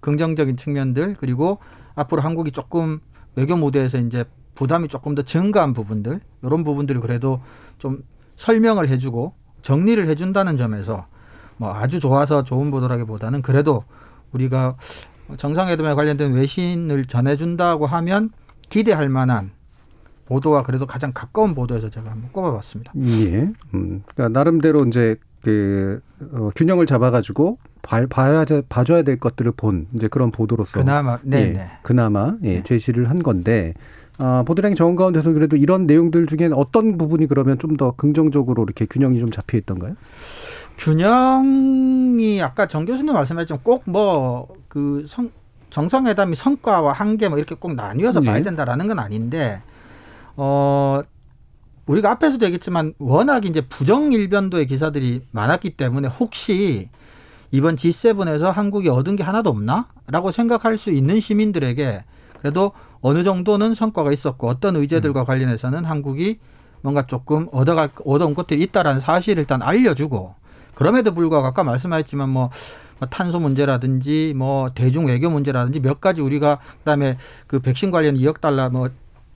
긍정적인 0.00 0.56
측면들 0.56 1.16
그리고 1.18 1.58
앞으로 1.94 2.22
한국이 2.22 2.52
조금 2.52 3.00
외교 3.34 3.56
무대에서 3.56 3.98
이제 3.98 4.24
부담이 4.56 4.88
조금 4.88 5.14
더 5.14 5.22
증가한 5.22 5.72
부분들 5.72 6.20
이런 6.42 6.64
부분들을 6.64 7.00
그래도 7.00 7.40
좀 7.78 8.02
설명을 8.36 8.88
해주고 8.88 9.34
정리를 9.62 10.08
해준다는 10.08 10.56
점에서 10.56 11.06
뭐 11.58 11.72
아주 11.72 12.00
좋아서 12.00 12.42
좋은 12.42 12.70
보도라기보다는 12.70 13.42
그래도 13.42 13.84
우리가 14.32 14.76
정상회담에 15.36 15.94
관련된 15.94 16.32
외신을 16.32 17.04
전해준다고 17.04 17.86
하면 17.86 18.30
기대할 18.68 19.08
만한 19.08 19.52
보도와 20.26 20.62
그래도 20.62 20.86
가장 20.86 21.12
가까운 21.12 21.54
보도에서 21.54 21.88
제가 21.88 22.10
한번 22.10 22.30
꼽아봤습니다. 22.32 22.92
예. 22.96 23.36
음, 23.74 24.02
그러니까 24.06 24.28
나름대로 24.28 24.84
이제 24.86 25.16
그 25.42 26.00
어, 26.32 26.50
균형을 26.56 26.86
잡아가지고 26.86 27.58
봐, 27.82 28.04
봐야 28.06 28.44
봐줘야 28.68 29.02
될 29.02 29.18
것들을 29.20 29.52
본 29.52 29.86
이제 29.94 30.08
그런 30.08 30.32
보도로서 30.32 30.72
그나마 30.72 31.18
네, 31.22 31.40
예, 31.40 31.52
네. 31.52 31.70
그나마 31.82 32.34
예, 32.42 32.56
네. 32.56 32.62
제시를 32.64 33.08
한 33.08 33.22
건데 33.22 33.74
아, 34.18 34.42
보도량이 34.46 34.74
적은 34.74 34.96
가운데서 34.96 35.32
그래도 35.32 35.56
이런 35.56 35.86
내용들 35.86 36.26
중에 36.26 36.48
어떤 36.54 36.96
부분이 36.98 37.26
그러면 37.26 37.58
좀 37.58 37.76
더 37.76 37.92
긍정적으로 37.92 38.62
이렇게 38.64 38.86
균형이 38.86 39.18
좀 39.18 39.30
잡혀 39.30 39.58
있던가요? 39.58 39.94
균형이 40.78 42.40
아까 42.42 42.66
정 42.66 42.84
교수님 42.84 43.12
말씀하셨지만 43.14 43.60
꼭 43.62 43.82
뭐그 43.86 45.06
정상회담이 45.70 46.36
성과와 46.36 46.92
한계 46.92 47.28
뭐 47.28 47.38
이렇게 47.38 47.54
꼭 47.54 47.74
나뉘어서 47.74 48.20
네. 48.20 48.26
봐야 48.26 48.42
된다라는 48.42 48.88
건 48.88 48.98
아닌데 48.98 49.60
어 50.36 51.02
우리가 51.86 52.10
앞에서도 52.12 52.44
얘기했지만 52.46 52.94
워낙 52.98 53.44
이제 53.44 53.60
부정 53.60 54.12
일변도의 54.12 54.66
기사들이 54.66 55.22
많았기 55.30 55.70
때문에 55.76 56.08
혹시 56.08 56.88
이번 57.50 57.76
G7에서 57.76 58.50
한국이 58.52 58.88
얻은 58.88 59.16
게 59.16 59.22
하나도 59.22 59.50
없나라고 59.50 60.30
생각할 60.32 60.78
수 60.78 60.90
있는 60.90 61.20
시민들에게 61.20 62.04
그래도 62.40 62.72
어느 63.00 63.22
정도는 63.22 63.74
성과가 63.74 64.12
있었고 64.12 64.48
어떤 64.48 64.76
의제들과 64.76 65.24
관련해서는 65.24 65.84
한국이 65.84 66.38
뭔가 66.82 67.06
조금 67.06 67.48
얻어갈 67.52 67.90
얻어온 68.04 68.34
것들이 68.34 68.62
있다라는 68.62 69.00
사실을 69.00 69.40
일단 69.40 69.62
알려주고 69.62 70.34
그럼에도 70.74 71.12
불구하고 71.14 71.46
아까 71.46 71.64
말씀하셨지만 71.64 72.28
뭐, 72.28 72.50
뭐 72.98 73.08
탄소 73.08 73.40
문제라든지 73.40 74.34
뭐 74.36 74.70
대중 74.74 75.06
외교 75.06 75.30
문제라든지 75.30 75.80
몇 75.80 76.00
가지 76.00 76.20
우리가 76.20 76.60
그다음에 76.78 77.16
그 77.46 77.60
백신 77.60 77.90
관련 77.90 78.14
2억 78.14 78.40
달러 78.40 78.68
뭐 78.70 78.90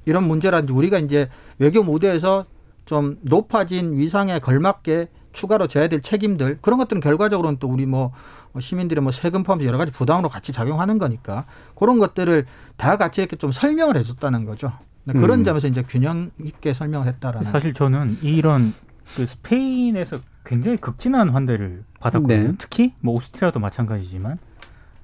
이런 0.04 0.28
문제라든지 0.28 0.72
우리가 0.72 0.98
이제 0.98 1.28
외교 1.58 1.82
무대에서 1.82 2.44
좀 2.84 3.16
높아진 3.22 3.94
위상에 3.94 4.38
걸맞게 4.38 5.08
추가로 5.32 5.66
져야 5.66 5.88
될 5.88 6.00
책임들 6.00 6.58
그런 6.60 6.78
것들은 6.78 7.00
결과적으로는 7.00 7.58
또 7.58 7.68
우리 7.68 7.86
뭐 7.86 8.12
시민들의 8.58 9.02
뭐 9.02 9.12
세금 9.12 9.42
포함해서 9.42 9.68
여러 9.68 9.78
가지 9.78 9.92
부담으로 9.92 10.28
같이 10.28 10.52
작용하는 10.52 10.98
거니까 10.98 11.44
그런 11.76 11.98
것들을 11.98 12.46
다 12.76 12.96
같이 12.96 13.20
이렇게 13.20 13.36
좀 13.36 13.52
설명을 13.52 13.96
해줬다는 13.96 14.44
거죠. 14.44 14.72
그런 15.06 15.40
음. 15.40 15.44
점에서 15.44 15.68
이제 15.68 15.82
균형 15.82 16.30
있게 16.42 16.72
설명을 16.74 17.06
했다라는. 17.06 17.44
사실 17.44 17.72
저는 17.72 18.18
이런 18.22 18.74
그 19.16 19.26
스페인에서 19.26 20.20
굉장히 20.44 20.76
극진한 20.76 21.28
환대를 21.30 21.84
받았거든요. 22.00 22.48
네. 22.48 22.54
특히 22.58 22.94
뭐 23.00 23.14
오스트리아도 23.14 23.60
마찬가지지만. 23.60 24.38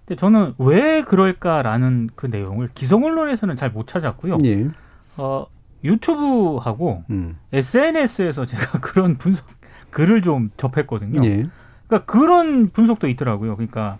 근데 0.04 0.18
저는 0.18 0.54
왜 0.58 1.02
그럴까라는 1.02 2.10
그 2.14 2.26
내용을 2.26 2.68
기성 2.74 3.04
언론에서는 3.04 3.56
잘 3.56 3.70
못 3.70 3.86
찾았고요. 3.88 4.38
예. 4.44 4.68
어, 5.16 5.46
유튜브하고 5.82 7.04
음. 7.10 7.36
SNS에서 7.52 8.46
제가 8.46 8.78
그런 8.80 9.16
분석 9.18 9.46
글을 9.90 10.22
좀 10.22 10.50
접했거든요. 10.56 11.24
예. 11.24 11.48
그러니까 11.86 12.10
그런 12.10 12.70
분석도 12.70 13.08
있더라고요. 13.08 13.56
그러니까 13.56 13.98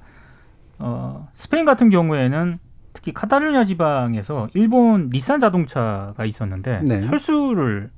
어, 0.78 1.28
스페인 1.36 1.64
같은 1.64 1.88
경우에는 1.90 2.58
특히 2.92 3.12
카타르냐 3.12 3.64
지방에서 3.66 4.48
일본 4.54 5.10
닛산 5.10 5.40
자동차가 5.40 6.24
있었는데 6.24 6.80
네. 6.84 7.00
철수를 7.02 7.90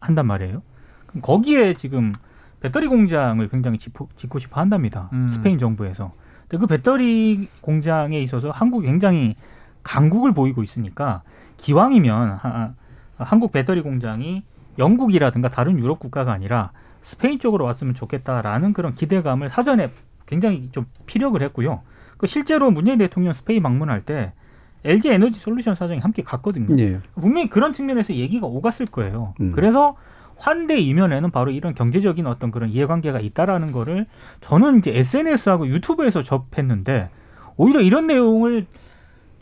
한단 0.00 0.26
말이에요. 0.26 0.62
그럼 1.06 1.22
거기에 1.22 1.74
지금 1.74 2.12
배터리 2.60 2.86
공장을 2.86 3.46
굉장히 3.48 3.78
짓고, 3.78 4.08
짓고 4.16 4.38
싶어 4.38 4.60
한답니다. 4.60 5.08
음. 5.12 5.28
스페인 5.30 5.58
정부에서. 5.58 6.12
근데 6.48 6.58
그 6.60 6.66
배터리 6.66 7.48
공장에 7.60 8.20
있어서 8.20 8.50
한국이 8.50 8.86
굉장히 8.86 9.36
강국을 9.82 10.32
보이고 10.32 10.62
있으니까 10.62 11.22
기왕이면 11.56 12.30
하- 12.32 12.74
한국 13.16 13.52
배터리 13.52 13.82
공장이 13.82 14.42
영국이라든가 14.78 15.48
다른 15.48 15.78
유럽 15.78 15.98
국가가 15.98 16.32
아니라 16.32 16.70
스페인 17.02 17.38
쪽으로 17.38 17.64
왔으면 17.64 17.94
좋겠다라는 17.94 18.72
그런 18.72 18.94
기대감을 18.94 19.50
사전에 19.50 19.90
굉장히 20.26 20.68
좀 20.72 20.86
피력을 21.06 21.40
했고요. 21.40 21.82
그 22.16 22.26
실제로 22.26 22.70
문재인 22.70 22.98
대통령 22.98 23.32
스페인 23.32 23.62
방문할 23.62 24.04
때 24.04 24.32
LG 24.84 25.10
에너지 25.10 25.38
솔루션 25.38 25.74
사장이 25.74 26.00
함께 26.00 26.22
갔거든요. 26.22 26.68
예. 26.78 27.00
분명히 27.14 27.48
그런 27.48 27.72
측면에서 27.72 28.14
얘기가 28.14 28.46
오갔을 28.46 28.86
거예요. 28.86 29.34
음. 29.40 29.52
그래서 29.52 29.96
환대 30.36 30.76
이면에는 30.76 31.30
바로 31.30 31.50
이런 31.50 31.74
경제적인 31.74 32.26
어떤 32.26 32.50
그런 32.50 32.70
이해관계가 32.70 33.20
있다라는 33.20 33.70
거를 33.70 34.06
저는 34.40 34.78
이제 34.78 34.90
SNS하고 34.96 35.68
유튜브에서 35.68 36.22
접했는데 36.22 37.10
오히려 37.56 37.80
이런 37.80 38.06
내용을 38.06 38.66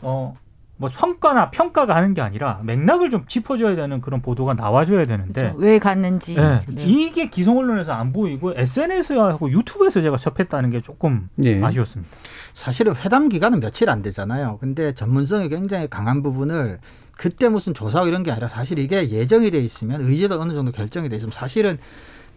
어 0.01 0.35
뭐 0.81 0.89
성과나 0.89 1.51
평가가 1.51 1.95
하는 1.95 2.15
게 2.15 2.21
아니라 2.21 2.59
맥락을 2.63 3.11
좀 3.11 3.23
짚어줘야 3.27 3.75
되는 3.75 4.01
그런 4.01 4.23
보도가 4.23 4.55
나와줘야 4.55 5.05
되는데 5.05 5.41
그렇죠. 5.41 5.57
왜 5.59 5.77
갔는지. 5.77 6.33
네. 6.33 6.59
네. 6.67 6.83
이게 6.83 7.29
기성 7.29 7.59
언론에서 7.59 7.93
안 7.93 8.11
보이고 8.11 8.51
SNS하고 8.55 9.51
유튜브에서 9.51 10.01
제가 10.01 10.17
접했다는 10.17 10.71
게 10.71 10.81
조금 10.81 11.29
예. 11.43 11.63
아쉬웠습니다. 11.63 12.11
사실은 12.55 12.95
회담 12.95 13.29
기간은 13.29 13.59
며칠 13.59 13.91
안 13.91 14.01
되잖아요. 14.01 14.57
근데 14.59 14.95
전문성이 14.95 15.49
굉장히 15.49 15.87
강한 15.87 16.23
부분을 16.23 16.79
그때 17.15 17.47
무슨 17.47 17.75
조사하고 17.75 18.09
이런 18.09 18.23
게 18.23 18.31
아니라 18.31 18.47
사실 18.47 18.79
이게 18.79 19.07
예정이 19.11 19.51
돼 19.51 19.59
있으면 19.59 20.01
의제도 20.01 20.41
어느 20.41 20.53
정도 20.53 20.71
결정이 20.71 21.09
돼 21.09 21.17
있으면 21.17 21.31
사실은 21.31 21.77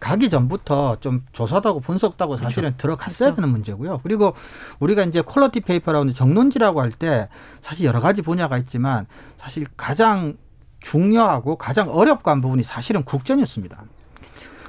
가기 0.05 0.29
전부터 0.29 0.97
좀 0.99 1.25
조사도 1.31 1.67
하고 1.67 1.79
분석도 1.79 2.23
하고 2.23 2.37
사실은 2.37 2.75
들어갔어야 2.77 3.29
그렇죠. 3.29 3.37
되는 3.37 3.49
문제고요. 3.49 4.01
그리고 4.03 4.35
우리가 4.79 5.03
이제 5.03 5.21
quality 5.23 5.61
paper라고 5.61 6.11
정론지라고 6.13 6.79
할 6.79 6.91
때 6.91 7.27
사실 7.59 7.85
여러 7.87 7.99
가지 7.99 8.21
분야가 8.21 8.59
있지만 8.59 9.07
사실 9.37 9.65
가장 9.75 10.37
중요하고 10.79 11.55
가장 11.55 11.89
어렵고 11.89 12.29
한 12.29 12.39
부분이 12.41 12.61
사실은 12.61 13.03
국제면이었습니다. 13.03 13.83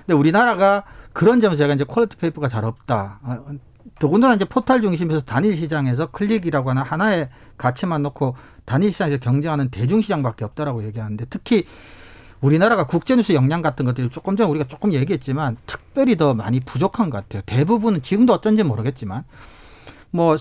근데 0.06 0.14
우리나라가 0.14 0.84
그런 1.12 1.42
점에서 1.42 1.58
제가 1.58 1.74
이제 1.74 1.84
quality 1.84 2.16
paper가 2.16 2.48
잘 2.48 2.64
없다. 2.64 3.20
아, 3.22 3.38
더군다나 3.98 4.34
이제 4.34 4.46
포탈 4.46 4.80
중심에서 4.80 5.20
단일 5.20 5.54
시장에서 5.54 6.06
클릭이라고 6.06 6.70
하는 6.70 6.82
하나의 6.82 7.28
가치만 7.58 8.02
놓고 8.02 8.36
단일 8.64 8.90
시장에서 8.90 9.18
경쟁하는 9.18 9.68
대중 9.68 10.00
시장밖에 10.00 10.46
없다라고 10.46 10.84
얘기하는데 10.84 11.26
특히 11.28 11.66
우리나라가 12.40 12.86
국제뉴스 12.86 13.32
역량 13.32 13.62
같은 13.62 13.84
것들이 13.84 14.08
조금 14.10 14.36
전에 14.36 14.48
우리가 14.50 14.66
조금 14.66 14.92
얘기했지만 14.92 15.56
특별히 15.66 16.16
더 16.16 16.34
많이 16.34 16.60
부족한 16.60 17.10
것 17.10 17.18
같아요. 17.18 17.42
대부분은 17.46 18.02
지금도 18.02 18.34
어떤지 18.34 18.62
모르겠지만 18.62 19.24
뭐 20.10 20.36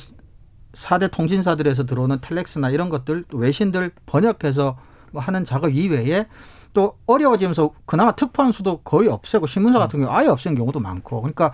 4대 0.73 1.09
통신사들에서 1.11 1.85
들어오는 1.85 2.19
텔렉스나 2.21 2.69
이런 2.69 2.89
것들 2.89 3.25
또 3.29 3.37
외신들 3.37 3.91
번역해서 4.05 4.77
뭐 5.11 5.21
하는 5.21 5.45
작업 5.45 5.69
이외에 5.69 6.27
또 6.73 6.97
어려워지면서 7.05 7.71
그나마 7.85 8.11
특파원 8.11 8.51
수도 8.51 8.79
거의 8.79 9.07
없애고 9.07 9.47
신문사 9.47 9.79
같은 9.79 10.01
경우 10.01 10.11
아예 10.13 10.27
없애는 10.27 10.57
경우도 10.57 10.81
많고 10.81 11.21
그러니까 11.21 11.53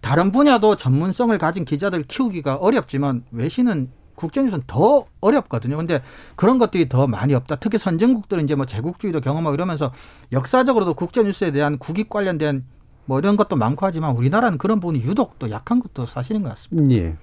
다른 0.00 0.32
분야도 0.32 0.76
전문성을 0.76 1.36
가진 1.38 1.64
기자들 1.64 2.02
키우기가 2.02 2.56
어렵지만 2.56 3.24
외신은 3.30 3.90
국제뉴스는 4.16 4.64
더 4.66 5.06
어렵거든요. 5.20 5.76
근데 5.76 6.02
그런 6.34 6.58
것들이 6.58 6.88
더 6.88 7.06
많이 7.06 7.34
없다. 7.34 7.56
특히 7.56 7.78
선진국들은 7.78 8.44
이제 8.44 8.54
뭐 8.54 8.66
제국주의도 8.66 9.20
경험하고 9.20 9.54
이러면서 9.54 9.92
역사적으로도 10.32 10.94
국제뉴스에 10.94 11.52
대한 11.52 11.78
국익 11.78 12.08
관련된 12.08 12.64
뭐 13.06 13.20
이런 13.20 13.36
것도 13.36 13.56
많고 13.56 13.86
하지만 13.86 14.16
우리나라는 14.16 14.58
그런 14.58 14.80
부분이 14.80 15.02
유독 15.02 15.38
또 15.38 15.50
약한 15.50 15.80
것도 15.80 16.06
사실인 16.06 16.42
것 16.42 16.48
같습니다. 16.50 16.92
예. 16.92 17.14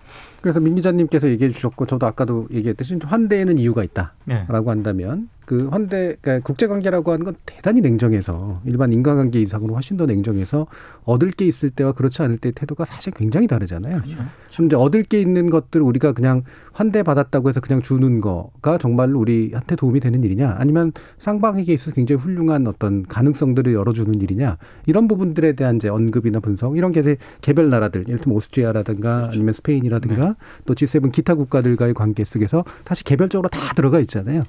그래서 0.41 0.59
민 0.59 0.75
기자님께서 0.75 1.27
얘기해 1.29 1.51
주셨고 1.51 1.85
저도 1.85 2.07
아까도 2.07 2.47
얘기했듯이 2.51 2.97
환대에는 3.03 3.59
이유가 3.59 3.83
있다라고 3.83 4.13
네. 4.25 4.45
한다면 4.47 5.29
그 5.45 5.67
환대 5.67 6.15
그러니까 6.21 6.45
국제 6.45 6.67
관계라고 6.67 7.11
하는 7.11 7.25
건 7.25 7.35
대단히 7.45 7.81
냉정해서 7.81 8.61
일반 8.65 8.93
인간관계 8.93 9.41
이상으로 9.41 9.73
훨씬 9.73 9.97
더 9.97 10.05
냉정해서 10.05 10.67
얻을 11.03 11.31
게 11.31 11.45
있을 11.45 11.69
때와 11.69 11.93
그렇지 11.93 12.21
않을 12.21 12.37
때의 12.37 12.53
태도가 12.53 12.85
사실 12.85 13.13
굉장히 13.13 13.47
다르잖아요. 13.47 14.01
참. 14.49 14.65
이제 14.65 14.75
얻을 14.75 15.03
게 15.03 15.19
있는 15.19 15.49
것들 15.49 15.81
우리가 15.81 16.13
그냥 16.13 16.43
환대 16.71 17.03
받았다고 17.03 17.49
해서 17.49 17.59
그냥 17.59 17.81
주는 17.81 18.21
거가 18.21 18.77
정말로 18.77 19.19
우리한테 19.19 19.75
도움이 19.75 19.99
되는 19.99 20.23
일이냐? 20.23 20.55
아니면 20.57 20.91
쌍방에게 21.17 21.73
있어서 21.73 21.91
굉장히 21.91 22.21
훌륭한 22.21 22.67
어떤 22.67 23.03
가능성들을 23.03 23.73
열어주는 23.73 24.21
일이냐? 24.21 24.57
이런 24.85 25.07
부분들에 25.07 25.53
대한 25.53 25.75
이제 25.77 25.89
언급이나 25.89 26.39
분석 26.39 26.77
이런 26.77 26.91
게 26.91 27.17
개별 27.41 27.69
나라들 27.69 28.05
예를 28.07 28.19
들면 28.19 28.37
오스트리아라든가 28.37 29.29
아니면 29.33 29.53
스페인이라든가 29.53 30.35
또 30.65 30.73
G7 30.73 31.11
기타 31.11 31.35
국가들과의 31.35 31.93
관계 31.93 32.23
속에서 32.23 32.63
사실 32.85 33.03
개별적으로 33.03 33.49
다 33.49 33.73
들어가 33.75 33.99
있잖아요. 33.99 34.43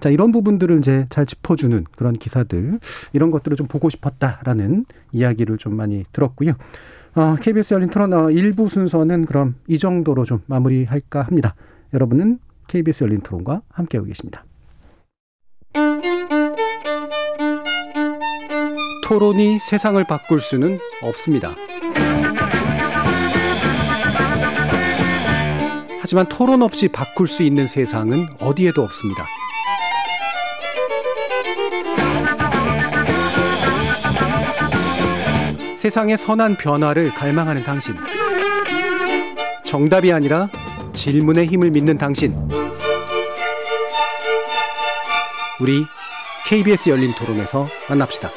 자 0.00 0.08
이런 0.10 0.32
부분 0.32 0.39
들을 0.58 0.78
이제 0.78 1.06
잘 1.10 1.26
짚어주는 1.26 1.84
그런 1.96 2.14
기사들 2.14 2.78
이런 3.12 3.30
것들을 3.30 3.56
좀 3.56 3.66
보고 3.66 3.90
싶었다라는 3.90 4.86
이야기를 5.12 5.58
좀 5.58 5.76
많이 5.76 6.04
들었고요. 6.12 6.52
어, 7.14 7.36
KBS 7.40 7.74
열린 7.74 7.90
토론 7.90 8.12
어, 8.12 8.30
일부 8.30 8.68
순서는 8.68 9.26
그럼 9.26 9.56
이 9.66 9.78
정도로 9.78 10.24
좀 10.24 10.40
마무리할까 10.46 11.22
합니다. 11.22 11.54
여러분은 11.92 12.38
KBS 12.68 13.04
열린 13.04 13.20
토론과 13.20 13.62
함께하고 13.68 14.06
계십니다. 14.06 14.44
토론이 19.06 19.58
세상을 19.58 20.02
바꿀 20.04 20.40
수는 20.40 20.78
없습니다. 21.02 21.50
하지만 26.00 26.28
토론 26.28 26.62
없이 26.62 26.88
바꿀 26.88 27.26
수 27.26 27.42
있는 27.42 27.66
세상은 27.66 28.26
어디에도 28.40 28.82
없습니다. 28.82 29.26
세상의 35.80 36.18
선한 36.18 36.56
변화를 36.56 37.08
갈망하는 37.08 37.62
당신. 37.62 37.94
정답이 39.64 40.12
아니라 40.12 40.50
질문의 40.92 41.46
힘을 41.46 41.70
믿는 41.70 41.96
당신. 41.96 42.34
우리 45.58 45.86
KBS 46.46 46.90
열린 46.90 47.14
토론에서 47.14 47.66
만납시다. 47.88 48.28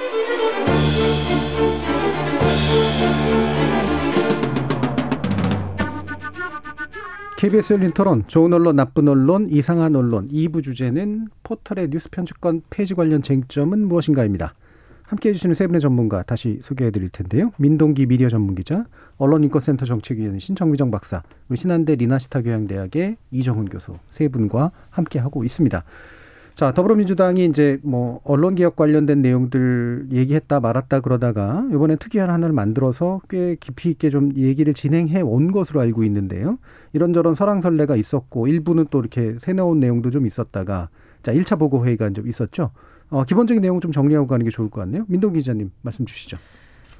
KBS 7.35 7.73
열린 7.73 7.91
토론, 7.91 8.23
좋은 8.27 8.53
언론, 8.53 8.77
나쁜 8.77 9.09
언론, 9.09 9.49
이상한 9.49 9.97
언론 9.97 10.29
2부 10.29 10.63
주제는 10.63 11.27
포털의 11.43 11.89
뉴스 11.89 12.09
편집권 12.09 12.61
폐지 12.69 12.93
관련 12.93 13.21
쟁점은 13.21 13.85
무엇인가입니다. 13.89 14.53
함께 15.03 15.29
해주시는 15.29 15.53
세 15.53 15.67
분의 15.67 15.81
전문가 15.81 16.23
다시 16.23 16.59
소개해 16.61 16.91
드릴 16.91 17.09
텐데요. 17.09 17.51
민동기 17.57 18.05
미디어 18.05 18.29
전문기자, 18.29 18.85
언론인권센터 19.17 19.85
정책위원이신 19.85 20.55
정미정 20.55 20.91
박사, 20.91 21.23
우리 21.49 21.57
신한대 21.57 21.95
리나시타 21.95 22.41
교양대학의 22.41 23.17
이정훈 23.31 23.65
교수 23.69 23.93
세 24.07 24.27
분과 24.27 24.71
함께 24.89 25.19
하고 25.19 25.43
있습니다. 25.43 25.83
자, 26.55 26.71
더불어민주당이 26.71 27.45
이제 27.45 27.79
뭐 27.81 28.21
언론 28.23 28.53
개혁 28.53 28.75
관련된 28.75 29.23
내용들 29.23 30.09
얘기했다 30.11 30.59
말았다 30.59 30.99
그러다가 30.99 31.65
이번에 31.71 31.95
특이한 31.95 32.29
하나를 32.29 32.53
만들어서 32.53 33.21
꽤 33.27 33.55
깊이 33.59 33.89
있게 33.89 34.11
좀 34.11 34.31
얘기를 34.35 34.73
진행해 34.75 35.21
온 35.21 35.51
것으로 35.51 35.81
알고 35.81 36.03
있는데요. 36.03 36.59
이런저런 36.93 37.33
설랑설레가 37.33 37.95
있었고 37.95 38.47
일부는 38.47 38.85
또 38.91 38.99
이렇게 38.99 39.35
새내온 39.39 39.79
내용도 39.79 40.11
좀 40.11 40.27
있었다가 40.27 40.89
자, 41.23 41.33
1차 41.33 41.57
보고 41.57 41.85
회의가 41.85 42.11
좀 42.11 42.27
있었죠. 42.27 42.69
어, 43.13 43.23
기본적인 43.23 43.61
내용 43.61 43.79
좀 43.79 43.91
정리하고 43.91 44.25
가는 44.25 44.43
게 44.43 44.49
좋을 44.49 44.69
것 44.71 44.81
같네요. 44.81 45.05
민동 45.07 45.33
기자님 45.33 45.71
말씀 45.83 46.03
주시죠. 46.05 46.37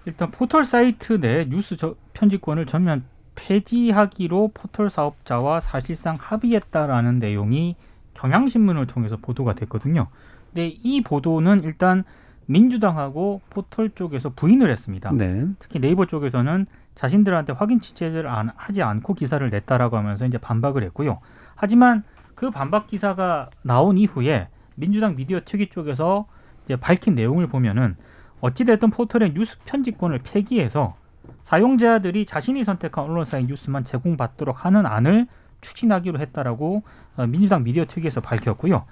일단 0.06 0.30
포털 0.30 0.64
사이트 0.64 1.20
내 1.20 1.46
뉴스 1.50 1.76
저- 1.76 1.96
편집권을 2.14 2.68
전면 2.68 3.04
폐지하기로 3.36 4.52
포털 4.54 4.92
사업자와 4.92 5.60
사실상 5.60 6.16
합의했다라는 6.20 7.18
내용이 7.18 7.76
경향신문을 8.14 8.86
통해서 8.86 9.18
보도가 9.18 9.56
됐거든요. 9.56 10.08
근데 10.54 10.68
이 10.68 11.02
보도는 11.02 11.64
일단 11.64 12.04
민주당하고 12.46 13.42
포털 13.50 13.90
쪽에서 13.90 14.30
부인을 14.36 14.70
했습니다. 14.70 15.12
네. 15.16 15.46
특히 15.58 15.80
네이버 15.80 16.06
쪽에서는 16.06 16.68
자신들한테 16.94 17.54
확인 17.54 17.82
취재를 17.82 18.28
안, 18.28 18.52
하지 18.56 18.84
않고 18.84 19.16
기사를 19.16 19.50
냈다라고 19.50 19.98
하면서 19.98 20.28
이제 20.28 20.38
반박을 20.38 20.84
했고요. 20.84 21.22
하지만 21.56 22.04
그 22.36 22.52
반박 22.52 22.86
기사가 22.86 23.50
나온 23.64 23.98
이후에 23.98 24.48
민주당 24.76 25.16
미디어 25.16 25.42
특위 25.46 25.70
쪽에서 25.70 26.26
이제 26.66 26.76
밝힌 26.76 27.16
내용을 27.16 27.48
보면은 27.48 27.96
어찌됐든 28.42 28.90
포털의 28.90 29.34
뉴스 29.34 29.58
편집권을 29.66 30.20
폐기해서 30.24 30.96
사용자들이 31.44 32.26
자신이 32.26 32.64
선택한 32.64 33.06
언론사의 33.06 33.46
뉴스만 33.46 33.86
제공받도록 33.86 34.66
하는 34.66 34.86
안을 34.86 35.28
추진하기로 35.62 36.20
했다라고 36.20 36.84
어, 37.16 37.28
민주당 37.28 37.64
미디어 37.64 37.86
특위에서 37.86 38.22
밝혔고요. 38.22 38.86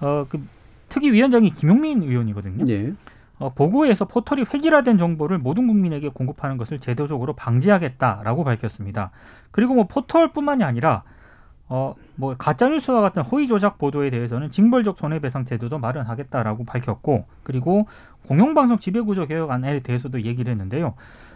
어, 0.00 0.26
그 0.28 0.42
특위 0.88 1.10
위원장이 1.10 1.54
김용민 1.54 2.02
의원이거든요. 2.02 2.66
예. 2.68 2.92
어, 3.38 3.54
보고에서 3.54 4.04
포털이 4.06 4.44
획일화된 4.52 4.98
정보를 4.98 5.38
모든 5.38 5.66
국민에게 5.66 6.10
공급하는 6.10 6.58
것을 6.58 6.78
제도적으로 6.78 7.32
방지하겠다라고 7.32 8.44
밝혔습니다. 8.44 9.10
그리고 9.50 9.74
뭐 9.74 9.84
포털뿐만이 9.84 10.62
아니라 10.62 11.04
어, 11.72 11.94
뭐 12.16 12.34
가짜뉴스와 12.36 13.00
같은 13.00 13.22
허위 13.22 13.46
조작 13.46 13.78
보도에 13.78 14.10
대해서는 14.10 14.50
징벌적 14.50 14.98
손해배상 14.98 15.44
제도도 15.44 15.78
마련하겠다라고 15.78 16.64
밝혔고 16.64 17.26
그리고 17.44 17.86
공영방송 18.26 18.80
지배구조 18.80 19.28
개혁안에 19.28 19.78
대해서도 19.80 20.22
얘기를 20.22 20.50
했는데요. 20.50 20.94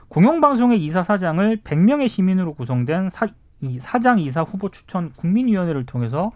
공영방송의 0.08 0.84
이사 0.84 1.04
사장을 1.04 1.58
100명의 1.58 2.08
시민으로 2.08 2.54
구성된 2.54 3.10
사, 3.10 3.28
이 3.60 3.78
사장 3.80 4.18
이사 4.18 4.42
후보 4.42 4.70
추천 4.70 5.12
국민위원회를 5.12 5.86
통해서 5.86 6.32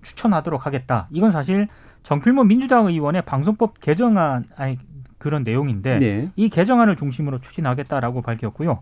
추천하도록 0.00 0.64
하겠다. 0.64 1.08
이건 1.10 1.30
사실 1.30 1.68
정필모 2.04 2.44
민주당 2.44 2.86
의원의 2.86 3.22
방송법 3.22 3.80
개정안 3.80 4.46
아니 4.56 4.78
그런 5.18 5.44
내용인데 5.44 5.98
네. 5.98 6.30
이 6.36 6.48
개정안을 6.48 6.96
중심으로 6.96 7.38
추진하겠다라고 7.38 8.22
밝혔고요. 8.22 8.80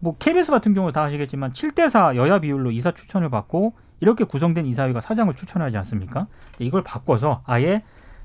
뭐 0.00 0.14
KBS 0.18 0.50
같은 0.50 0.74
경우 0.74 0.92
다 0.92 1.04
아시겠지만 1.04 1.52
7대4 1.54 2.16
여야 2.16 2.38
비율로 2.38 2.70
이사 2.70 2.92
추천을 2.92 3.30
받고 3.30 3.72
이렇게 4.04 4.24
구성된 4.24 4.66
이사회가 4.66 5.00
사장을 5.00 5.34
추천하지 5.34 5.78
않습니까? 5.78 6.26
이걸 6.58 6.84
바꿔서 6.84 7.40
아예 7.46 7.82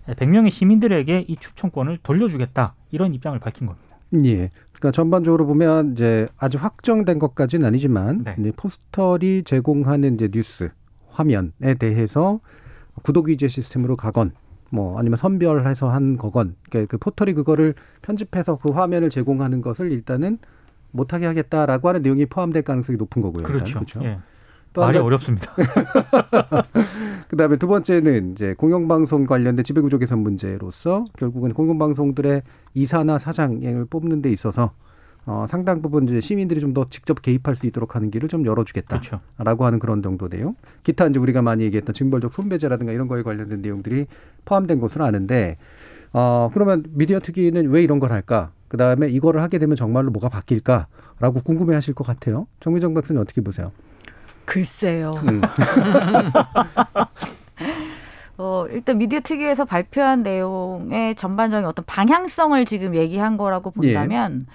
100명의 0.08 0.52
시민들에게 0.52 1.24
이 1.26 1.38
추천권을 1.38 2.00
돌려주겠다 2.04 2.76
이런 2.92 3.14
입장을 3.14 3.40
밝힌 3.40 3.68
겁니다. 3.68 3.96
예. 4.26 4.50
그러니까 4.74 4.92
전반적으로 4.92 5.48
보면 5.48 5.94
이제 5.94 6.28
아직 6.38 6.62
확정된 6.62 7.18
것까지는 7.18 7.66
아니지만 7.66 8.26
네. 8.26 8.52
포스터리 8.58 9.44
제공하는 9.46 10.16
이제 10.16 10.28
뉴스 10.28 10.70
화면에 11.08 11.76
대해서 11.80 12.42
구독 13.02 13.30
위주의 13.30 13.48
시스템으로 13.48 13.96
가건 13.96 14.34
뭐 14.72 15.00
아니면 15.00 15.16
선별해서 15.16 15.90
한 15.90 16.18
거건 16.18 16.58
그러니까 16.70 16.92
그 16.92 16.98
포털이 16.98 17.34
그거를 17.34 17.74
편집해서 18.02 18.58
그 18.58 18.72
화면을 18.72 19.10
제공하는 19.10 19.62
것을 19.62 19.94
일단은 19.94 20.40
못하게 20.92 21.26
하겠다라고 21.26 21.88
하는 21.88 22.02
내용이 22.02 22.26
포함될 22.26 22.64
가능성이 22.64 22.98
높은 22.98 23.22
거고요. 23.22 23.44
일단. 23.48 23.64
그렇죠. 23.64 24.02
예. 24.04 24.20
또 24.74 24.82
말이 24.82 24.98
어렵습니다. 24.98 25.54
그다음에 27.30 27.58
두 27.58 27.68
번째는 27.68 28.34
이제 28.34 28.54
공영방송 28.58 29.26
관련된 29.26 29.64
지배구조 29.64 29.98
개선 30.00 30.20
문제로서 30.20 31.06
결국은 31.18 31.54
공영방송들의 31.54 32.42
이사나 32.74 33.18
사장을 33.20 33.86
뽑는 33.86 34.22
데 34.22 34.32
있어서 34.32 34.72
어, 35.26 35.46
상당 35.48 35.82
부분 35.82 36.08
이제 36.08 36.22
시민들이 36.22 36.60
좀 36.60 36.74
더 36.74 36.86
직접 36.90 37.22
개입할 37.22 37.56
수 37.56 37.66
있도록 37.68 37.96
하는 37.96 38.10
길을 38.12 38.30
좀 38.30 38.46
열어주겠다라고 38.46 39.20
그렇죠. 39.38 39.64
하는 39.66 39.80
그런 39.80 40.02
정도 40.04 40.30
내용. 40.30 40.56
기타 40.84 41.08
이제 41.08 41.20
우리가 41.20 41.42
많이 41.42 41.64
얘기했던 41.64 41.94
징벌적 41.94 42.32
손배제라든가 42.34 42.92
이런 42.92 43.08
거에 43.08 43.24
관련된 43.24 43.62
내용들이 43.62 44.06
포함된 44.46 44.80
것으로 44.80 45.06
아는데 45.06 45.58
어, 46.14 46.50
그러면 46.54 46.84
미디어 46.92 47.20
특위는 47.20 47.70
왜 47.70 47.84
이런 47.84 48.00
걸 48.00 48.12
할까? 48.12 48.52
그 48.68 48.78
다음에 48.78 49.08
이거를 49.10 49.42
하게 49.42 49.58
되면 49.58 49.76
정말로 49.76 50.12
뭐가 50.12 50.30
바뀔까라고 50.30 51.42
궁금해 51.44 51.74
하실 51.76 51.94
것 51.96 52.06
같아요. 52.06 52.48
정미정 52.60 52.94
박사님 52.94 53.22
어떻게 53.22 53.42
보세요? 53.42 53.72
글쎄요. 54.50 55.12
음. 55.28 55.42
어, 58.38 58.66
일단 58.72 58.98
미디어 58.98 59.20
특위에서 59.20 59.64
발표한 59.64 60.24
내용의 60.24 61.14
전반적인 61.16 61.66
어떤 61.66 61.86
방향성을 61.86 62.66
지금 62.66 62.96
얘기한 62.96 63.38
거라고 63.38 63.70
본다면 63.70 64.48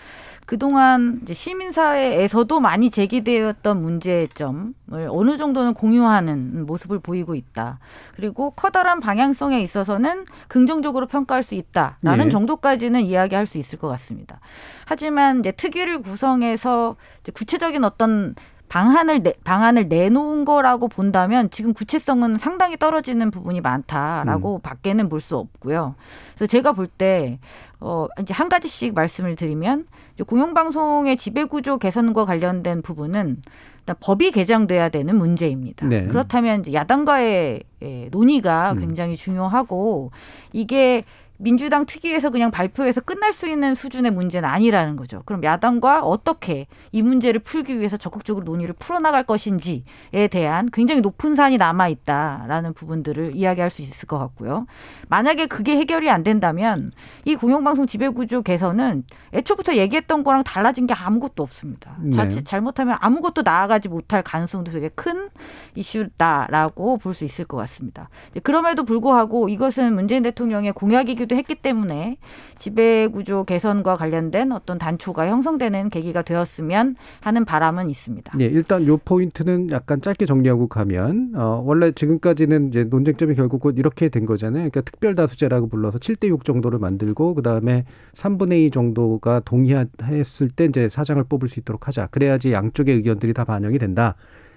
그동안 0.46 1.20
이제 1.22 1.32
시민사회에서도 1.32 2.60
많이 2.60 2.90
제기되었던 2.90 3.80
문제점을 3.80 4.74
어느 5.08 5.36
정도는 5.36 5.74
공유하는 5.74 6.66
모습을 6.66 6.98
보이고 6.98 7.34
있다. 7.34 7.78
그리고 8.16 8.50
커다란 8.50 9.00
방향성에 9.00 9.60
있어서는 9.60 10.24
긍정적으로 10.48 11.06
평가할 11.06 11.42
수 11.42 11.54
있다라는 11.54 12.24
네. 12.24 12.28
정도까지는 12.30 13.02
이야기할 13.02 13.46
수 13.46 13.58
있을 13.58 13.78
것 13.78 13.88
같습니다. 13.88 14.40
하지만 14.86 15.40
이제 15.40 15.50
특위를 15.52 16.02
구성해서 16.02 16.96
이제 17.20 17.32
구체적인 17.32 17.84
어떤 17.84 18.34
방안을 18.74 19.22
내, 19.22 19.34
방안을 19.44 19.86
내놓은 19.86 20.44
거라고 20.44 20.88
본다면 20.88 21.48
지금 21.50 21.72
구체성은 21.72 22.38
상당히 22.38 22.76
떨어지는 22.76 23.30
부분이 23.30 23.60
많다라고 23.60 24.58
밖에는 24.58 25.08
볼 25.08 25.20
수 25.20 25.36
없고요. 25.36 25.94
그래서 26.34 26.50
제가 26.50 26.72
볼 26.72 26.88
때 26.88 27.38
어, 27.78 28.08
이제 28.20 28.34
한 28.34 28.48
가지씩 28.48 28.92
말씀을 28.94 29.36
드리면 29.36 29.86
공영방송의 30.26 31.16
지배구조 31.16 31.78
개선과 31.78 32.24
관련된 32.24 32.82
부분은 32.82 33.42
일단 33.78 33.96
법이 34.00 34.32
개정돼야 34.32 34.88
되는 34.88 35.16
문제입니다. 35.16 35.86
네. 35.86 36.06
그렇다면 36.06 36.60
이제 36.60 36.72
야당과의 36.72 37.62
예, 37.82 38.08
논의가 38.10 38.72
음. 38.72 38.80
굉장히 38.80 39.14
중요하고 39.14 40.10
이게 40.52 41.04
민주당 41.38 41.86
특위에서 41.86 42.30
그냥 42.30 42.50
발표해서 42.50 43.00
끝날 43.00 43.32
수 43.32 43.48
있는 43.48 43.74
수준의 43.74 44.12
문제는 44.12 44.48
아니라는 44.48 44.96
거죠. 44.96 45.22
그럼 45.24 45.42
야당과 45.42 46.02
어떻게 46.02 46.66
이 46.92 47.02
문제를 47.02 47.40
풀기 47.40 47.78
위해서 47.78 47.96
적극적으로 47.96 48.44
논의를 48.44 48.74
풀어나갈 48.78 49.24
것인지에 49.24 50.28
대한 50.30 50.68
굉장히 50.72 51.00
높은 51.00 51.34
산이 51.34 51.56
남아 51.56 51.88
있다라는 51.88 52.74
부분들을 52.74 53.34
이야기할 53.34 53.70
수 53.70 53.82
있을 53.82 54.06
것 54.06 54.18
같고요. 54.18 54.66
만약에 55.08 55.46
그게 55.46 55.76
해결이 55.76 56.10
안 56.10 56.22
된다면 56.22 56.92
이 57.24 57.34
공영방송 57.34 57.86
지배구조 57.86 58.42
개선은 58.42 59.04
애초부터 59.32 59.76
얘기했던 59.76 60.24
거랑 60.24 60.44
달라진 60.44 60.86
게 60.86 60.94
아무것도 60.94 61.42
없습니다. 61.42 61.96
네. 62.00 62.10
자칫 62.10 62.44
잘못하면 62.44 62.96
아무것도 63.00 63.42
나아가지 63.42 63.88
못할 63.88 64.22
가능성도 64.22 64.72
되게 64.72 64.88
큰 64.90 65.30
이슈다라고 65.74 66.98
볼 66.98 67.14
수 67.14 67.24
있을 67.24 67.44
것 67.44 67.56
같습니다. 67.58 68.08
네, 68.32 68.40
그럼에도 68.40 68.84
불구하고 68.84 69.48
이것은 69.48 69.94
문재인 69.94 70.24
대통령의 70.24 70.72
공약이기 70.72 71.23
도 71.26 71.36
했기 71.36 71.54
때문에 71.54 72.16
지배 72.58 73.06
구조 73.06 73.44
개선과 73.44 73.96
관련된 73.96 74.52
어떤 74.52 74.78
단초가 74.78 75.26
형성되는 75.28 75.90
계기가 75.90 76.22
되었으면 76.22 76.96
하는 77.20 77.44
바람은 77.44 77.90
있습니다. 77.90 78.32
예, 78.40 78.44
일단 78.46 78.86
요 78.86 78.96
포인트는 78.96 79.70
약간 79.70 80.00
짧게 80.00 80.26
정리하고 80.26 80.68
가면 80.68 81.32
어 81.34 81.62
원래 81.64 81.92
지금까지는 81.92 82.68
이제 82.68 82.84
논쟁점이 82.84 83.34
결국은 83.34 83.76
이렇게 83.76 84.08
된 84.08 84.26
거잖아요. 84.26 84.68
그러니까 84.70 84.80
특별 84.82 85.14
다수제라고 85.14 85.68
불러서 85.68 85.98
7대 85.98 86.28
6 86.28 86.44
정도를 86.44 86.78
만들고 86.78 87.34
그다음에 87.34 87.84
3분의 88.14 88.66
2 88.66 88.70
정도가 88.70 89.40
동의했을 89.40 90.48
때 90.50 90.64
이제 90.64 90.88
사장을 90.88 91.22
뽑을 91.24 91.48
수 91.48 91.60
있도록 91.60 91.88
하자. 91.88 92.06
그래야지 92.08 92.52
양쪽의 92.52 92.94
의견들이 92.96 93.34
다 93.34 93.44
반영이 93.44 93.78
된다. 93.78 94.14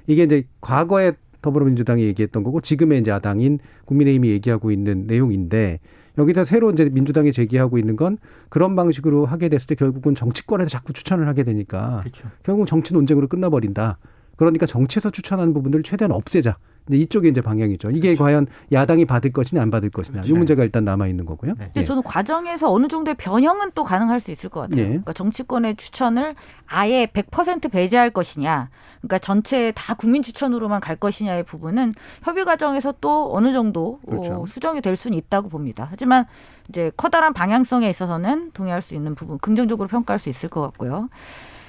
이게 0.07 0.23
이제 0.23 0.43
과거에 0.61 1.13
더불어민주당이 1.41 2.03
얘기했던 2.03 2.43
거고 2.43 2.61
지금의 2.61 2.99
이제 2.99 3.11
야당인 3.11 3.59
국민의힘이 3.85 4.29
얘기하고 4.29 4.71
있는 4.71 5.05
내용인데 5.07 5.79
여기다 6.17 6.45
새로 6.45 6.71
이제 6.71 6.89
민주당이 6.89 7.31
제기하고 7.31 7.77
있는 7.77 7.95
건 7.95 8.17
그런 8.49 8.75
방식으로 8.75 9.25
하게 9.25 9.49
됐을 9.49 9.67
때 9.67 9.75
결국은 9.75 10.15
정치권에서 10.15 10.69
자꾸 10.69 10.93
추천을 10.93 11.27
하게 11.27 11.43
되니까 11.43 11.99
그렇죠. 12.01 12.29
결국 12.43 12.67
정치 12.67 12.93
논쟁으로 12.93 13.27
끝나버린다. 13.27 13.97
그러니까 14.37 14.65
정치에서 14.65 15.09
추천하는 15.09 15.53
부분들을 15.53 15.83
최대한 15.83 16.11
없애자. 16.11 16.57
이제 16.87 16.97
이쪽이 16.97 17.27
이제 17.27 17.41
방향이죠. 17.41 17.91
이게 17.91 18.15
과연 18.15 18.47
야당이 18.71 19.05
받을 19.05 19.31
것이냐 19.31 19.61
안 19.61 19.69
받을 19.69 19.89
것이냐. 19.89 20.19
이 20.19 20.21
그렇죠. 20.21 20.37
문제가 20.37 20.63
일단 20.63 20.85
남아 20.85 21.07
있는 21.07 21.25
거고요. 21.25 21.53
네. 21.57 21.65
근데 21.73 21.83
저는 21.83 22.03
과정에서 22.03 22.71
어느 22.71 22.87
정도의 22.87 23.15
변형은 23.15 23.71
또 23.75 23.83
가능할 23.83 24.19
수 24.19 24.31
있을 24.31 24.49
것 24.49 24.61
같아요. 24.61 24.81
예. 24.81 24.87
그러니까 24.87 25.13
정치권의 25.13 25.75
추천을 25.75 26.35
아예 26.65 27.05
100% 27.07 27.69
배제할 27.71 28.11
것이냐, 28.11 28.69
그러니까 29.01 29.17
전체 29.19 29.71
다 29.75 29.93
국민 29.95 30.21
추천으로만 30.21 30.79
갈 30.79 30.95
것이냐의 30.95 31.43
부분은 31.43 31.93
협의 32.23 32.45
과정에서 32.45 32.93
또 33.01 33.35
어느 33.35 33.51
정도 33.51 33.99
그렇죠. 34.09 34.41
어, 34.41 34.45
수정이 34.45 34.81
될 34.81 34.95
수는 34.95 35.17
있다고 35.17 35.49
봅니다. 35.49 35.87
하지만 35.89 36.25
이제 36.69 36.91
커다란 36.95 37.33
방향성에 37.33 37.89
있어서는 37.89 38.51
동의할 38.53 38.81
수 38.81 38.95
있는 38.95 39.15
부분, 39.15 39.37
긍정적으로 39.39 39.87
평가할 39.87 40.19
수 40.19 40.29
있을 40.29 40.49
것 40.49 40.61
같고요. 40.61 41.09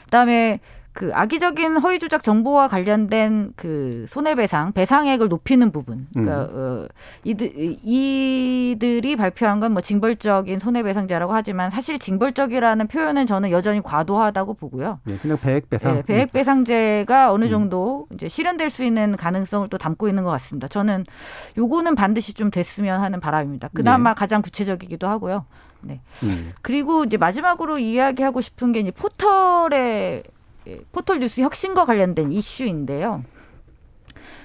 그다음에 0.04 0.60
그 0.93 1.11
악의적인 1.14 1.76
허위 1.78 1.99
조작 2.01 2.22
정보와 2.24 2.68
관련된 2.68 3.53
그 3.55 4.05
손해배상 4.09 4.72
배상액을 4.72 5.28
높이는 5.28 5.70
부분. 5.70 6.09
그러니까 6.12 6.49
어, 6.53 6.86
이들 7.24 7.53
이들이 7.82 9.16
발표한 9.16 9.61
건 9.61 9.68
뭐 9.68 9.80
징벌적인 9.82 10.59
손해배상제라고 10.59 11.32
하지만 11.32 11.68
사실 11.70 11.99
징벌적이라는 11.99 12.86
표현은 12.89 13.26
저는 13.26 13.51
여전히 13.51 13.82
과도하다고 13.82 14.55
보고요. 14.55 14.99
예, 15.11 15.16
그냥 15.18 15.39
배액 15.39 15.68
배상. 15.68 15.95
네, 15.97 16.03
배액 16.03 16.32
배상제가 16.32 17.32
어느 17.32 17.49
정도 17.49 18.07
이제 18.14 18.28
실현될 18.28 18.70
수 18.70 18.82
있는 18.82 19.14
가능성을 19.16 19.68
또 19.68 19.76
담고 19.78 20.09
있는 20.09 20.24
것 20.24 20.30
같습니다. 20.30 20.68
저는 20.68 21.05
요거는 21.57 21.95
반드시 21.95 22.32
좀 22.34 22.51
됐으면 22.51 23.01
하는 23.03 23.20
바람입니다. 23.20 23.68
그나마 23.74 24.14
가장 24.14 24.41
구체적이기도 24.43 25.07
하고요. 25.07 25.45
네. 25.82 26.01
음. 26.22 26.53
그리고 26.62 27.05
이제 27.05 27.16
마지막으로 27.16 27.78
이야기하고 27.78 28.41
싶은 28.41 28.72
게 28.72 28.80
이제 28.80 28.91
포털의 28.91 29.78
예, 30.16 30.22
포털 30.92 31.20
뉴스 31.20 31.40
혁신과 31.40 31.84
관련된 31.84 32.32
이슈인데요. 32.32 33.24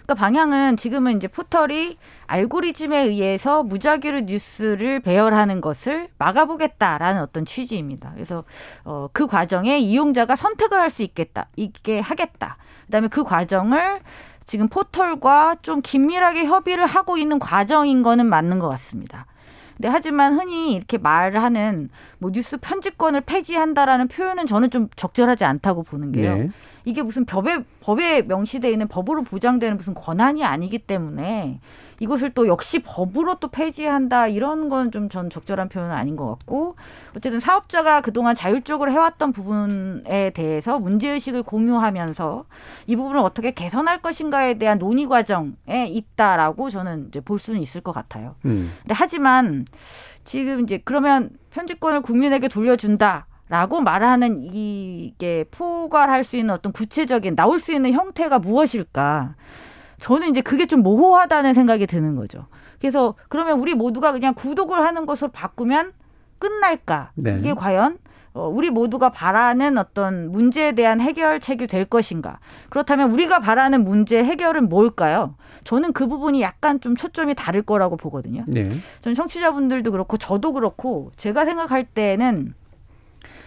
그러니까 0.04 0.16
방향은 0.16 0.76
지금은 0.76 1.16
이제 1.16 1.28
포털이 1.30 1.98
알고리즘에 2.28 3.04
의해서 3.04 3.64
무작위로 3.64 4.22
뉴스를 4.22 5.00
배열하는 5.00 5.62
것을 5.62 6.10
막아보겠다라는 6.18 7.22
어떤 7.22 7.46
취지입니다. 7.46 8.12
그래서 8.14 8.44
어, 8.84 9.08
그 9.14 9.28
과정에 9.28 9.80
이용자가 9.80 10.36
선택을 10.36 10.80
할 10.80 10.90
수 10.90 11.04
있겠다, 11.04 11.48
있게 11.56 12.02
하겠다. 12.02 12.58
그다음에 12.86 13.08
그 13.08 13.24
과정을 13.24 14.02
지금 14.46 14.68
포털과 14.68 15.56
좀 15.62 15.82
긴밀하게 15.82 16.46
협의를 16.46 16.86
하고 16.86 17.18
있는 17.18 17.40
과정인 17.40 18.04
거는 18.04 18.26
맞는 18.28 18.60
것 18.60 18.68
같습니다. 18.70 19.26
네, 19.78 19.88
하지만 19.88 20.40
흔히 20.40 20.74
이렇게 20.74 20.98
말하는 20.98 21.90
뭐 22.20 22.32
뉴스 22.32 22.58
편집권을 22.58 23.22
폐지한다라는 23.22 24.08
표현은 24.08 24.46
저는 24.46 24.70
좀 24.70 24.88
적절하지 24.96 25.46
않다고 25.46 25.84
보는 25.84 26.12
게요. 26.12 26.36
네. 26.38 26.50
이게 26.86 27.02
무슨 27.02 27.26
법에 27.26 27.64
법에 27.80 28.24
명시되어 28.24 28.70
있는 28.72 28.88
법으로 28.88 29.24
보장되는 29.24 29.78
무슨 29.78 29.94
권한이 29.94 30.44
아니기 30.44 30.80
때문에 30.80 31.60
이것을 32.04 32.32
또 32.32 32.48
역시 32.48 32.80
법으로 32.80 33.36
또 33.36 33.48
폐지한다 33.48 34.28
이런 34.28 34.70
건 34.70 34.92
좀 34.92 35.10
전 35.10 35.30
적절한 35.30 35.70
표현은 35.70 35.94
아닌 35.96 36.16
것 36.16 36.28
같고 36.30 36.76
어쨌든 37.16 37.40
사업자가 37.40 38.02
그동안 38.02 38.36
자율적으로 38.36 38.92
해왔던 38.92 39.32
부분에 39.32 40.32
대해서 40.32 40.80
문제의식을 40.80 41.44
공유하면서 41.44 42.46
이 42.88 42.96
부분을 42.96 43.20
어떻게 43.20 43.52
개선할 43.52 44.02
것인가에 44.02 44.56
대한 44.56 44.80
논의 44.80 45.08
과정에 45.08 45.88
있다라고 45.88 46.70
저는 46.70 47.08
이제 47.08 47.20
볼 47.22 47.40
수는 47.40 47.62
있을 47.62 47.82
것 47.82 47.92
같아요. 47.92 48.36
음. 48.46 48.72
근데 48.82 48.94
하지만 48.96 49.66
지금 50.24 50.62
이제 50.62 50.82
그러면 50.84 51.30
편집권을 51.52 52.02
국민에게 52.02 52.48
돌려준다. 52.48 53.28
라고 53.50 53.82
말하는 53.82 54.40
이게 54.42 55.46
포괄할 55.52 56.24
수 56.24 56.38
있는 56.38 56.54
어떤 56.56 56.72
구체적인 56.72 57.36
나올 57.36 57.60
수 57.60 57.72
있는 57.72 57.92
형태가 57.94 58.40
무엇일까? 58.40 59.36
저는 60.04 60.32
이제 60.32 60.42
그게 60.42 60.66
좀 60.66 60.84
모호하다는 60.84 61.54
생각이 61.54 61.88
드는 61.88 62.18
거죠. 62.18 62.48
그래서 62.82 63.16
그러면 63.30 63.62
우리 63.62 63.74
모두가 63.74 64.12
그냥 64.12 64.34
구독을 64.34 64.78
하는 64.82 65.06
것으로 65.06 65.32
바꾸면 65.32 65.94
끝날까? 66.40 67.12
네. 67.16 67.38
이게 67.40 67.54
과연 67.54 68.00
어, 68.34 68.50
우리 68.50 68.70
모두가 68.70 69.12
바라는 69.12 69.78
어떤 69.78 70.30
문제에 70.30 70.74
대한 70.74 71.00
해결책이 71.00 71.68
될 71.68 71.86
것인가? 71.86 72.40
그렇다면 72.70 73.12
우리가 73.12 73.40
바라는 73.40 73.86
문제 73.86 74.22
해결은 74.22 74.68
뭘까요? 74.68 75.36
저는 75.64 75.94
그 75.94 76.08
부분이 76.08 76.42
약간 76.42 76.82
좀 76.82 76.98
초점이 76.98 77.34
다를 77.36 77.62
거라고 77.62 77.96
보거든요. 77.96 78.44
네. 78.48 78.76
전 79.00 79.14
청취자분들도 79.14 79.90
그렇고 79.90 80.18
저도 80.18 80.52
그렇고 80.52 81.14
제가 81.16 81.46
생각할 81.46 81.86
때는 81.86 82.56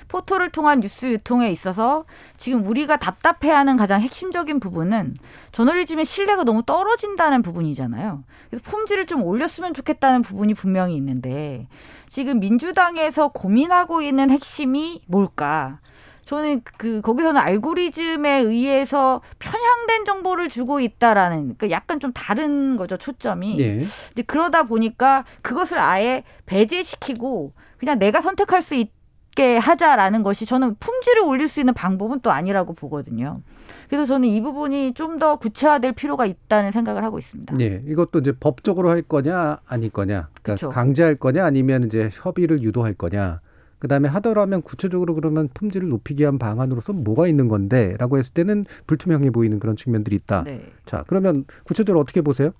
포털을 0.08 0.50
통한 0.50 0.80
뉴스 0.80 1.06
유통에 1.06 1.50
있어서 1.50 2.04
지금 2.36 2.66
우리가 2.66 2.96
답답해하는 2.96 3.76
가장 3.76 4.00
핵심적인 4.00 4.60
부분은 4.60 5.16
저널리즘의 5.52 6.04
신뢰가 6.04 6.44
너무 6.44 6.62
떨어진다는 6.64 7.42
부분이잖아요. 7.42 8.24
그래서 8.50 8.64
품질을 8.70 9.06
좀 9.06 9.22
올렸으면 9.22 9.74
좋겠다는 9.74 10.22
부분이 10.22 10.54
분명히 10.54 10.96
있는데 10.96 11.66
지금 12.08 12.40
민주당에서 12.40 13.28
고민하고 13.28 14.02
있는 14.02 14.30
핵심이 14.30 15.02
뭘까? 15.06 15.80
저는 16.26 16.62
그 16.76 17.00
거기서는 17.02 17.40
알고리즘에 17.40 18.40
의해서 18.40 19.22
편향된 19.38 20.04
정보를 20.04 20.48
주고 20.48 20.80
있다라는 20.80 21.54
그 21.56 21.70
약간 21.70 22.00
좀 22.00 22.12
다른 22.12 22.76
거죠 22.76 22.96
초점이. 22.96 23.54
예. 23.60 23.86
이제 24.10 24.22
그러다 24.26 24.64
보니까 24.64 25.24
그것을 25.42 25.78
아예 25.78 26.24
배제시키고 26.46 27.52
그냥 27.78 28.00
내가 28.00 28.20
선택할 28.20 28.60
수 28.60 28.74
있, 28.74 28.90
있게 29.36 29.58
하자라는 29.58 30.22
것이 30.22 30.46
저는 30.46 30.76
품질을 30.80 31.22
올릴 31.22 31.46
수 31.46 31.60
있는 31.60 31.74
방법은 31.74 32.20
또 32.20 32.32
아니라고 32.32 32.72
보거든요. 32.72 33.42
그래서 33.88 34.06
저는 34.06 34.28
이 34.28 34.40
부분이 34.40 34.94
좀 34.94 35.16
더 35.16 35.36
구체화될 35.36 35.92
필요가 35.92 36.26
있다는 36.26 36.72
생각을 36.72 37.02
하고 37.02 37.18
있습니다. 37.18 37.58
예, 37.60 37.82
이것도 37.86 38.18
이제 38.18 38.32
법적으로 38.32 38.90
할 38.90 39.00
거냐 39.00 39.56
아닐 39.66 39.88
거냐, 39.88 40.28
그러니까 40.42 40.54
그쵸. 40.54 40.68
강제할 40.68 41.14
거냐 41.14 41.42
아니면 41.42 41.84
이제 41.84 42.10
협의를 42.12 42.62
유도할 42.62 42.92
거냐. 42.92 43.40
그다음에 43.78 44.08
하더라면 44.10 44.60
구체적으로 44.60 45.14
그러면 45.14 45.48
품질을 45.54 45.88
높이기 45.88 46.20
위한 46.22 46.38
방안으로서 46.38 46.92
뭐가 46.92 47.28
있는 47.28 47.48
건데라고 47.48 48.18
했을 48.18 48.34
때는 48.34 48.66
불투명해 48.86 49.30
보이는 49.30 49.58
그런 49.58 49.74
측면들이 49.76 50.16
있다. 50.16 50.44
네. 50.44 50.70
자, 50.84 51.04
그러면 51.06 51.44
구체적으로 51.64 52.02
어떻게 52.02 52.20
보세요? 52.20 52.52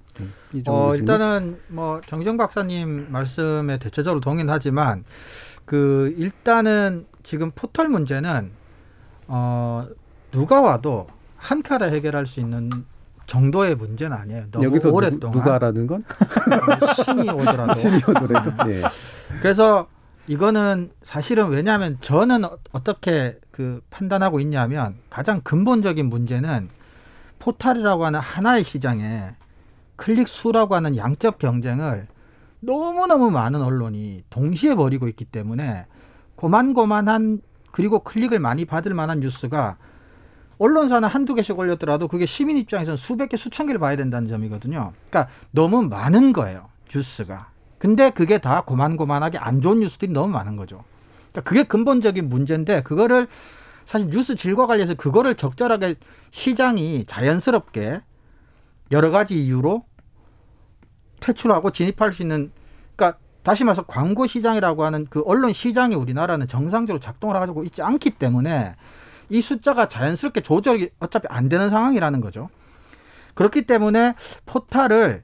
이종훈 0.55 0.83
어? 0.83 0.97
일단은 0.97 1.59
뭐 1.69 2.01
정정 2.07 2.39
박사님 2.39 3.09
말씀에 3.11 3.79
대체적으로 3.79 4.21
동의는 4.21 4.53
하지만 4.53 5.05
그 5.67 6.15
일단은 6.17 7.07
지금 7.23 7.51
포털 7.55 7.89
문제는 7.89 8.51
어 9.29 9.87
누가 10.31 10.61
와도 10.63 11.09
한 11.37 11.63
칼에 11.63 11.91
해결할 11.91 12.27
수 12.27 12.41
있는 12.41 12.71
정도의 13.27 13.75
문제는 13.75 14.17
아니에요. 14.17 14.45
여기서 14.63 14.91
오랫동안 14.91 15.37
누가라는 15.37 15.87
건 15.89 16.05
신이 17.05 17.29
오더라도 17.29 17.75
신이어더라도 17.79 18.53
예. 18.73 18.83
그래서 19.43 19.89
이거는 20.29 20.91
사실은 21.03 21.49
왜냐하면 21.49 21.99
저는 22.01 22.45
어- 22.45 22.59
어떻게 22.73 23.39
그 23.51 23.81
판단하고 23.91 24.39
있냐면 24.41 24.97
가장 25.11 25.41
근본적인 25.43 26.07
문제는 26.07 26.69
포털이라고 27.41 28.07
하는 28.07 28.21
하나의 28.21 28.63
시장에 28.65 29.31
클릭 29.97 30.29
수라고 30.29 30.75
하는 30.77 30.97
양적 30.97 31.39
경쟁을 31.39 32.07
너무너무 32.67 33.31
많은 33.31 33.63
언론이 33.63 34.25
동시에 34.29 34.75
벌이고 34.75 35.09
있기 35.09 35.25
때문에 35.25 35.87
고만고만한 36.35 37.41
그리고 37.71 38.01
클릭을 38.01 38.41
많이 38.41 38.65
받을 38.65 38.93
만한 38.93 39.21
뉴스가 39.21 39.77
언론사는 40.59 41.09
한두 41.09 41.35
개씩 41.35 41.59
올렸더라도 41.59 42.09
그게 42.09 42.27
시민 42.27 42.57
입장에서는 42.57 42.97
수백 42.97 43.29
개, 43.29 43.37
수천 43.37 43.67
개를 43.67 43.79
봐야 43.79 43.97
된다는 43.97 44.29
점이거든요. 44.29 44.93
그러니까 45.09 45.31
너무 45.51 45.83
많은 45.83 46.33
거예요, 46.33 46.69
뉴스가. 46.95 47.51
근데 47.79 48.11
그게 48.11 48.39
다 48.39 48.63
고만고만하게 48.63 49.39
안 49.39 49.61
좋은 49.61 49.81
뉴스들이 49.81 50.13
너무 50.13 50.29
많은 50.29 50.57
거죠. 50.57 50.83
그러니까 51.31 51.43
그게 51.43 51.63
근본적인 51.63 52.29
문제인데 52.29 52.83
그거를 52.83 53.29
사실 53.85 54.09
뉴스 54.09 54.35
질과 54.35 54.67
관련해서 54.67 54.95
그거를 54.95 55.35
적절하게 55.35 55.97
시장이 56.31 57.05
자연스럽게 57.07 58.01
여러 58.91 59.11
가지 59.11 59.45
이유로 59.45 59.85
퇴출하고 61.21 61.71
진입할 61.71 62.13
수 62.13 62.23
있는 62.23 62.51
그러니까 62.97 63.19
다시 63.43 63.63
말해서 63.63 63.83
광고 63.83 64.27
시장이라고 64.27 64.85
하는 64.85 65.07
그 65.09 65.23
언론 65.25 65.53
시장이 65.53 65.95
우리나라는 65.95 66.49
정상적으로 66.49 66.99
작동을 66.99 67.37
하고 67.37 67.63
있지 67.63 67.83
않기 67.83 68.11
때문에 68.11 68.75
이 69.29 69.41
숫자가 69.41 69.89
자연스럽게 69.89 70.41
조절이 70.41 70.91
어차피 70.99 71.29
안 71.29 71.49
되는 71.49 71.71
상황이라는 71.71 72.21
거죠. 72.21 72.49
그렇기 73.35 73.63
때문에 73.63 74.15
포탈을 74.47 75.23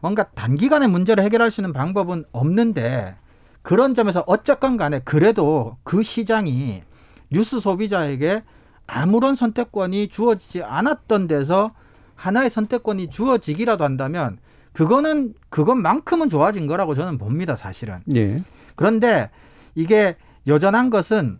뭔가 0.00 0.24
단기간에 0.24 0.86
문제를 0.86 1.24
해결할 1.24 1.50
수 1.50 1.60
있는 1.60 1.72
방법은 1.72 2.26
없는데 2.30 3.16
그런 3.62 3.94
점에서 3.94 4.22
어쨌건 4.26 4.76
간에 4.76 5.00
그래도 5.00 5.76
그 5.82 6.02
시장이 6.02 6.82
뉴스 7.30 7.58
소비자에게 7.58 8.44
아무런 8.86 9.34
선택권이 9.34 10.08
주어지지 10.08 10.62
않았던 10.62 11.26
데서 11.26 11.72
하나의 12.14 12.50
선택권이 12.50 13.10
주어지기라도 13.10 13.82
한다면 13.82 14.38
그거는 14.76 15.32
그것만큼은 15.48 16.28
좋아진 16.28 16.66
거라고 16.66 16.94
저는 16.94 17.16
봅니다, 17.16 17.56
사실은. 17.56 18.00
예. 18.14 18.42
그런데 18.74 19.30
이게 19.74 20.16
여전한 20.46 20.90
것은 20.90 21.38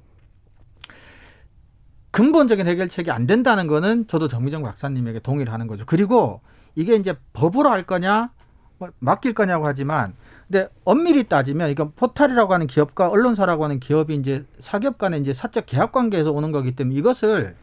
근본적인 2.12 2.66
해결책이 2.66 3.10
안 3.10 3.26
된다는 3.26 3.66
거는 3.66 4.06
저도 4.06 4.28
정미정 4.28 4.62
박사님에게 4.62 5.18
동의를 5.18 5.52
하는 5.52 5.66
거죠. 5.66 5.84
그리고 5.84 6.40
이게 6.76 6.94
이제 6.94 7.14
법으로 7.34 7.68
할 7.68 7.82
거냐, 7.82 8.30
뭐 8.78 8.88
맡길 9.00 9.34
거냐고 9.34 9.66
하지만, 9.66 10.14
근데 10.48 10.70
엄밀히 10.86 11.24
따지면 11.24 11.68
이건 11.68 11.92
포탈이라고 11.94 12.54
하는 12.54 12.66
기업과 12.66 13.10
언론사라고 13.10 13.64
하는 13.64 13.80
기업이 13.80 14.14
이제 14.14 14.46
사기업 14.60 14.96
간의 14.96 15.20
이제 15.20 15.34
사적 15.34 15.66
계약 15.66 15.92
관계에서 15.92 16.32
오는 16.32 16.52
거기 16.52 16.74
때문에 16.74 16.98
이것을 16.98 17.54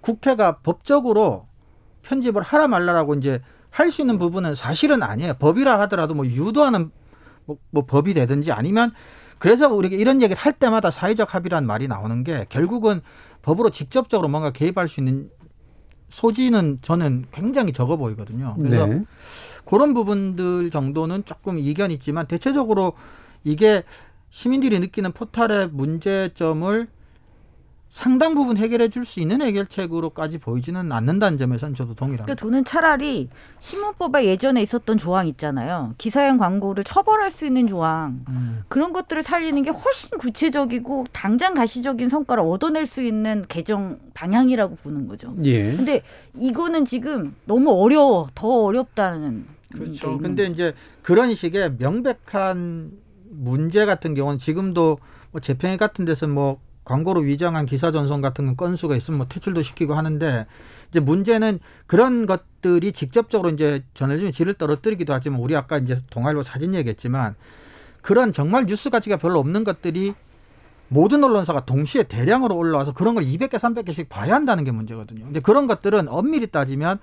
국회가 0.00 0.56
법적으로 0.60 1.48
편집을 2.00 2.40
하라 2.40 2.66
말라라고 2.66 3.12
이제 3.16 3.42
할 3.72 3.90
수 3.90 4.02
있는 4.02 4.18
부분은 4.18 4.54
사실은 4.54 5.02
아니에요. 5.02 5.34
법이라 5.34 5.80
하더라도 5.80 6.14
뭐 6.14 6.26
유도하는 6.26 6.90
뭐, 7.46 7.56
뭐 7.70 7.84
법이 7.84 8.14
되든지 8.14 8.52
아니면 8.52 8.92
그래서 9.38 9.68
우리가 9.68 9.96
이런 9.96 10.22
얘기를 10.22 10.40
할 10.40 10.52
때마다 10.52 10.90
사회적 10.90 11.34
합의란 11.34 11.66
말이 11.66 11.88
나오는 11.88 12.22
게 12.22 12.46
결국은 12.48 13.00
법으로 13.42 13.70
직접적으로 13.70 14.28
뭔가 14.28 14.50
개입할 14.50 14.88
수 14.88 15.00
있는 15.00 15.30
소지는 16.10 16.78
저는 16.82 17.24
굉장히 17.32 17.72
적어 17.72 17.96
보이거든요. 17.96 18.54
그래서 18.60 18.86
네. 18.86 19.02
그런 19.64 19.94
부분들 19.94 20.70
정도는 20.70 21.24
조금 21.24 21.58
이견이 21.58 21.94
있지만 21.94 22.26
대체적으로 22.26 22.92
이게 23.42 23.82
시민들이 24.30 24.78
느끼는 24.78 25.12
포탈의 25.12 25.68
문제점을 25.70 26.88
상당 27.92 28.34
부분 28.34 28.56
해결해 28.56 28.88
줄 28.88 29.04
수 29.04 29.20
있는 29.20 29.42
해결책으로까지 29.42 30.38
보이지는 30.38 30.90
않는다는 30.92 31.36
점에서는 31.36 31.74
저도 31.74 31.94
동의합니다. 31.94 32.24
그러니까 32.24 32.40
저는 32.40 32.64
차라리 32.64 33.28
신문법에 33.58 34.24
예전에 34.24 34.62
있었던 34.62 34.96
조항 34.96 35.26
있잖아요. 35.28 35.92
기사형 35.98 36.38
광고를 36.38 36.84
처벌할 36.84 37.30
수 37.30 37.44
있는 37.44 37.66
조항. 37.66 38.24
음. 38.28 38.62
그런 38.68 38.94
것들을 38.94 39.22
살리는 39.22 39.62
게 39.62 39.70
훨씬 39.70 40.16
구체적이고 40.16 41.06
당장 41.12 41.52
가시적인 41.52 42.08
성과를 42.08 42.42
얻어낼 42.44 42.86
수 42.86 43.02
있는 43.02 43.44
개정 43.48 43.98
방향이라고 44.14 44.76
보는 44.76 45.06
거죠. 45.06 45.30
예. 45.44 45.76
근데 45.76 46.02
이거는 46.34 46.86
지금 46.86 47.34
너무 47.44 47.72
어려워. 47.72 48.28
더 48.34 48.48
어렵다는 48.48 49.44
게 49.74 49.78
그렇죠. 49.78 50.16
근데 50.16 50.46
이제 50.46 50.72
그런 51.02 51.34
식의 51.34 51.74
명백한 51.78 52.90
문제 53.30 53.84
같은 53.84 54.14
경우는 54.14 54.38
지금도 54.38 54.98
뭐 55.30 55.40
재평회 55.42 55.76
같은 55.76 56.06
데서 56.06 56.26
뭐 56.26 56.58
광고로 56.84 57.20
위장한 57.20 57.66
기사 57.66 57.90
전송 57.90 58.20
같은 58.20 58.46
건 58.46 58.56
건수가 58.56 58.96
있으면 58.96 59.18
뭐 59.18 59.26
퇴출도 59.28 59.62
시키고 59.62 59.94
하는데 59.94 60.46
이제 60.88 61.00
문제는 61.00 61.60
그런 61.86 62.26
것들이 62.26 62.92
직접적으로 62.92 63.50
이제 63.50 63.84
저널리즘의 63.94 64.32
질을 64.32 64.54
떨어뜨리기도 64.54 65.12
하지만 65.12 65.40
우리 65.40 65.56
아까 65.56 65.78
이제 65.78 65.98
동아일보 66.10 66.42
사진 66.42 66.74
얘기했지만 66.74 67.34
그런 68.02 68.32
정말 68.32 68.66
뉴스 68.66 68.90
가치가 68.90 69.16
별로 69.16 69.38
없는 69.38 69.64
것들이 69.64 70.14
모든 70.88 71.24
언론사가 71.24 71.64
동시에 71.64 72.02
대량으로 72.02 72.54
올라와서 72.54 72.92
그런 72.92 73.14
걸 73.14 73.24
200개, 73.24 73.54
300개씩 73.54 74.10
봐야 74.10 74.34
한다는 74.34 74.64
게 74.64 74.72
문제거든요. 74.72 75.24
근데 75.24 75.40
그런 75.40 75.66
것들은 75.66 76.08
엄밀히 76.08 76.48
따지면 76.48 76.98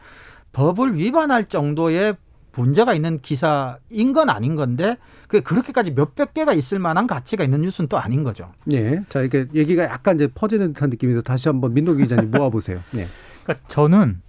법을 0.54 0.96
위반할 0.96 1.46
정도의 1.46 2.16
문제가 2.60 2.93
있는 2.93 3.22
기사인 3.22 4.12
건 4.14 4.30
아닌 4.30 4.55
건데 4.55 4.97
그게 5.28 5.39
그렇게까지 5.41 5.91
몇백 5.91 6.34
개가 6.34 6.53
있을 6.53 6.78
만한 6.80 7.07
가치가 7.07 7.43
있는 7.43 7.62
뉴스는 7.62 7.88
또 7.88 7.97
아닌 7.97 8.24
거죠. 8.24 8.51
예. 8.72 9.01
자, 9.10 9.22
이게 9.22 9.47
얘기가 9.55 9.84
약간 9.84 10.16
이제 10.16 10.28
퍼지는 10.28 10.74
듯한 10.74 10.89
느낌인데 10.89 11.22
다시 11.22 11.47
한번 11.47 11.74
민노기 11.74 12.03
기자님 12.03 12.32
모아보세요. 12.36 12.80
예. 12.95 13.05
그러니까 13.43 13.68
저는 13.68 14.22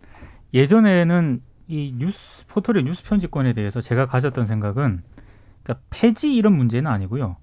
예전에는 0.55 1.43
이 1.69 1.95
뉴스 1.97 2.47
포털의 2.47 2.85
뉴스 2.85 3.03
편집권에 3.03 3.53
대해서 3.53 3.81
제가 3.81 4.07
가졌던 4.07 4.47
생각은 4.47 5.03
그러니까 5.63 5.85
폐지 5.91 6.33
이런 6.35 6.57
문제는 6.57 6.91
아니고요. 6.91 7.37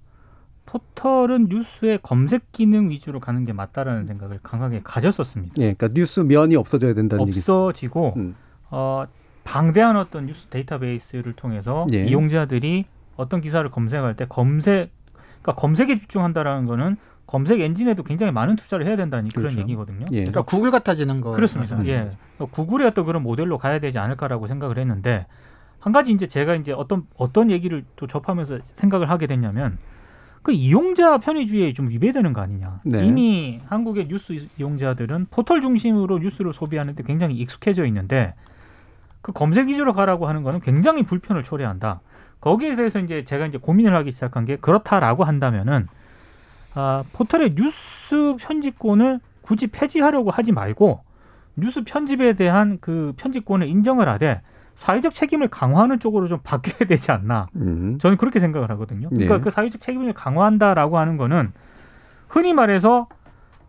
포털은 0.66 1.48
뉴스의 1.50 2.00
검색 2.04 2.52
기능 2.52 2.90
위주로 2.90 3.20
가는 3.22 3.46
게 3.46 3.54
맞다라는 3.54 4.06
생각을 4.08 4.40
강하게 4.44 4.82
가졌었습니다. 4.84 5.54
예. 5.58 5.74
그러니까 5.74 5.90
뉴스 5.94 6.22
면이 6.22 6.56
없어져야 6.56 6.94
된다는 6.94 7.28
얘기. 7.28 7.40
없어지고 7.40 8.14
음. 8.18 8.36
어, 8.70 9.06
방대한 9.48 9.96
어떤 9.96 10.26
뉴스 10.26 10.48
데이터베이스를 10.48 11.32
통해서 11.34 11.88
예. 11.94 12.04
이용자들이 12.04 12.86
어떤 13.16 13.40
기사를 13.40 13.68
검색할 13.72 14.16
때 14.16 14.26
검색 14.28 14.92
그러니까 15.42 15.54
검색에 15.54 16.00
집중한다라는 16.00 16.66
거는 16.66 16.98
검색 17.26 17.62
엔진에도 17.62 18.04
굉장히 18.04 18.34
많은 18.34 18.58
투자를 18.58 18.86
해야 18.86 18.98
된다는 18.98 19.30
그런 19.30 19.54
그렇죠. 19.54 19.62
얘기거든요. 19.62 20.06
예. 20.12 20.20
그러니까 20.20 20.42
구글 20.42 20.70
같아지는 20.70 21.22
거. 21.22 21.32
그렇습니다. 21.32 21.86
예. 21.86 22.12
구글의 22.38 22.88
어떤 22.88 23.06
그런 23.06 23.24
모델로 23.24 23.58
가야 23.58 23.80
되지 23.80 24.00
않을까라고 24.00 24.48
생각을 24.48 24.78
했는데 24.78 25.26
한 25.80 25.94
가지 25.94 26.12
이제 26.12 26.28
제가 26.28 26.56
이제 26.56 26.74
어떤 26.74 27.06
어떤 27.16 27.50
얘기를 27.50 27.86
또 27.96 28.06
접하면서 28.06 28.60
생각을 28.64 29.10
하게 29.10 29.28
됐냐면 29.28 29.78
그 30.42 30.52
이용자 30.52 31.20
편의주의에 31.20 31.74
좀 31.74 31.90
위배되는 31.90 32.34
거 32.34 32.42
아니냐. 32.42 32.82
네. 32.84 33.06
이미 33.06 33.62
한국의 33.68 34.08
뉴스 34.10 34.48
이용자들은 34.58 35.28
포털 35.32 35.62
중심으로 35.62 36.20
뉴스를 36.20 36.54
소비하는데 36.54 37.02
굉장히 37.04 37.36
익숙해져 37.36 37.86
있는데 37.86 38.34
그 39.28 39.34
검색 39.34 39.68
위주로 39.68 39.92
가라고 39.92 40.30
하는 40.30 40.42
거는 40.42 40.62
굉장히 40.62 41.04
불편을 41.04 41.44
초래한다. 41.44 42.00
거기에 42.40 42.76
대해서 42.76 43.00
이제 43.00 43.26
제가 43.26 43.46
이제 43.48 43.58
고민을 43.58 43.94
하기 43.96 44.14
시작한 44.14 44.46
게 44.46 44.56
그렇다라고 44.56 45.26
한다면은 45.26 45.90
아, 46.74 47.04
포털의 47.12 47.56
뉴스 47.56 48.38
편집권을 48.40 49.20
굳이 49.42 49.68
폐지하려고 49.68 50.32
하지 50.32 50.54
말고 50.54 51.02
뉴스 51.58 51.84
편집에 51.84 52.34
대한 52.34 52.78
그 52.80 53.12
편집권을 53.18 53.68
인정을 53.68 54.08
하되 54.08 54.42
사회적 54.76 55.14
책임을 55.14 55.50
강화하는 55.50 56.00
쪽으로 56.00 56.30
좀 56.30 56.40
바뀌어야 56.42 56.88
되지 56.88 57.12
않나. 57.12 57.48
음. 57.58 57.98
저는 58.00 58.16
그렇게 58.16 58.40
생각을 58.40 58.72
하거든요. 58.72 59.10
그러니까 59.10 59.38
네. 59.40 59.42
그 59.42 59.52
사회적 59.52 59.82
책임을 59.82 60.14
강화한다라고 60.14 61.00
하는 61.00 61.18
거는 61.18 61.52
흔히 62.30 62.54
말해서 62.54 63.10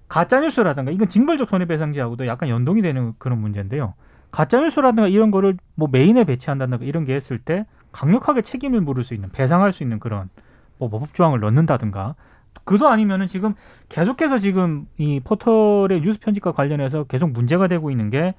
가짜 0.07 0.39
뉴스라든가 0.39 0.93
이건 0.93 1.09
징벌적 1.09 1.49
손해배상제하고도 1.49 2.29
약간 2.29 2.49
연동이 2.49 2.81
되는 2.81 3.15
그런 3.19 3.41
문제인데요. 3.41 3.95
가짜 4.31 4.61
뉴스라든가 4.61 5.09
이런 5.09 5.31
거를 5.31 5.57
뭐 5.75 5.89
메인에 5.91 6.25
배치한다든가 6.25 6.85
이런 6.85 7.05
게 7.05 7.15
했을 7.15 7.39
때 7.39 7.67
강력하게 7.93 8.43
책임을 8.43 8.81
물을 8.81 9.05
수 9.05 9.15
있는 9.15 9.31
배상할 9.31 9.73
수 9.73 9.83
있는 9.83 9.99
그런 9.99 10.29
뭐 10.79 10.89
법 10.91 11.13
조항을 11.15 11.41
넣는다든가 11.41 12.15
그도 12.65 12.89
아니면은 12.89 13.27
지금 13.27 13.55
계속해서 13.89 14.39
지금 14.39 14.87
이 14.99 15.21
포털의 15.21 16.03
뉴스 16.03 16.21
편집과 16.21 16.53
관련해서 16.53 17.05
계속 17.05 17.31
문제가 17.33 17.67
되고 17.67 17.91
있는 17.91 18.11
게 18.11 18.35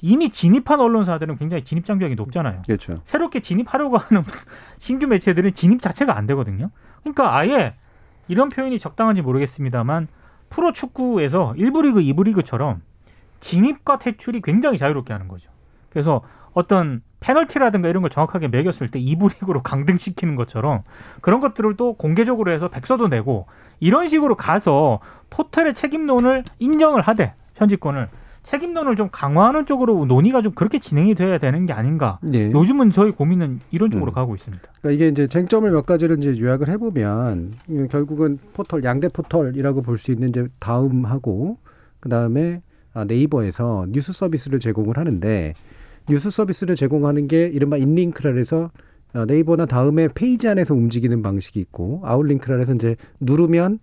이미 0.00 0.30
진입한 0.30 0.80
언론사들은 0.80 1.36
굉장히 1.38 1.64
진입 1.64 1.86
장벽이 1.86 2.14
높잖아요. 2.16 2.62
그렇죠. 2.66 3.00
새롭게 3.04 3.40
진입하려고 3.40 3.96
하는 3.96 4.22
신규 4.78 5.06
매체들은 5.06 5.54
진입 5.54 5.80
자체가 5.80 6.16
안 6.16 6.26
되거든요. 6.26 6.70
그러니까 7.00 7.36
아예 7.36 7.74
이런 8.28 8.48
표현이 8.48 8.78
적당한지 8.78 9.22
모르겠습니다만 9.22 10.08
프로 10.50 10.72
축구에서 10.72 11.54
1부 11.56 11.82
리그, 11.82 12.00
2부 12.00 12.24
리그처럼 12.24 12.82
진입과 13.44 13.98
퇴출이 13.98 14.40
굉장히 14.40 14.78
자유롭게 14.78 15.12
하는 15.12 15.28
거죠. 15.28 15.50
그래서 15.90 16.22
어떤 16.54 17.02
페널티라든가 17.20 17.88
이런 17.90 18.00
걸 18.00 18.10
정확하게 18.10 18.48
매겼을 18.48 18.90
때 18.90 18.98
2부 18.98 19.34
리그로 19.34 19.60
강등시키는 19.62 20.34
것처럼 20.34 20.82
그런 21.20 21.40
것들을 21.40 21.76
또 21.76 21.92
공개적으로 21.92 22.52
해서 22.52 22.68
백서도 22.68 23.08
내고 23.08 23.46
이런 23.80 24.08
식으로 24.08 24.34
가서 24.34 25.00
포털의 25.28 25.74
책임론을 25.74 26.44
인정을 26.58 27.02
하되 27.02 27.34
편집권을 27.56 28.08
책임론을 28.44 28.96
좀 28.96 29.08
강화하는 29.10 29.66
쪽으로 29.66 30.06
논의가 30.06 30.40
좀 30.40 30.52
그렇게 30.52 30.78
진행이 30.78 31.14
돼야 31.14 31.36
되는 31.38 31.66
게 31.66 31.72
아닌가. 31.74 32.18
네. 32.22 32.50
요즘은 32.50 32.92
저희 32.92 33.10
고민은 33.10 33.60
이런 33.70 33.90
쪽으로 33.90 34.12
음. 34.12 34.14
가고 34.14 34.34
있습니다. 34.34 34.62
그러니까 34.80 34.90
이게 34.90 35.08
이제 35.08 35.26
쟁점을 35.26 35.70
몇 35.70 35.84
가지를 35.84 36.18
이제 36.18 36.38
요약을 36.38 36.68
해보면 36.68 37.52
음, 37.70 37.88
결국은 37.88 38.38
포털 38.54 38.84
양대 38.84 39.08
포털이라고 39.08 39.82
볼 39.82 39.98
수 39.98 40.12
있는 40.12 40.30
이제 40.30 40.46
다음하고 40.60 41.58
그 42.00 42.08
다음에 42.10 42.56
아, 42.56 42.73
네이버에서 43.02 43.86
뉴스 43.90 44.12
서비스를 44.12 44.60
제공을 44.60 44.96
하는데 44.96 45.54
뉴스 46.08 46.30
서비스를 46.30 46.76
제공하는 46.76 47.26
게 47.26 47.46
이른바 47.46 47.76
inlink라 47.76 48.34
해서 48.34 48.70
어, 49.14 49.24
네이버나 49.24 49.66
다음에 49.66 50.08
페이지 50.14 50.48
안에서 50.48 50.74
움직이는 50.74 51.22
방식이 51.22 51.58
있고 51.60 52.00
outlink라 52.04 52.58
해서 52.58 52.74
이제 52.74 52.96
누르면 53.20 53.78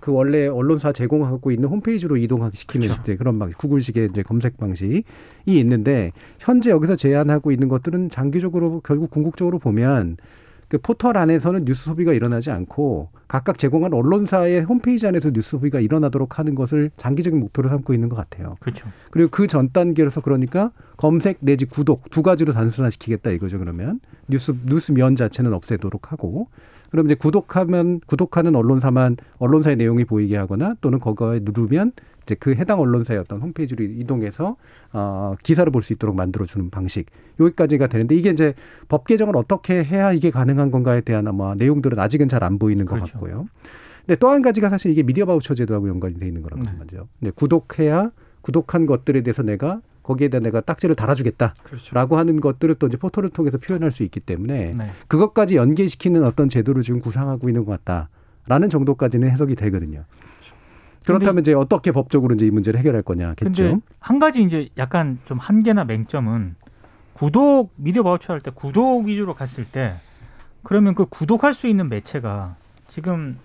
그 0.00 0.12
원래 0.12 0.46
언론사 0.46 0.92
제공하고 0.92 1.50
있는 1.50 1.68
홈페이지로 1.68 2.16
이동시키는 2.16 2.88
그렇죠. 2.88 3.02
이제 3.02 3.16
그런 3.16 3.38
방식, 3.38 3.58
구글식의 3.58 4.08
이제 4.10 4.22
검색 4.22 4.56
방식이 4.56 5.04
있는데 5.46 6.12
현재 6.38 6.70
여기서 6.70 6.96
제안하고 6.96 7.52
있는 7.52 7.68
것들은 7.68 8.08
장기적으로 8.08 8.80
결국 8.80 9.10
궁극적으로 9.10 9.58
보면 9.58 10.16
그 10.70 10.78
포털 10.78 11.16
안에서는 11.16 11.64
뉴스 11.64 11.84
소비가 11.84 12.12
일어나지 12.12 12.52
않고 12.52 13.08
각각 13.26 13.58
제공한 13.58 13.92
언론사의 13.92 14.62
홈페이지 14.62 15.04
안에서 15.06 15.32
뉴스 15.32 15.50
소비가 15.50 15.80
일어나도록 15.80 16.38
하는 16.38 16.54
것을 16.54 16.92
장기적인 16.96 17.38
목표로 17.40 17.68
삼고 17.68 17.92
있는 17.92 18.08
것 18.08 18.14
같아요. 18.14 18.54
그렇죠. 18.60 18.86
그리고 19.10 19.30
그 19.30 19.48
전 19.50 19.70
단계로서 19.72 20.20
그러니까 20.20 20.70
검색 20.96 21.38
내지 21.40 21.64
구독 21.64 22.08
두 22.10 22.22
가지로 22.22 22.52
단순화시키겠다 22.52 23.30
이거죠. 23.32 23.58
그러면 23.58 23.98
뉴스 24.28 24.54
뉴스 24.64 24.92
면 24.92 25.16
자체는 25.16 25.52
없애도록 25.52 26.12
하고 26.12 26.46
그럼 26.92 27.06
이제 27.06 27.16
구독하면 27.16 28.00
구독하는 28.06 28.54
언론사만 28.54 29.16
언론사의 29.38 29.74
내용이 29.74 30.04
보이게 30.04 30.36
하거나 30.36 30.74
또는 30.80 31.00
거기에 31.00 31.40
누르면 31.42 31.92
이제 32.22 32.34
그 32.34 32.54
해당 32.54 32.80
언론사의 32.80 33.18
어떤 33.20 33.40
홈페이지로 33.40 33.84
이동해서 33.84 34.56
어 34.92 35.34
기사를 35.42 35.70
볼 35.72 35.82
수 35.82 35.92
있도록 35.94 36.14
만들어 36.16 36.44
주는 36.44 36.68
방식 36.70 37.06
여기까지가 37.38 37.86
되는데 37.86 38.14
이게 38.14 38.30
이제 38.30 38.54
법 38.88 39.06
개정을 39.06 39.36
어떻게 39.36 39.82
해야 39.82 40.12
이게 40.12 40.30
가능한 40.30 40.70
건가에 40.70 41.00
대한 41.00 41.26
아마 41.26 41.54
내용들은 41.54 41.98
아직은 41.98 42.28
잘 42.28 42.42
안 42.44 42.58
보이는 42.58 42.84
것 42.84 42.94
그렇죠. 42.96 43.12
같고요. 43.12 43.46
근데 44.06 44.16
또 44.18 44.28
한 44.30 44.42
가지가 44.42 44.70
사실 44.70 44.90
이게 44.90 45.02
미디어 45.02 45.26
바우처 45.26 45.54
제도하고 45.54 45.88
연관이 45.88 46.18
돼 46.18 46.26
있는 46.26 46.42
거란 46.42 46.60
네. 46.62 46.72
말이죠. 46.78 47.08
근데 47.18 47.30
구독해야 47.32 48.10
구독한 48.42 48.86
것들에 48.86 49.20
대해서 49.22 49.42
내가 49.42 49.80
거기에 50.02 50.28
대한 50.28 50.42
내가 50.42 50.60
딱지를 50.62 50.96
달아주겠다라고 50.96 51.54
그렇죠. 51.62 52.16
하는 52.16 52.40
것들을 52.40 52.74
또 52.76 52.86
이제 52.88 52.96
포털을 52.96 53.28
통해서 53.30 53.58
표현할 53.58 53.92
수 53.92 54.02
있기 54.02 54.20
때문에 54.20 54.74
네. 54.76 54.90
그것까지 55.08 55.56
연계시키는 55.56 56.24
어떤 56.24 56.48
제도를 56.48 56.82
지금 56.82 57.00
구상하고 57.00 57.48
있는 57.48 57.64
것 57.64 57.84
같다라는 57.84 58.70
정도까지는 58.70 59.28
해석이 59.30 59.54
되거든요. 59.56 60.04
그렇다면 61.06 61.40
이제 61.40 61.54
어떻게 61.54 61.92
법적으로 61.92 62.34
이제 62.34 62.46
이 62.46 62.50
문제를 62.50 62.78
해결할 62.80 63.02
거냐겠죠. 63.02 63.80
한 63.98 64.18
가지 64.18 64.42
이제 64.42 64.68
약간 64.78 65.18
좀 65.24 65.38
한계나 65.38 65.84
맹점은 65.84 66.56
구독 67.14 67.72
미디어 67.76 68.02
바우처 68.02 68.32
할 68.32 68.40
때 68.40 68.50
구독 68.54 69.06
위주로 69.06 69.34
갔을 69.34 69.64
때 69.64 69.94
그러면 70.62 70.94
그 70.94 71.06
구독할 71.06 71.54
수 71.54 71.66
있는 71.66 71.88
매체가 71.88 72.56
지금 72.88 73.38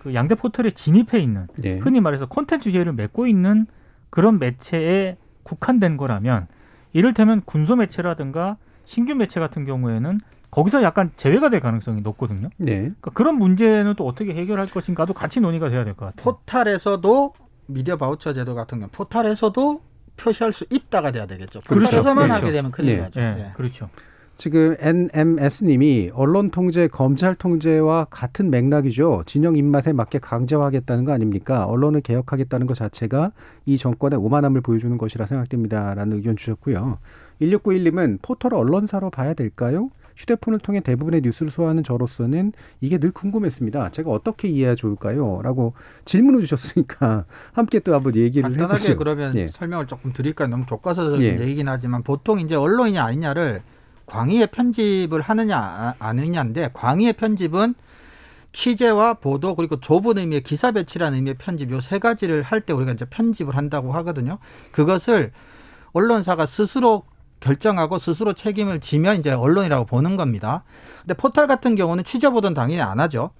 그 0.00 0.14
양대 0.14 0.34
포털에 0.34 0.70
진입해 0.70 1.18
있는 1.18 1.46
네. 1.56 1.78
흔히 1.78 2.00
말해서 2.00 2.26
콘텐츠 2.26 2.70
제휴를 2.72 2.92
맺고 2.92 3.26
있는 3.26 3.66
그런 4.10 4.38
매체에 4.38 5.16
국한된 5.42 5.96
거라면 5.96 6.46
이를테면 6.92 7.42
군소 7.44 7.76
매체라든가 7.76 8.56
신규 8.84 9.14
매체 9.14 9.40
같은 9.40 9.64
경우에는 9.64 10.20
거기서 10.50 10.82
약간 10.82 11.10
제외가 11.16 11.50
될 11.50 11.60
가능성이 11.60 12.00
높거든요. 12.00 12.48
네. 12.56 12.76
그러니까 12.76 13.10
그런 13.12 13.36
문제는 13.38 13.94
또 13.96 14.06
어떻게 14.06 14.34
해결할 14.34 14.68
것인가도 14.70 15.12
같이 15.14 15.40
논의가 15.40 15.68
돼야 15.70 15.84
될 15.84 15.94
것 15.94 16.06
같아요. 16.06 16.24
포탈에서도 16.24 17.34
미디어 17.66 17.96
바우처 17.96 18.32
제도 18.32 18.54
같은 18.54 18.78
경우 18.78 18.88
포탈에서도 18.92 19.82
표시할 20.16 20.52
수 20.52 20.64
있다가 20.70 21.12
돼야 21.12 21.26
되겠죠. 21.26 21.60
그렇죠. 21.68 21.86
포탈에서만 21.86 22.28
그렇죠. 22.28 22.32
하게 22.34 22.52
되면 22.52 22.70
큰일 22.70 22.96
네. 22.96 23.02
나죠. 23.02 23.20
예, 23.20 23.24
예. 23.38 23.52
그렇죠. 23.56 23.88
지금 24.36 24.76
NMS님이 24.78 26.12
언론 26.14 26.50
통제, 26.50 26.86
검찰 26.86 27.34
통제와 27.34 28.04
같은 28.08 28.50
맥락이죠. 28.50 29.22
진영 29.26 29.56
입맛에 29.56 29.92
맞게 29.92 30.20
강제화하겠다는 30.20 31.04
거 31.04 31.12
아닙니까? 31.12 31.64
언론을 31.66 32.02
개혁하겠다는 32.02 32.68
것 32.68 32.74
자체가 32.74 33.32
이 33.66 33.76
정권의 33.76 34.18
오만함을 34.20 34.60
보여주는 34.60 34.96
것이라 34.96 35.26
생각됩니다 35.26 35.92
라는 35.94 36.16
의견 36.16 36.36
주셨고요. 36.36 36.98
1691님은 37.42 38.18
포털 38.22 38.54
언론사로 38.54 39.10
봐야 39.10 39.34
될까요? 39.34 39.90
휴대폰을 40.18 40.58
통해 40.58 40.80
대부분의 40.80 41.20
뉴스를 41.22 41.50
소화하는 41.52 41.84
저로서는 41.84 42.52
이게 42.80 42.98
늘 42.98 43.12
궁금했습니다. 43.12 43.90
제가 43.92 44.10
어떻게 44.10 44.48
이해해야 44.48 44.74
좋을까요? 44.74 45.40
라고 45.42 45.74
질문을 46.04 46.40
주셨으니까 46.40 47.24
함께 47.54 47.78
또 47.78 47.94
한번 47.94 48.16
얘기를 48.16 48.42
간단하게 48.42 48.74
해보죠. 48.74 48.96
그러면 48.98 49.36
예. 49.36 49.46
설명을 49.46 49.86
조금 49.86 50.12
드릴까요? 50.12 50.48
너무 50.48 50.66
교과서적인 50.66 51.22
예. 51.22 51.40
얘기긴 51.40 51.68
하지만 51.68 52.02
보통 52.02 52.40
이제 52.40 52.56
언론이냐 52.56 53.02
아니냐를 53.04 53.62
광의의 54.06 54.48
편집을 54.48 55.20
하느냐 55.20 55.56
아- 55.56 55.94
아느냐인데 56.00 56.70
광의의 56.72 57.12
편집은 57.12 57.74
취재와 58.52 59.14
보도 59.14 59.54
그리고 59.54 59.78
좁은 59.78 60.18
의미의 60.18 60.42
기사 60.42 60.72
배치라는 60.72 61.16
의미의 61.18 61.34
편집 61.38 61.70
요 61.70 61.80
세 61.80 61.98
가지를 62.00 62.42
할 62.42 62.60
때 62.62 62.72
우리가 62.72 62.92
이제 62.92 63.04
편집을 63.04 63.56
한다고 63.56 63.92
하거든요. 63.92 64.38
그것을 64.72 65.30
언론사가 65.92 66.46
스스로 66.46 67.04
결정하고 67.40 67.98
스스로 67.98 68.32
책임을 68.32 68.80
지면 68.80 69.16
이제 69.16 69.30
언론이라고 69.30 69.84
보는 69.86 70.16
겁니다. 70.16 70.64
근데 71.00 71.14
포털 71.14 71.46
같은 71.46 71.76
경우는 71.76 72.04
취재 72.04 72.28
보도는 72.30 72.54
당연히 72.54 72.80
안 72.80 73.00
하죠. 73.00 73.30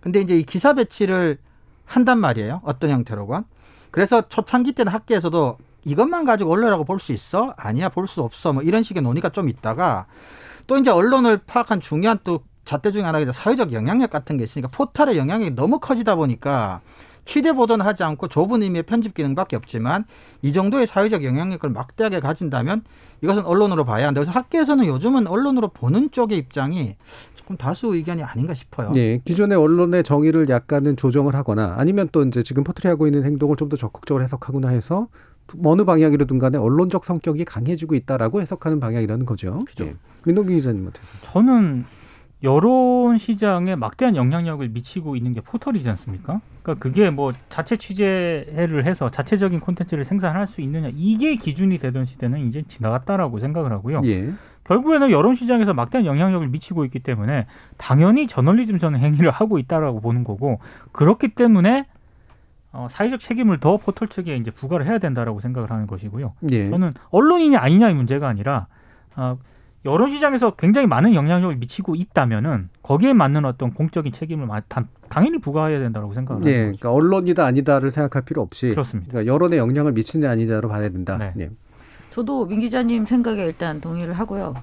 근데 0.00 0.20
이제 0.20 0.38
이 0.38 0.42
기사 0.44 0.72
배치를 0.74 1.38
한단 1.84 2.18
말이에요. 2.18 2.60
어떤 2.64 2.90
형태로건. 2.90 3.44
그래서 3.90 4.22
초창기 4.28 4.72
때는 4.72 4.92
학계에서도 4.92 5.58
이것만 5.84 6.24
가지고 6.24 6.52
언론이라고 6.52 6.84
볼 6.84 7.00
수 7.00 7.12
있어? 7.12 7.54
아니야, 7.56 7.88
볼 7.88 8.06
수 8.06 8.22
없어. 8.22 8.52
뭐 8.52 8.62
이런 8.62 8.82
식의 8.82 9.02
논의가 9.02 9.30
좀 9.30 9.48
있다가 9.48 10.06
또 10.66 10.76
이제 10.76 10.90
언론을 10.90 11.38
파악한 11.46 11.80
중요한 11.80 12.18
또 12.22 12.40
잣대 12.64 12.92
중에 12.92 13.02
하나가 13.02 13.20
이제 13.20 13.32
사회적 13.32 13.72
영향력 13.72 14.10
같은 14.10 14.36
게 14.36 14.44
있으니까 14.44 14.68
포털의 14.70 15.16
영향력이 15.18 15.54
너무 15.56 15.80
커지다 15.80 16.14
보니까 16.14 16.82
취재 17.24 17.52
보도는 17.52 17.84
하지 17.84 18.02
않고 18.02 18.28
좁은 18.28 18.62
의미의 18.62 18.82
편집 18.84 19.14
기능밖에 19.14 19.56
없지만 19.56 20.04
이 20.42 20.52
정도의 20.52 20.86
사회적 20.86 21.24
영향력을 21.24 21.68
막대하게 21.68 22.20
가진다면 22.20 22.82
이것은 23.22 23.44
언론으로 23.44 23.84
봐야 23.84 24.06
한다. 24.06 24.20
그래서 24.20 24.32
학계에서는 24.32 24.86
요즘은 24.86 25.26
언론으로 25.26 25.68
보는 25.68 26.10
쪽의 26.10 26.38
입장이 26.38 26.96
조금 27.34 27.56
다수 27.56 27.94
의견이 27.94 28.22
아닌가 28.22 28.54
싶어요. 28.54 28.92
네, 28.92 29.20
기존의 29.24 29.58
언론의 29.58 30.04
정의를 30.04 30.48
약간은 30.48 30.96
조정을 30.96 31.34
하거나 31.34 31.74
아니면 31.78 32.08
또 32.12 32.22
이제 32.24 32.42
지금 32.42 32.64
포털이 32.64 32.90
하고 32.90 33.06
있는 33.06 33.24
행동을 33.24 33.56
좀 33.56 33.68
더 33.70 33.76
적극적으로 33.76 34.24
해석하거나 34.24 34.68
해서 34.68 35.06
어느 35.64 35.84
방향이로든 35.84 36.38
간에 36.38 36.58
언론적 36.58 37.04
성격이 37.04 37.44
강해지고 37.44 37.94
있다라고 37.94 38.40
해석하는 38.40 38.80
방향이라는 38.80 39.26
거죠. 39.26 39.64
그죠. 39.64 39.84
네. 39.84 39.94
민동기 40.24 40.54
기자님한테. 40.54 41.00
저는 41.22 41.84
여론 42.42 43.18
시장에 43.18 43.76
막대한 43.76 44.16
영향력을 44.16 44.66
미치고 44.70 45.14
있는 45.14 45.32
게 45.34 45.40
포털이지 45.40 45.88
않습니까? 45.90 46.40
그러니까 46.74 46.82
그게 46.82 47.10
뭐 47.10 47.32
자체 47.48 47.76
취재를 47.76 48.84
해서 48.84 49.10
자체적인 49.10 49.60
콘텐츠를 49.60 50.04
생산할 50.04 50.46
수 50.46 50.60
있느냐 50.60 50.90
이게 50.94 51.36
기준이 51.36 51.78
되던 51.78 52.04
시대는 52.04 52.46
이제 52.46 52.62
지나갔다라고 52.66 53.38
생각을 53.38 53.72
하고요. 53.72 54.02
예. 54.04 54.32
결국에는 54.64 55.10
여론 55.10 55.34
시장에서 55.34 55.74
막대한 55.74 56.06
영향력을 56.06 56.46
미치고 56.48 56.84
있기 56.84 57.00
때문에 57.00 57.46
당연히 57.76 58.26
저널리즘 58.26 58.78
전 58.78 58.96
행위를 58.96 59.30
하고 59.30 59.58
있다라고 59.58 60.00
보는 60.00 60.22
거고 60.24 60.60
그렇기 60.92 61.28
때문에 61.28 61.86
어, 62.72 62.86
사회적 62.88 63.18
책임을 63.18 63.58
더 63.58 63.78
포털 63.78 64.06
측에 64.06 64.36
이제 64.36 64.50
부과를 64.50 64.86
해야 64.86 64.98
된다라고 64.98 65.40
생각을 65.40 65.70
하는 65.70 65.86
것이고요. 65.86 66.34
예. 66.52 66.70
저는 66.70 66.94
언론이냐 67.10 67.58
아니냐의 67.58 67.94
문제가 67.94 68.28
아니라 68.28 68.68
어, 69.16 69.38
여론 69.86 70.10
시장에서 70.10 70.50
굉장히 70.52 70.86
많은 70.86 71.14
영향력을 71.14 71.56
미치고 71.56 71.94
있다면은 71.94 72.68
거기에 72.82 73.14
맞는 73.14 73.46
어떤 73.46 73.72
공적인 73.72 74.12
책임을 74.12 74.46
단- 74.68 74.88
당연히 75.08 75.38
부과해야 75.38 75.78
된다고 75.78 76.12
생각을 76.12 76.42
예, 76.46 76.50
합니다. 76.50 76.78
그러니까 76.80 76.92
언론이다 76.92 77.46
아니다를 77.46 77.90
생각할 77.90 78.22
필요 78.26 78.42
없이 78.42 78.68
그렇습니다. 78.70 79.10
그러니까 79.12 79.32
여론에 79.32 79.56
영향을 79.56 79.92
미치는 79.92 80.28
아니다로 80.28 80.68
봐야 80.68 80.88
된다. 80.90 81.16
네. 81.16 81.32
예. 81.38 81.50
저도 82.10 82.44
민 82.46 82.60
기자님 82.60 83.06
생각에 83.06 83.42
일단 83.44 83.80
동의를 83.80 84.14
하고요. 84.14 84.54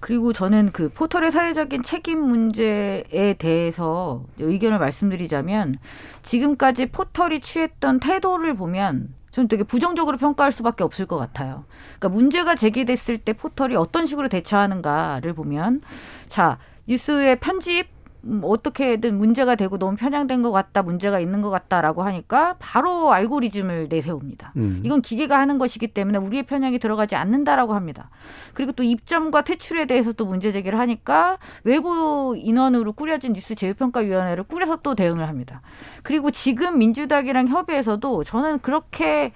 그리고 0.00 0.32
저는 0.32 0.70
그 0.72 0.88
포털의 0.88 1.30
사회적인 1.30 1.82
책임 1.82 2.20
문제에 2.20 3.34
대해서 3.38 4.24
의견을 4.38 4.78
말씀드리자면 4.78 5.76
지금까지 6.22 6.86
포털이 6.86 7.40
취했던 7.40 8.00
태도를 8.00 8.54
보면 8.54 9.08
저는 9.36 9.48
되게 9.48 9.64
부정적으로 9.64 10.16
평가할 10.16 10.50
수밖에 10.50 10.82
없을 10.82 11.04
것 11.04 11.18
같아요. 11.18 11.64
그러니까 11.98 12.08
문제가 12.08 12.54
제기됐을 12.54 13.18
때 13.18 13.34
포털이 13.34 13.76
어떤 13.76 14.06
식으로 14.06 14.28
대처하는가를 14.28 15.34
보면 15.34 15.82
자 16.26 16.56
뉴스의 16.88 17.38
편집 17.40 17.86
음, 17.88 17.95
어떻게든 18.42 19.16
문제가 19.18 19.54
되고 19.54 19.78
너무 19.78 19.96
편향된 19.96 20.42
것 20.42 20.50
같다, 20.52 20.82
문제가 20.82 21.20
있는 21.20 21.42
것 21.42 21.50
같다라고 21.50 22.02
하니까 22.02 22.56
바로 22.58 23.12
알고리즘을 23.12 23.88
내세웁니다. 23.88 24.52
음. 24.56 24.82
이건 24.84 25.02
기계가 25.02 25.38
하는 25.38 25.58
것이기 25.58 25.88
때문에 25.88 26.18
우리의 26.18 26.44
편향이 26.44 26.78
들어가지 26.78 27.16
않는다라고 27.16 27.74
합니다. 27.74 28.10
그리고 28.54 28.72
또 28.72 28.82
입점과 28.82 29.42
퇴출에 29.42 29.86
대해서 29.86 30.12
또 30.12 30.26
문제 30.26 30.50
제기를 30.50 30.78
하니까 30.78 31.38
외부 31.64 32.34
인원으로 32.38 32.92
꾸려진 32.92 33.32
뉴스 33.32 33.54
제휴평가위원회를 33.54 34.44
꾸려서 34.44 34.76
또 34.76 34.94
대응을 34.94 35.28
합니다. 35.28 35.62
그리고 36.02 36.30
지금 36.30 36.78
민주당이랑 36.78 37.48
협의해서도 37.48 38.24
저는 38.24 38.60
그렇게 38.60 39.32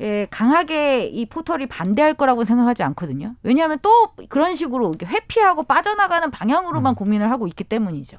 예, 0.00 0.26
강하게 0.30 1.06
이 1.06 1.26
포털이 1.26 1.66
반대할 1.66 2.14
거라고 2.14 2.44
생각하지 2.44 2.82
않거든요. 2.84 3.34
왜냐하면 3.42 3.78
또 3.82 3.90
그런 4.28 4.54
식으로 4.54 4.94
회피하고 5.04 5.64
빠져나가는 5.64 6.30
방향으로만 6.30 6.94
고민을 6.94 7.30
하고 7.30 7.46
있기 7.48 7.64
때문이죠. 7.64 8.18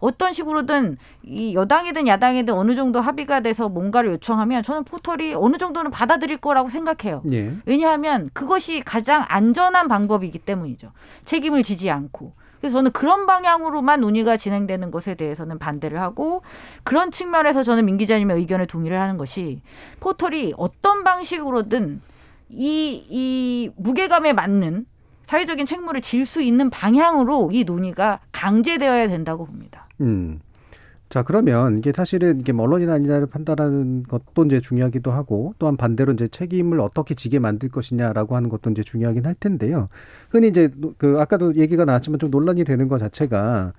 어떤 0.00 0.32
식으로든 0.32 0.96
이 1.22 1.54
여당이든 1.54 2.08
야당이든 2.08 2.52
어느 2.54 2.74
정도 2.74 3.00
합의가 3.00 3.40
돼서 3.40 3.68
뭔가를 3.68 4.12
요청하면 4.12 4.62
저는 4.62 4.84
포털이 4.84 5.34
어느 5.34 5.56
정도는 5.56 5.90
받아들일 5.90 6.38
거라고 6.38 6.68
생각해요. 6.68 7.22
예. 7.32 7.54
왜냐하면 7.64 8.30
그것이 8.32 8.80
가장 8.80 9.24
안전한 9.28 9.86
방법이기 9.88 10.40
때문이죠. 10.40 10.92
책임을 11.24 11.62
지지 11.62 11.90
않고. 11.90 12.39
그래서 12.60 12.78
저는 12.78 12.92
그런 12.92 13.26
방향으로만 13.26 14.00
논의가 14.00 14.36
진행되는 14.36 14.90
것에 14.90 15.14
대해서는 15.14 15.58
반대를 15.58 16.00
하고 16.00 16.42
그런 16.84 17.10
측면에서 17.10 17.62
저는 17.62 17.86
민 17.86 17.96
기자님의 17.96 18.36
의견에 18.36 18.66
동의를 18.66 18.98
하는 19.00 19.16
것이 19.16 19.62
포털이 20.00 20.54
어떤 20.56 21.02
방식으로든 21.04 22.02
이, 22.50 23.04
이 23.08 23.70
무게감에 23.76 24.32
맞는 24.34 24.86
사회적인 25.26 25.64
책무를 25.64 26.00
질 26.00 26.26
수 26.26 26.42
있는 26.42 26.70
방향으로 26.70 27.50
이 27.52 27.64
논의가 27.64 28.18
강제되어야 28.32 29.06
된다고 29.06 29.46
봅니다. 29.46 29.86
음. 30.00 30.40
자, 31.10 31.24
그러면 31.24 31.76
이게 31.78 31.90
사실은 31.92 32.38
이게 32.38 32.52
뭐 32.52 32.64
언론이나 32.66 32.94
아니냐를 32.94 33.26
판단하는 33.26 34.04
것도 34.04 34.44
이제 34.44 34.60
중요하기도 34.60 35.10
하고 35.10 35.54
또한 35.58 35.76
반대로 35.76 36.12
이제 36.12 36.28
책임을 36.28 36.78
어떻게 36.78 37.16
지게 37.16 37.40
만들 37.40 37.68
것이냐라고 37.68 38.36
하는 38.36 38.48
것도 38.48 38.70
이제 38.70 38.84
중요하긴 38.84 39.26
할 39.26 39.34
텐데요. 39.34 39.88
흔히 40.30 40.46
이제 40.46 40.70
그 40.98 41.18
아까도 41.18 41.56
얘기가 41.56 41.84
나왔지만 41.84 42.20
좀 42.20 42.30
논란이 42.30 42.62
되는 42.62 42.86
것 42.86 42.98
자체가 42.98 43.72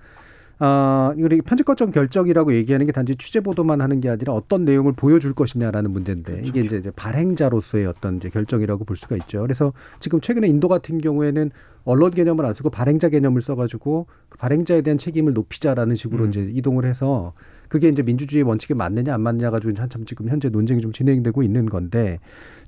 아, 0.58 1.12
우리 1.16 1.40
편집거점 1.40 1.90
결정이라고 1.90 2.54
얘기하는 2.54 2.86
게 2.86 2.92
단지 2.92 3.16
취재 3.16 3.40
보도만 3.40 3.80
하는 3.80 4.00
게 4.00 4.08
아니라 4.08 4.32
어떤 4.32 4.64
내용을 4.64 4.92
보여줄 4.92 5.32
것이냐라는 5.32 5.90
문제인데 5.90 6.42
이게 6.44 6.60
이제, 6.60 6.76
이제 6.76 6.90
발행자로서의 6.94 7.86
어떤 7.86 8.18
이제 8.18 8.28
결정이라고 8.28 8.84
볼 8.84 8.96
수가 8.96 9.16
있죠. 9.16 9.42
그래서 9.42 9.72
지금 9.98 10.20
최근에 10.20 10.46
인도 10.46 10.68
같은 10.68 10.98
경우에는 10.98 11.50
언론 11.84 12.10
개념을 12.12 12.44
안 12.44 12.54
쓰고 12.54 12.70
발행자 12.70 13.08
개념을 13.08 13.42
써가지고 13.42 14.06
그 14.28 14.38
발행자에 14.38 14.82
대한 14.82 14.98
책임을 14.98 15.32
높이자라는 15.32 15.96
식으로 15.96 16.24
음. 16.24 16.28
이제 16.30 16.48
이동을 16.52 16.84
해서 16.84 17.32
그게 17.72 17.88
이제 17.88 18.02
민주주의 18.02 18.42
원칙에 18.42 18.74
맞느냐 18.74 19.14
안 19.14 19.22
맞느냐 19.22 19.50
가지고 19.50 19.72
한참 19.80 20.04
지금 20.04 20.28
현재 20.28 20.50
논쟁이 20.50 20.82
좀 20.82 20.92
진행되고 20.92 21.42
있는 21.42 21.64
건데 21.64 22.18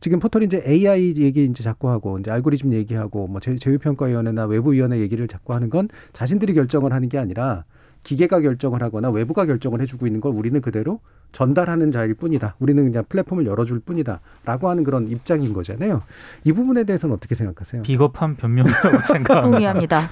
지금 0.01 0.19
포털이 0.19 0.47
이제 0.47 0.63
AI 0.67 1.13
얘기 1.19 1.45
이제 1.45 1.63
자꾸 1.63 1.91
하고 1.91 2.19
이제 2.19 2.31
알고리즘 2.31 2.73
얘기하고 2.73 3.27
뭐 3.27 3.39
제- 3.39 3.55
제휴평가위원회나 3.57 4.47
외부위원회 4.47 5.01
얘기를 5.01 5.29
자꾸 5.29 5.53
하는 5.53 5.69
건 5.69 5.91
자신들이 6.15 6.55
결정을 6.55 6.95
하는 6.95 7.11
게 7.11 7.19
아니라 7.19 7.65
기계가 8.03 8.41
결정을 8.41 8.83
하거나 8.83 9.11
외부가 9.11 9.45
결정을 9.45 9.83
해주고 9.83 10.07
있는 10.07 10.23
걸 10.23 10.33
우리는 10.33 10.59
그대로 10.63 11.01
전달하는 11.33 11.91
자일 11.91 12.15
뿐이다. 12.15 12.55
우리는 12.59 12.83
그냥 12.85 13.05
플랫폼을 13.07 13.45
열어줄 13.45 13.81
뿐이다 13.81 14.21
라고 14.47 14.71
하는 14.71 14.85
그런 14.85 15.09
입장인 15.09 15.53
거잖아요. 15.53 16.01
이 16.45 16.53
부분에 16.55 16.85
대해서는 16.85 17.15
어떻게 17.15 17.35
생각하세요? 17.35 17.83
비겁한 17.83 18.37
변명이라고 18.37 18.89
생각합니다. 19.13 19.41
동의합니다. 19.43 20.09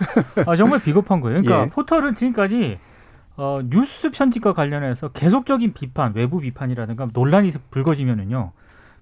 아, 0.47 0.55
정말 0.57 0.83
비겁한 0.83 1.23
거예요. 1.23 1.41
그러니까 1.41 1.65
예. 1.65 1.71
포털은 1.71 2.15
지금까지 2.15 2.79
어, 3.37 3.61
뉴스 3.65 4.11
편집과 4.11 4.53
관련해서 4.53 5.09
계속적인 5.09 5.73
비판, 5.73 6.13
외부 6.15 6.41
비판이라든가 6.41 7.09
논란이 7.13 7.51
불거지면은요. 7.71 8.53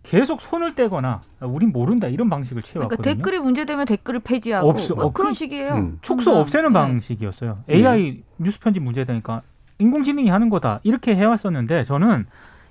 계속 0.02 0.40
손을 0.40 0.74
떼거나 0.74 1.20
아, 1.40 1.46
우린 1.46 1.72
모른다 1.72 2.06
이런 2.06 2.30
방식을 2.30 2.62
그러니까 2.62 2.72
취해왔거든요. 2.96 3.14
댓글이 3.16 3.38
문제되면 3.40 3.84
댓글을 3.84 4.20
폐지하고 4.20 4.72
없어- 4.72 4.94
뭐 4.94 5.04
어, 5.06 5.12
그런 5.12 5.32
그- 5.32 5.38
식이에요. 5.38 5.74
음. 5.74 5.98
축소. 6.00 6.36
없애는 6.38 6.72
네. 6.72 6.78
방식이었어요. 6.78 7.64
AI 7.68 8.22
뉴스 8.38 8.60
편집 8.60 8.82
문제되니까 8.82 9.42
인공지능이 9.78 10.30
하는 10.30 10.48
거다 10.48 10.80
이렇게 10.84 11.14
해왔었는데 11.16 11.84
저는 11.84 12.26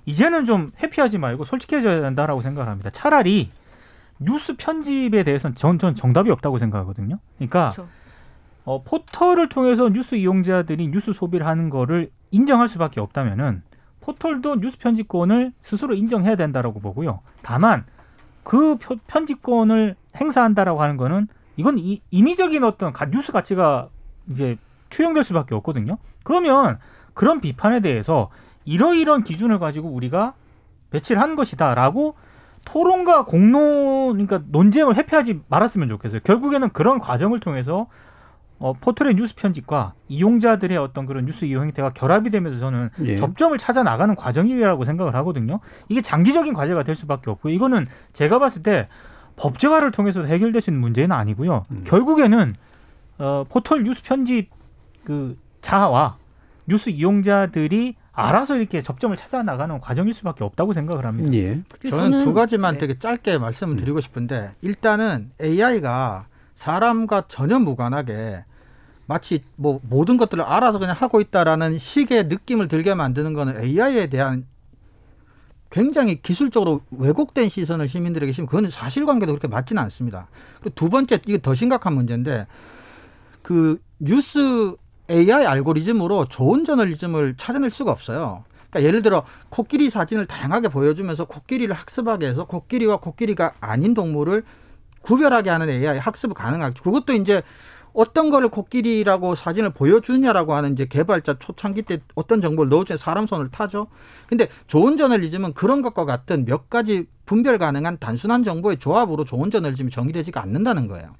이제는 0.06 0.44
좀 0.44 0.70
회피하지 0.82 1.18
말고 1.18 1.44
솔직해져야 1.44 2.00
된다라고 2.00 2.40
생각을 2.42 2.68
합니다. 2.68 2.90
차라리 2.90 3.50
뉴스 4.18 4.56
편집에 4.56 5.22
대해서는 5.22 5.54
전, 5.54 5.78
전 5.78 5.94
정답이 5.94 6.30
없다고 6.32 6.58
생각하거든요. 6.58 7.18
그러니까 7.38 7.70
그렇죠. 7.70 7.88
어, 8.70 8.82
포털을 8.84 9.48
통해서 9.48 9.88
뉴스 9.88 10.14
이용자들이 10.14 10.86
뉴스 10.92 11.12
소비를 11.12 11.44
하는 11.44 11.70
거를 11.70 12.08
인정할 12.30 12.68
수밖에 12.68 13.00
없다면은 13.00 13.62
포털도 14.00 14.60
뉴스 14.60 14.78
편집권을 14.78 15.52
스스로 15.64 15.94
인정해야 15.94 16.36
된다라고 16.36 16.78
보고요. 16.78 17.18
다만 17.42 17.84
그 18.44 18.76
표- 18.76 18.96
편집권을 19.08 19.96
행사한다라고 20.16 20.80
하는 20.82 20.96
거는 20.96 21.26
이건 21.56 21.78
이, 21.78 22.00
인위적인 22.12 22.62
어떤 22.62 22.92
가- 22.92 23.10
뉴스 23.10 23.32
가치가 23.32 23.88
이제 24.30 24.56
투영될 24.88 25.24
수밖에 25.24 25.56
없거든요. 25.56 25.98
그러면 26.22 26.78
그런 27.12 27.40
비판에 27.40 27.80
대해서 27.80 28.30
이러이런 28.64 29.24
기준을 29.24 29.58
가지고 29.58 29.88
우리가 29.88 30.34
배치를 30.90 31.20
한 31.20 31.34
것이다라고 31.34 32.14
토론과 32.66 33.24
공론, 33.24 34.12
그러니까 34.12 34.42
논쟁을 34.48 34.94
회피하지 34.94 35.40
말았으면 35.48 35.88
좋겠어요. 35.88 36.20
결국에는 36.22 36.68
그런 36.68 37.00
과정을 37.00 37.40
통해서 37.40 37.88
어, 38.60 38.74
포털의 38.74 39.14
뉴스 39.14 39.34
편집과 39.34 39.94
이용자들의 40.08 40.76
어떤 40.76 41.06
그런 41.06 41.24
뉴스 41.24 41.46
이용 41.46 41.64
행태가 41.64 41.94
결합이 41.94 42.28
되면서 42.28 42.60
저는 42.60 42.90
예. 43.06 43.16
접점을 43.16 43.56
찾아 43.56 43.82
나가는 43.82 44.14
과정이라고 44.14 44.84
생각을 44.84 45.14
하거든요. 45.16 45.60
이게 45.88 46.02
장기적인 46.02 46.52
과제가 46.52 46.82
될 46.82 46.94
수밖에 46.94 47.30
없고 47.30 47.48
이거는 47.48 47.86
제가 48.12 48.38
봤을 48.38 48.62
때 48.62 48.88
법제화를 49.36 49.92
통해서 49.92 50.22
해결될 50.22 50.60
수 50.60 50.68
있는 50.68 50.82
문제는 50.82 51.10
아니고요. 51.10 51.64
음. 51.70 51.84
결국에는 51.86 52.54
어, 53.18 53.44
포털 53.50 53.82
뉴스 53.82 54.02
편집 54.02 54.50
그 55.04 55.38
자와 55.62 56.18
뉴스 56.66 56.90
이용자들이 56.90 57.96
알아서 58.12 58.56
이렇게 58.58 58.82
접점을 58.82 59.16
찾아 59.16 59.42
나가는 59.42 59.80
과정일 59.80 60.12
수밖에 60.12 60.44
없다고 60.44 60.74
생각을 60.74 61.06
합니다. 61.06 61.32
예. 61.32 61.62
그리고 61.78 61.96
저는 61.96 62.24
두 62.24 62.34
가지만 62.34 62.74
네. 62.74 62.80
되게 62.80 62.98
짧게 62.98 63.38
말씀을 63.38 63.76
드리고 63.76 64.02
싶은데 64.02 64.52
일단은 64.60 65.30
AI가 65.40 66.26
사람과 66.54 67.22
전혀 67.28 67.58
무관하게 67.58 68.44
마치 69.10 69.42
뭐 69.56 69.80
모든 69.82 70.16
것들을 70.16 70.44
알아서 70.44 70.78
그냥 70.78 70.94
하고 70.96 71.20
있다라는 71.20 71.80
식의 71.80 72.26
느낌을 72.26 72.68
들게 72.68 72.94
만드는 72.94 73.32
거는 73.32 73.60
AI에 73.60 74.06
대한 74.06 74.46
굉장히 75.68 76.22
기술적으로 76.22 76.82
왜곡된 76.92 77.48
시선을 77.48 77.88
시민들에게 77.88 78.30
심으면 78.30 78.46
그거는 78.46 78.70
사실관계도 78.70 79.32
그렇게 79.32 79.48
맞지는 79.48 79.82
않습니다. 79.82 80.28
그리고 80.60 80.76
두 80.76 80.90
번째 80.90 81.18
이게 81.26 81.42
더 81.42 81.56
심각한 81.56 81.94
문제인데 81.94 82.46
그 83.42 83.80
뉴스 83.98 84.76
AI 85.10 85.44
알고리즘으로 85.44 86.26
좋은 86.26 86.64
저널리즘을 86.64 87.34
찾아낼 87.36 87.70
수가 87.70 87.90
없어요. 87.90 88.44
그러니까 88.70 88.86
예를 88.86 89.02
들어 89.02 89.24
코끼리 89.48 89.90
사진을 89.90 90.26
다양하게 90.26 90.68
보여주면서 90.68 91.24
코끼리를 91.24 91.74
학습하게 91.74 92.28
해서 92.28 92.44
코끼리와 92.44 92.98
코끼리가 92.98 93.54
아닌 93.60 93.92
동물을 93.92 94.44
구별하게 95.02 95.50
하는 95.50 95.68
AI 95.68 95.98
학습이 95.98 96.34
가능하죠. 96.34 96.84
그것도 96.84 97.14
이제 97.14 97.42
어떤 97.92 98.30
거를 98.30 98.48
코끼리라고 98.48 99.34
사진을 99.34 99.70
보여주냐라고 99.70 100.54
하는 100.54 100.72
이제 100.72 100.84
개발자 100.86 101.38
초창기 101.38 101.82
때 101.82 101.98
어떤 102.14 102.40
정보를 102.40 102.70
넣어주면 102.70 102.98
사람 102.98 103.26
손을 103.26 103.50
타죠. 103.50 103.88
근데 104.28 104.48
좋은 104.66 104.96
저널리즘은 104.96 105.54
그런 105.54 105.82
것과 105.82 106.04
같은 106.04 106.44
몇 106.44 106.70
가지 106.70 107.06
분별 107.26 107.58
가능한 107.58 107.98
단순한 107.98 108.44
정보의 108.44 108.78
조합으로 108.78 109.24
좋은 109.24 109.50
저널리즘이 109.50 109.90
정의되지가 109.90 110.40
않는다는 110.42 110.86
거예요. 110.88 111.14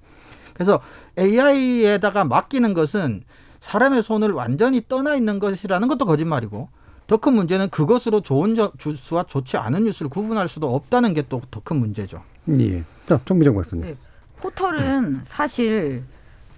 그래서 0.54 0.80
AI에다가 1.18 2.24
맡기는 2.24 2.74
것은 2.74 3.22
사람의 3.60 4.02
손을 4.02 4.30
완전히 4.32 4.82
떠나 4.88 5.14
있는 5.16 5.38
것이라는 5.38 5.86
것도 5.88 6.04
거짓말이고 6.06 6.68
더 7.06 7.16
큰 7.16 7.34
문제는 7.34 7.70
그것으로 7.70 8.20
좋은 8.20 8.54
저- 8.54 8.72
뉴스와 8.86 9.24
좋지 9.24 9.56
않은 9.56 9.84
뉴스를 9.84 10.08
구분할 10.08 10.48
수도 10.48 10.72
없다는 10.74 11.12
게 11.14 11.22
또 11.22 11.40
더 11.50 11.60
큰 11.60 11.76
문제죠. 11.78 12.22
예. 12.58 12.84
자, 13.06 13.18
정미정 13.24 13.54
박사님. 13.56 13.84
네. 13.84 13.96
포털은 14.36 15.22
사실 15.26 16.04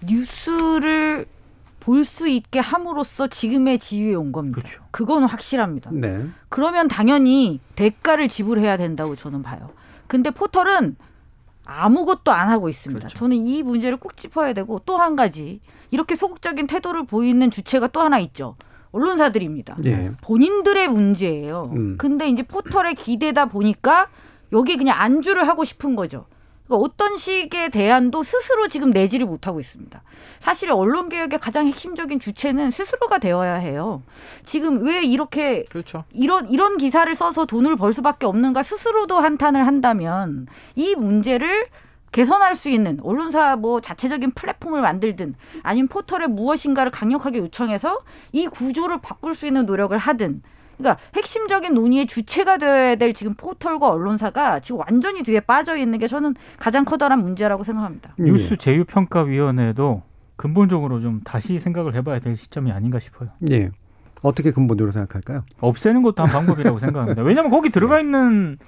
뉴스를 0.06 1.26
볼 1.80 2.04
수 2.04 2.28
있게 2.28 2.60
함으로써 2.60 3.26
지금의 3.26 3.78
지위에 3.80 4.14
온 4.14 4.30
겁니다. 4.30 4.60
그렇죠. 4.60 4.82
그거는 4.92 5.26
확실합니다. 5.26 5.90
네. 5.92 6.26
그러면 6.48 6.86
당연히 6.86 7.58
대가를 7.74 8.28
지불해야 8.28 8.76
된다고 8.76 9.16
저는 9.16 9.42
봐요. 9.42 9.70
근데 10.06 10.30
포털은 10.30 10.94
아무것도 11.64 12.30
안 12.32 12.50
하고 12.50 12.68
있습니다. 12.68 13.00
그렇죠. 13.00 13.18
저는 13.18 13.36
이 13.48 13.62
문제를 13.64 13.96
꼭 13.98 14.16
짚어야 14.16 14.52
되고 14.52 14.78
또 14.80 14.96
한 14.98 15.16
가지 15.16 15.60
이렇게 15.90 16.14
소극적인 16.14 16.66
태도를 16.68 17.04
보이는 17.04 17.50
주체가 17.50 17.88
또 17.88 18.00
하나 18.00 18.18
있죠. 18.20 18.54
언론사들입니다. 18.92 19.76
예. 19.86 20.10
본인들의 20.22 20.86
문제예요. 20.88 21.72
음. 21.74 21.96
근데 21.98 22.28
이제 22.28 22.42
포털에 22.44 22.94
기대다 22.94 23.46
보니까 23.46 24.08
여기 24.52 24.76
그냥 24.76 25.00
안주를 25.00 25.48
하고 25.48 25.64
싶은 25.64 25.96
거죠. 25.96 26.26
그러니까 26.72 26.76
어떤 26.78 27.16
식의 27.18 27.70
대안도 27.70 28.22
스스로 28.22 28.66
지금 28.68 28.90
내지를 28.90 29.26
못하고 29.26 29.60
있습니다. 29.60 30.02
사실 30.38 30.72
언론 30.72 31.10
개혁의 31.10 31.38
가장 31.38 31.66
핵심적인 31.66 32.18
주체는 32.18 32.70
스스로가 32.70 33.18
되어야 33.18 33.54
해요. 33.54 34.02
지금 34.44 34.82
왜 34.84 35.02
이렇게 35.02 35.64
그렇죠. 35.64 36.04
이런 36.12 36.48
이런 36.48 36.78
기사를 36.78 37.14
써서 37.14 37.44
돈을 37.44 37.76
벌 37.76 37.92
수밖에 37.92 38.26
없는가 38.26 38.62
스스로도 38.62 39.18
한탄을 39.18 39.66
한다면 39.66 40.46
이 40.74 40.94
문제를 40.94 41.66
개선할 42.10 42.54
수 42.54 42.68
있는 42.68 42.98
언론사 43.02 43.56
뭐 43.56 43.80
자체적인 43.80 44.32
플랫폼을 44.32 44.80
만들든 44.80 45.34
아니면 45.62 45.88
포털에 45.88 46.26
무엇인가를 46.26 46.90
강력하게 46.90 47.38
요청해서 47.38 48.00
이 48.32 48.46
구조를 48.46 49.00
바꿀 49.00 49.34
수 49.34 49.46
있는 49.46 49.66
노력을 49.66 49.96
하든 49.96 50.42
그러니까 50.78 51.02
핵심적인 51.14 51.74
논의의 51.74 52.06
주체가 52.06 52.58
되어야 52.58 52.96
될 52.96 53.12
지금 53.12 53.34
포털과 53.34 53.88
언론사가 53.90 54.60
지금 54.60 54.80
완전히 54.80 55.22
뒤에 55.22 55.40
빠져 55.40 55.76
있는 55.76 55.98
게 55.98 56.06
저는 56.06 56.34
가장 56.58 56.84
커다란 56.84 57.20
문제라고 57.20 57.62
생각합니다. 57.64 58.14
뉴스 58.18 58.56
제휴 58.56 58.84
평가 58.84 59.22
위원회도 59.22 60.02
근본적으로 60.36 61.00
좀 61.00 61.20
다시 61.24 61.58
생각을 61.58 61.94
해봐야 61.94 62.18
될 62.18 62.36
시점이 62.36 62.72
아닌가 62.72 62.98
싶어요. 62.98 63.30
예. 63.50 63.70
어떻게 64.22 64.50
근본적으로 64.50 64.92
생각할까요? 64.92 65.44
없애는 65.60 66.02
것도 66.02 66.22
한 66.22 66.30
방법이라고 66.30 66.78
생각합니다. 66.78 67.22
왜냐하면 67.22 67.50
거기 67.50 67.70
들어가 67.70 68.00
있는 68.00 68.58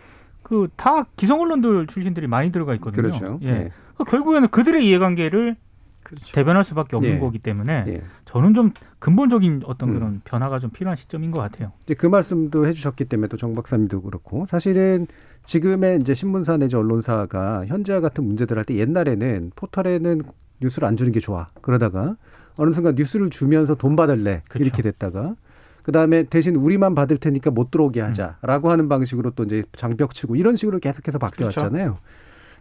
그 0.42 0.68
다 0.76 1.04
기성 1.16 1.40
언론들 1.40 1.86
출신들이 1.86 2.26
많이 2.26 2.52
들어가 2.52 2.74
있거든요. 2.74 3.02
그렇죠. 3.02 3.38
예. 3.42 3.70
그 3.96 4.04
결국에는 4.04 4.48
그들의 4.48 4.86
이해관계를 4.86 5.56
그렇죠. 6.04 6.32
대변할 6.32 6.62
수밖에 6.64 6.94
없는 6.96 7.14
예. 7.14 7.18
거기 7.18 7.38
때문에 7.38 7.84
예. 7.88 8.02
저는 8.26 8.54
좀 8.54 8.70
근본적인 9.00 9.62
어떤 9.64 9.88
음. 9.88 9.94
그런 9.94 10.20
변화가 10.24 10.60
좀 10.60 10.70
필요한 10.70 10.96
시점인 10.96 11.30
것 11.32 11.40
같아요. 11.40 11.72
이제 11.84 11.94
그 11.94 12.06
말씀도 12.06 12.66
해주셨기 12.66 13.06
때문에 13.06 13.28
또 13.28 13.36
정 13.36 13.54
박사님도 13.54 14.02
그렇고 14.02 14.46
사실은 14.46 15.06
지금의 15.44 15.98
이제 16.00 16.14
신문사 16.14 16.56
내지 16.56 16.76
언론사가 16.76 17.66
현재와 17.66 18.00
같은 18.00 18.24
문제들 18.24 18.56
할 18.56 18.64
때 18.64 18.76
옛날에는 18.76 19.50
포털에는 19.56 20.22
뉴스를 20.60 20.86
안 20.86 20.96
주는 20.96 21.10
게 21.12 21.20
좋아 21.20 21.46
그러다가 21.60 22.16
어느 22.56 22.72
순간 22.72 22.94
뉴스를 22.94 23.30
주면서 23.30 23.74
돈 23.74 23.96
받을래 23.96 24.42
그쵸. 24.48 24.64
이렇게 24.64 24.82
됐다가 24.82 25.34
그 25.82 25.92
다음에 25.92 26.22
대신 26.22 26.56
우리만 26.56 26.94
받을 26.94 27.18
테니까 27.18 27.50
못 27.50 27.70
들어오게 27.70 28.00
하자라고 28.00 28.70
하는 28.70 28.88
방식으로 28.88 29.32
또 29.32 29.44
이제 29.44 29.64
장벽 29.76 30.14
치고 30.14 30.36
이런 30.36 30.56
식으로 30.56 30.78
계속해서 30.78 31.18
바뀌어 31.18 31.46
왔잖아요. 31.46 31.98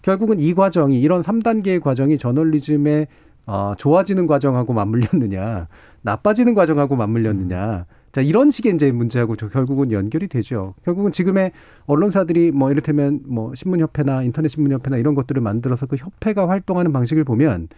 결국은 0.01 0.39
이 0.41 0.53
과정이 0.53 0.99
이런 0.99 1.21
3단계의 1.21 1.81
과정이 1.81 2.17
저널리즘의 2.17 3.07
어, 3.45 3.73
좋아지는 3.77 4.27
과정하고 4.27 4.73
맞물렸느냐, 4.73 5.67
나빠지는 6.01 6.53
과정하고 6.53 6.95
맞물렸느냐. 6.95 7.85
자, 8.13 8.21
이런 8.21 8.51
식의 8.51 8.75
이제 8.75 8.91
문제하고 8.91 9.35
저 9.35 9.49
결국은 9.49 9.91
연결이 9.91 10.27
되죠. 10.27 10.75
결국은 10.85 11.11
지금의 11.11 11.51
언론사들이 11.87 12.51
뭐 12.51 12.71
이를테면 12.71 13.21
뭐 13.25 13.55
신문협회나 13.55 14.21
인터넷신문협회나 14.21 14.97
이런 14.97 15.15
것들을 15.15 15.41
만들어서 15.41 15.87
그 15.87 15.95
협회가 15.95 16.47
활동하는 16.47 16.93
방식을 16.93 17.23
보면 17.23 17.69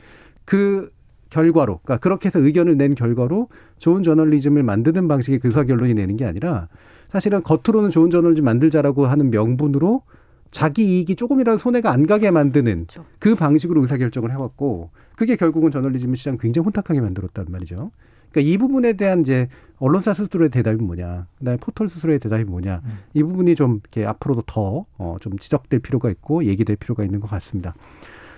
그 0.43 0.91
결과로, 1.29 1.79
그러니까 1.83 1.97
그렇게 2.01 2.27
해서 2.27 2.39
의견을 2.39 2.77
낸 2.77 2.95
결과로 2.95 3.47
좋은 3.77 4.03
저널리즘을 4.03 4.61
만드는 4.61 5.07
방식의 5.07 5.39
의사결론이 5.43 5.93
내는 5.93 6.17
게 6.17 6.25
아니라 6.25 6.67
사실은 7.09 7.41
겉으로는 7.41 7.89
좋은 7.89 8.11
저널리즘 8.11 8.43
만들자라고 8.43 9.05
하는 9.05 9.31
명분으로 9.31 10.03
자기 10.51 10.83
이익이 10.83 11.15
조금이라도 11.15 11.57
손해가 11.57 11.91
안 11.91 12.05
가게 12.05 12.29
만드는 12.29 12.87
그렇죠. 12.87 13.05
그 13.19 13.35
방식으로 13.35 13.81
의사결정을 13.81 14.31
해왔고 14.31 14.91
그게 15.15 15.35
결국은 15.35 15.71
저널리즘 15.71 16.13
시장 16.15 16.37
굉장히 16.37 16.65
혼탁하게 16.65 17.01
만들었단 17.01 17.45
말이죠. 17.49 17.91
그러니까 18.31 18.51
이 18.51 18.57
부분에 18.57 18.93
대한 18.93 19.21
이제 19.21 19.47
언론사 19.77 20.13
스스로의 20.13 20.49
대답이 20.49 20.83
뭐냐, 20.83 21.27
그다음에 21.39 21.57
포털 21.57 21.87
스스로의 21.87 22.19
대답이 22.19 22.43
뭐냐, 22.43 22.81
음. 22.83 22.99
이 23.13 23.23
부분이 23.23 23.55
좀 23.55 23.79
이렇게 23.81 24.05
앞으로도 24.05 24.43
더 24.45 24.85
어, 24.97 25.17
좀 25.21 25.37
지적될 25.37 25.79
필요가 25.79 26.09
있고 26.09 26.43
얘기될 26.43 26.75
필요가 26.75 27.03
있는 27.03 27.19
것 27.19 27.29
같습니다. 27.29 27.73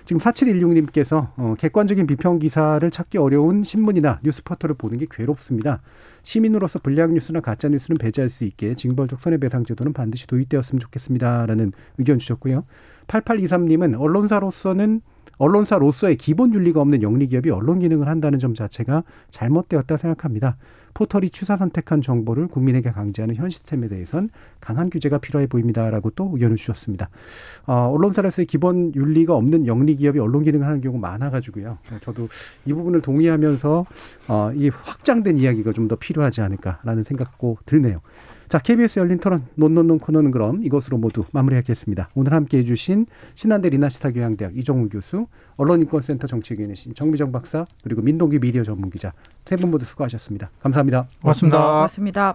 지금 0.04 0.20
4716님께서 0.20 1.32
어, 1.36 1.54
객관적인 1.58 2.06
비평 2.06 2.38
기사를 2.38 2.90
찾기 2.90 3.18
어려운 3.18 3.62
신문이나 3.62 4.20
뉴스 4.22 4.42
포털을 4.42 4.74
보는 4.74 4.98
게 4.98 5.06
괴롭습니다. 5.10 5.82
시민으로서 6.22 6.78
불량 6.78 7.12
뉴스나 7.12 7.40
가짜 7.40 7.68
뉴스는 7.68 7.98
배제할 7.98 8.30
수 8.30 8.44
있게 8.44 8.74
징벌적 8.74 9.20
손해배상 9.20 9.64
제도는 9.64 9.92
반드시 9.92 10.26
도입되었으면 10.26 10.80
좋겠습니다라는 10.80 11.72
의견 11.98 12.18
주셨고요. 12.18 12.64
8823님은 13.08 14.00
언론사로서는 14.00 15.02
언론사로서의 15.38 16.16
기본 16.16 16.52
윤리가 16.52 16.80
없는 16.80 17.02
영리 17.02 17.26
기업이 17.26 17.50
언론 17.50 17.78
기능을 17.78 18.08
한다는 18.08 18.38
점 18.38 18.54
자체가 18.54 19.04
잘못되었다 19.30 19.96
생각합니다. 19.96 20.56
포털이 20.94 21.30
취사 21.30 21.56
선택한 21.56 22.02
정보를 22.02 22.48
국민에게 22.48 22.90
강제하는 22.90 23.36
현 23.36 23.50
시스템에 23.50 23.86
대해선 23.88 24.30
강한 24.60 24.90
규제가 24.90 25.18
필요해 25.18 25.46
보입니다라고 25.46 26.10
또 26.10 26.30
의견을 26.32 26.56
주셨습니다. 26.56 27.08
어, 27.66 27.92
언론사로서의 27.94 28.46
기본 28.46 28.92
윤리가 28.94 29.34
없는 29.34 29.66
영리 29.66 29.94
기업이 29.94 30.18
언론 30.18 30.42
기능을 30.42 30.66
하는 30.66 30.80
경우 30.80 30.98
많아가지고요. 30.98 31.78
어, 31.92 31.98
저도 32.00 32.28
이 32.64 32.72
부분을 32.72 33.00
동의하면서 33.00 33.86
어, 34.28 34.52
이 34.54 34.70
확장된 34.70 35.38
이야기가 35.38 35.72
좀 35.72 35.88
더 35.88 35.96
필요하지 35.96 36.42
않을까라는 36.42 37.02
생각도 37.02 37.56
들네요. 37.64 38.02
자, 38.48 38.58
KBS 38.58 38.98
열린 38.98 39.18
토론 39.18 39.44
논논논 39.56 39.98
코너는 39.98 40.30
그럼 40.30 40.62
이것으로 40.64 40.96
모두 40.96 41.24
마무리하겠습니다. 41.32 42.08
오늘 42.14 42.32
함께해 42.32 42.64
주신 42.64 43.06
신한대 43.34 43.68
리나시타 43.68 44.10
교양대학 44.12 44.56
이종우 44.56 44.88
교수, 44.88 45.26
언론인권센터 45.56 46.26
정치위원회신 46.26 46.94
정미정 46.94 47.30
박사, 47.30 47.66
그리고 47.82 48.00
민동기 48.02 48.38
미디어 48.38 48.62
전문기자 48.64 49.12
세 49.44 49.56
분 49.56 49.70
모두 49.70 49.84
수고하셨습니다. 49.84 50.50
감사합니다. 50.60 51.08
고맙습니다. 51.20 51.58
고맙습니다. 51.58 52.34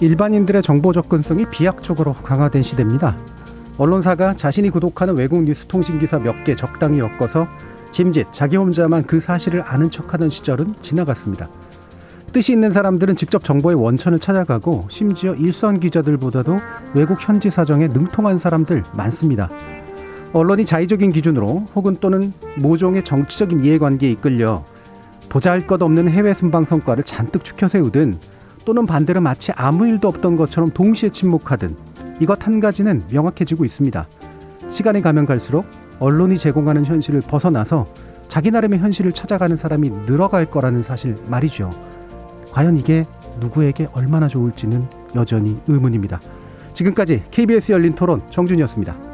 일반인들의 0.00 0.62
정보 0.62 0.92
접근성이 0.92 1.44
비약적으로 1.50 2.12
강화된 2.14 2.62
시대입니다. 2.62 3.16
언론사가 3.78 4.34
자신이 4.34 4.70
구독하는 4.70 5.16
외국 5.16 5.42
뉴스 5.44 5.66
통신 5.66 5.98
기사 5.98 6.18
몇 6.18 6.44
개 6.44 6.54
적당히 6.54 6.98
엮어서 6.98 7.46
짐짓 7.92 8.26
자기 8.32 8.56
혼자만 8.56 9.04
그 9.04 9.20
사실을 9.20 9.62
아는 9.62 9.90
척하는 9.90 10.28
시절은 10.28 10.74
지나갔습니다. 10.82 11.48
뜻이 12.32 12.52
있는 12.52 12.70
사람들은 12.70 13.16
직접 13.16 13.42
정보의 13.42 13.76
원천을 13.80 14.18
찾아가고 14.18 14.86
심지어 14.90 15.34
일선 15.34 15.80
기자들보다도 15.80 16.58
외국 16.94 17.18
현지 17.20 17.50
사정에 17.50 17.88
능통한 17.88 18.36
사람들 18.36 18.82
많습니다. 18.92 19.48
언론이 20.32 20.64
자의적인 20.66 21.10
기준으로 21.12 21.66
혹은 21.74 21.96
또는 22.00 22.32
모종의 22.58 23.04
정치적인 23.04 23.64
이해관계에 23.64 24.10
이끌려 24.10 24.64
보잘 25.30 25.66
것 25.66 25.80
없는 25.80 26.08
해외 26.10 26.34
순방 26.34 26.64
성과를 26.64 27.04
잔뜩 27.04 27.44
추켜 27.44 27.66
세우든 27.68 28.18
또는 28.66 28.86
반대로 28.86 29.20
마치 29.22 29.52
아무 29.52 29.86
일도 29.86 30.08
없던 30.08 30.36
것처럼 30.36 30.70
동시에 30.70 31.08
침묵하든 31.08 31.74
이것 32.20 32.46
한 32.46 32.60
가지는 32.60 33.02
명확해지고 33.10 33.64
있습니다. 33.64 34.06
시간이 34.68 35.00
가면 35.02 35.26
갈수록 35.26 35.66
언론이 35.98 36.36
제공하는 36.38 36.84
현실을 36.84 37.20
벗어나서 37.20 37.86
자기 38.28 38.50
나름의 38.50 38.78
현실을 38.78 39.12
찾아가는 39.12 39.56
사람이 39.56 39.90
늘어갈 40.06 40.46
거라는 40.50 40.82
사실 40.82 41.16
말이죠. 41.26 41.70
과연 42.52 42.76
이게 42.76 43.06
누구에게 43.40 43.88
얼마나 43.92 44.28
좋을지는 44.28 44.86
여전히 45.14 45.58
의문입니다. 45.66 46.20
지금까지 46.74 47.24
KBS 47.30 47.72
열린 47.72 47.94
토론 47.94 48.22
정준이었습니다. 48.30 49.07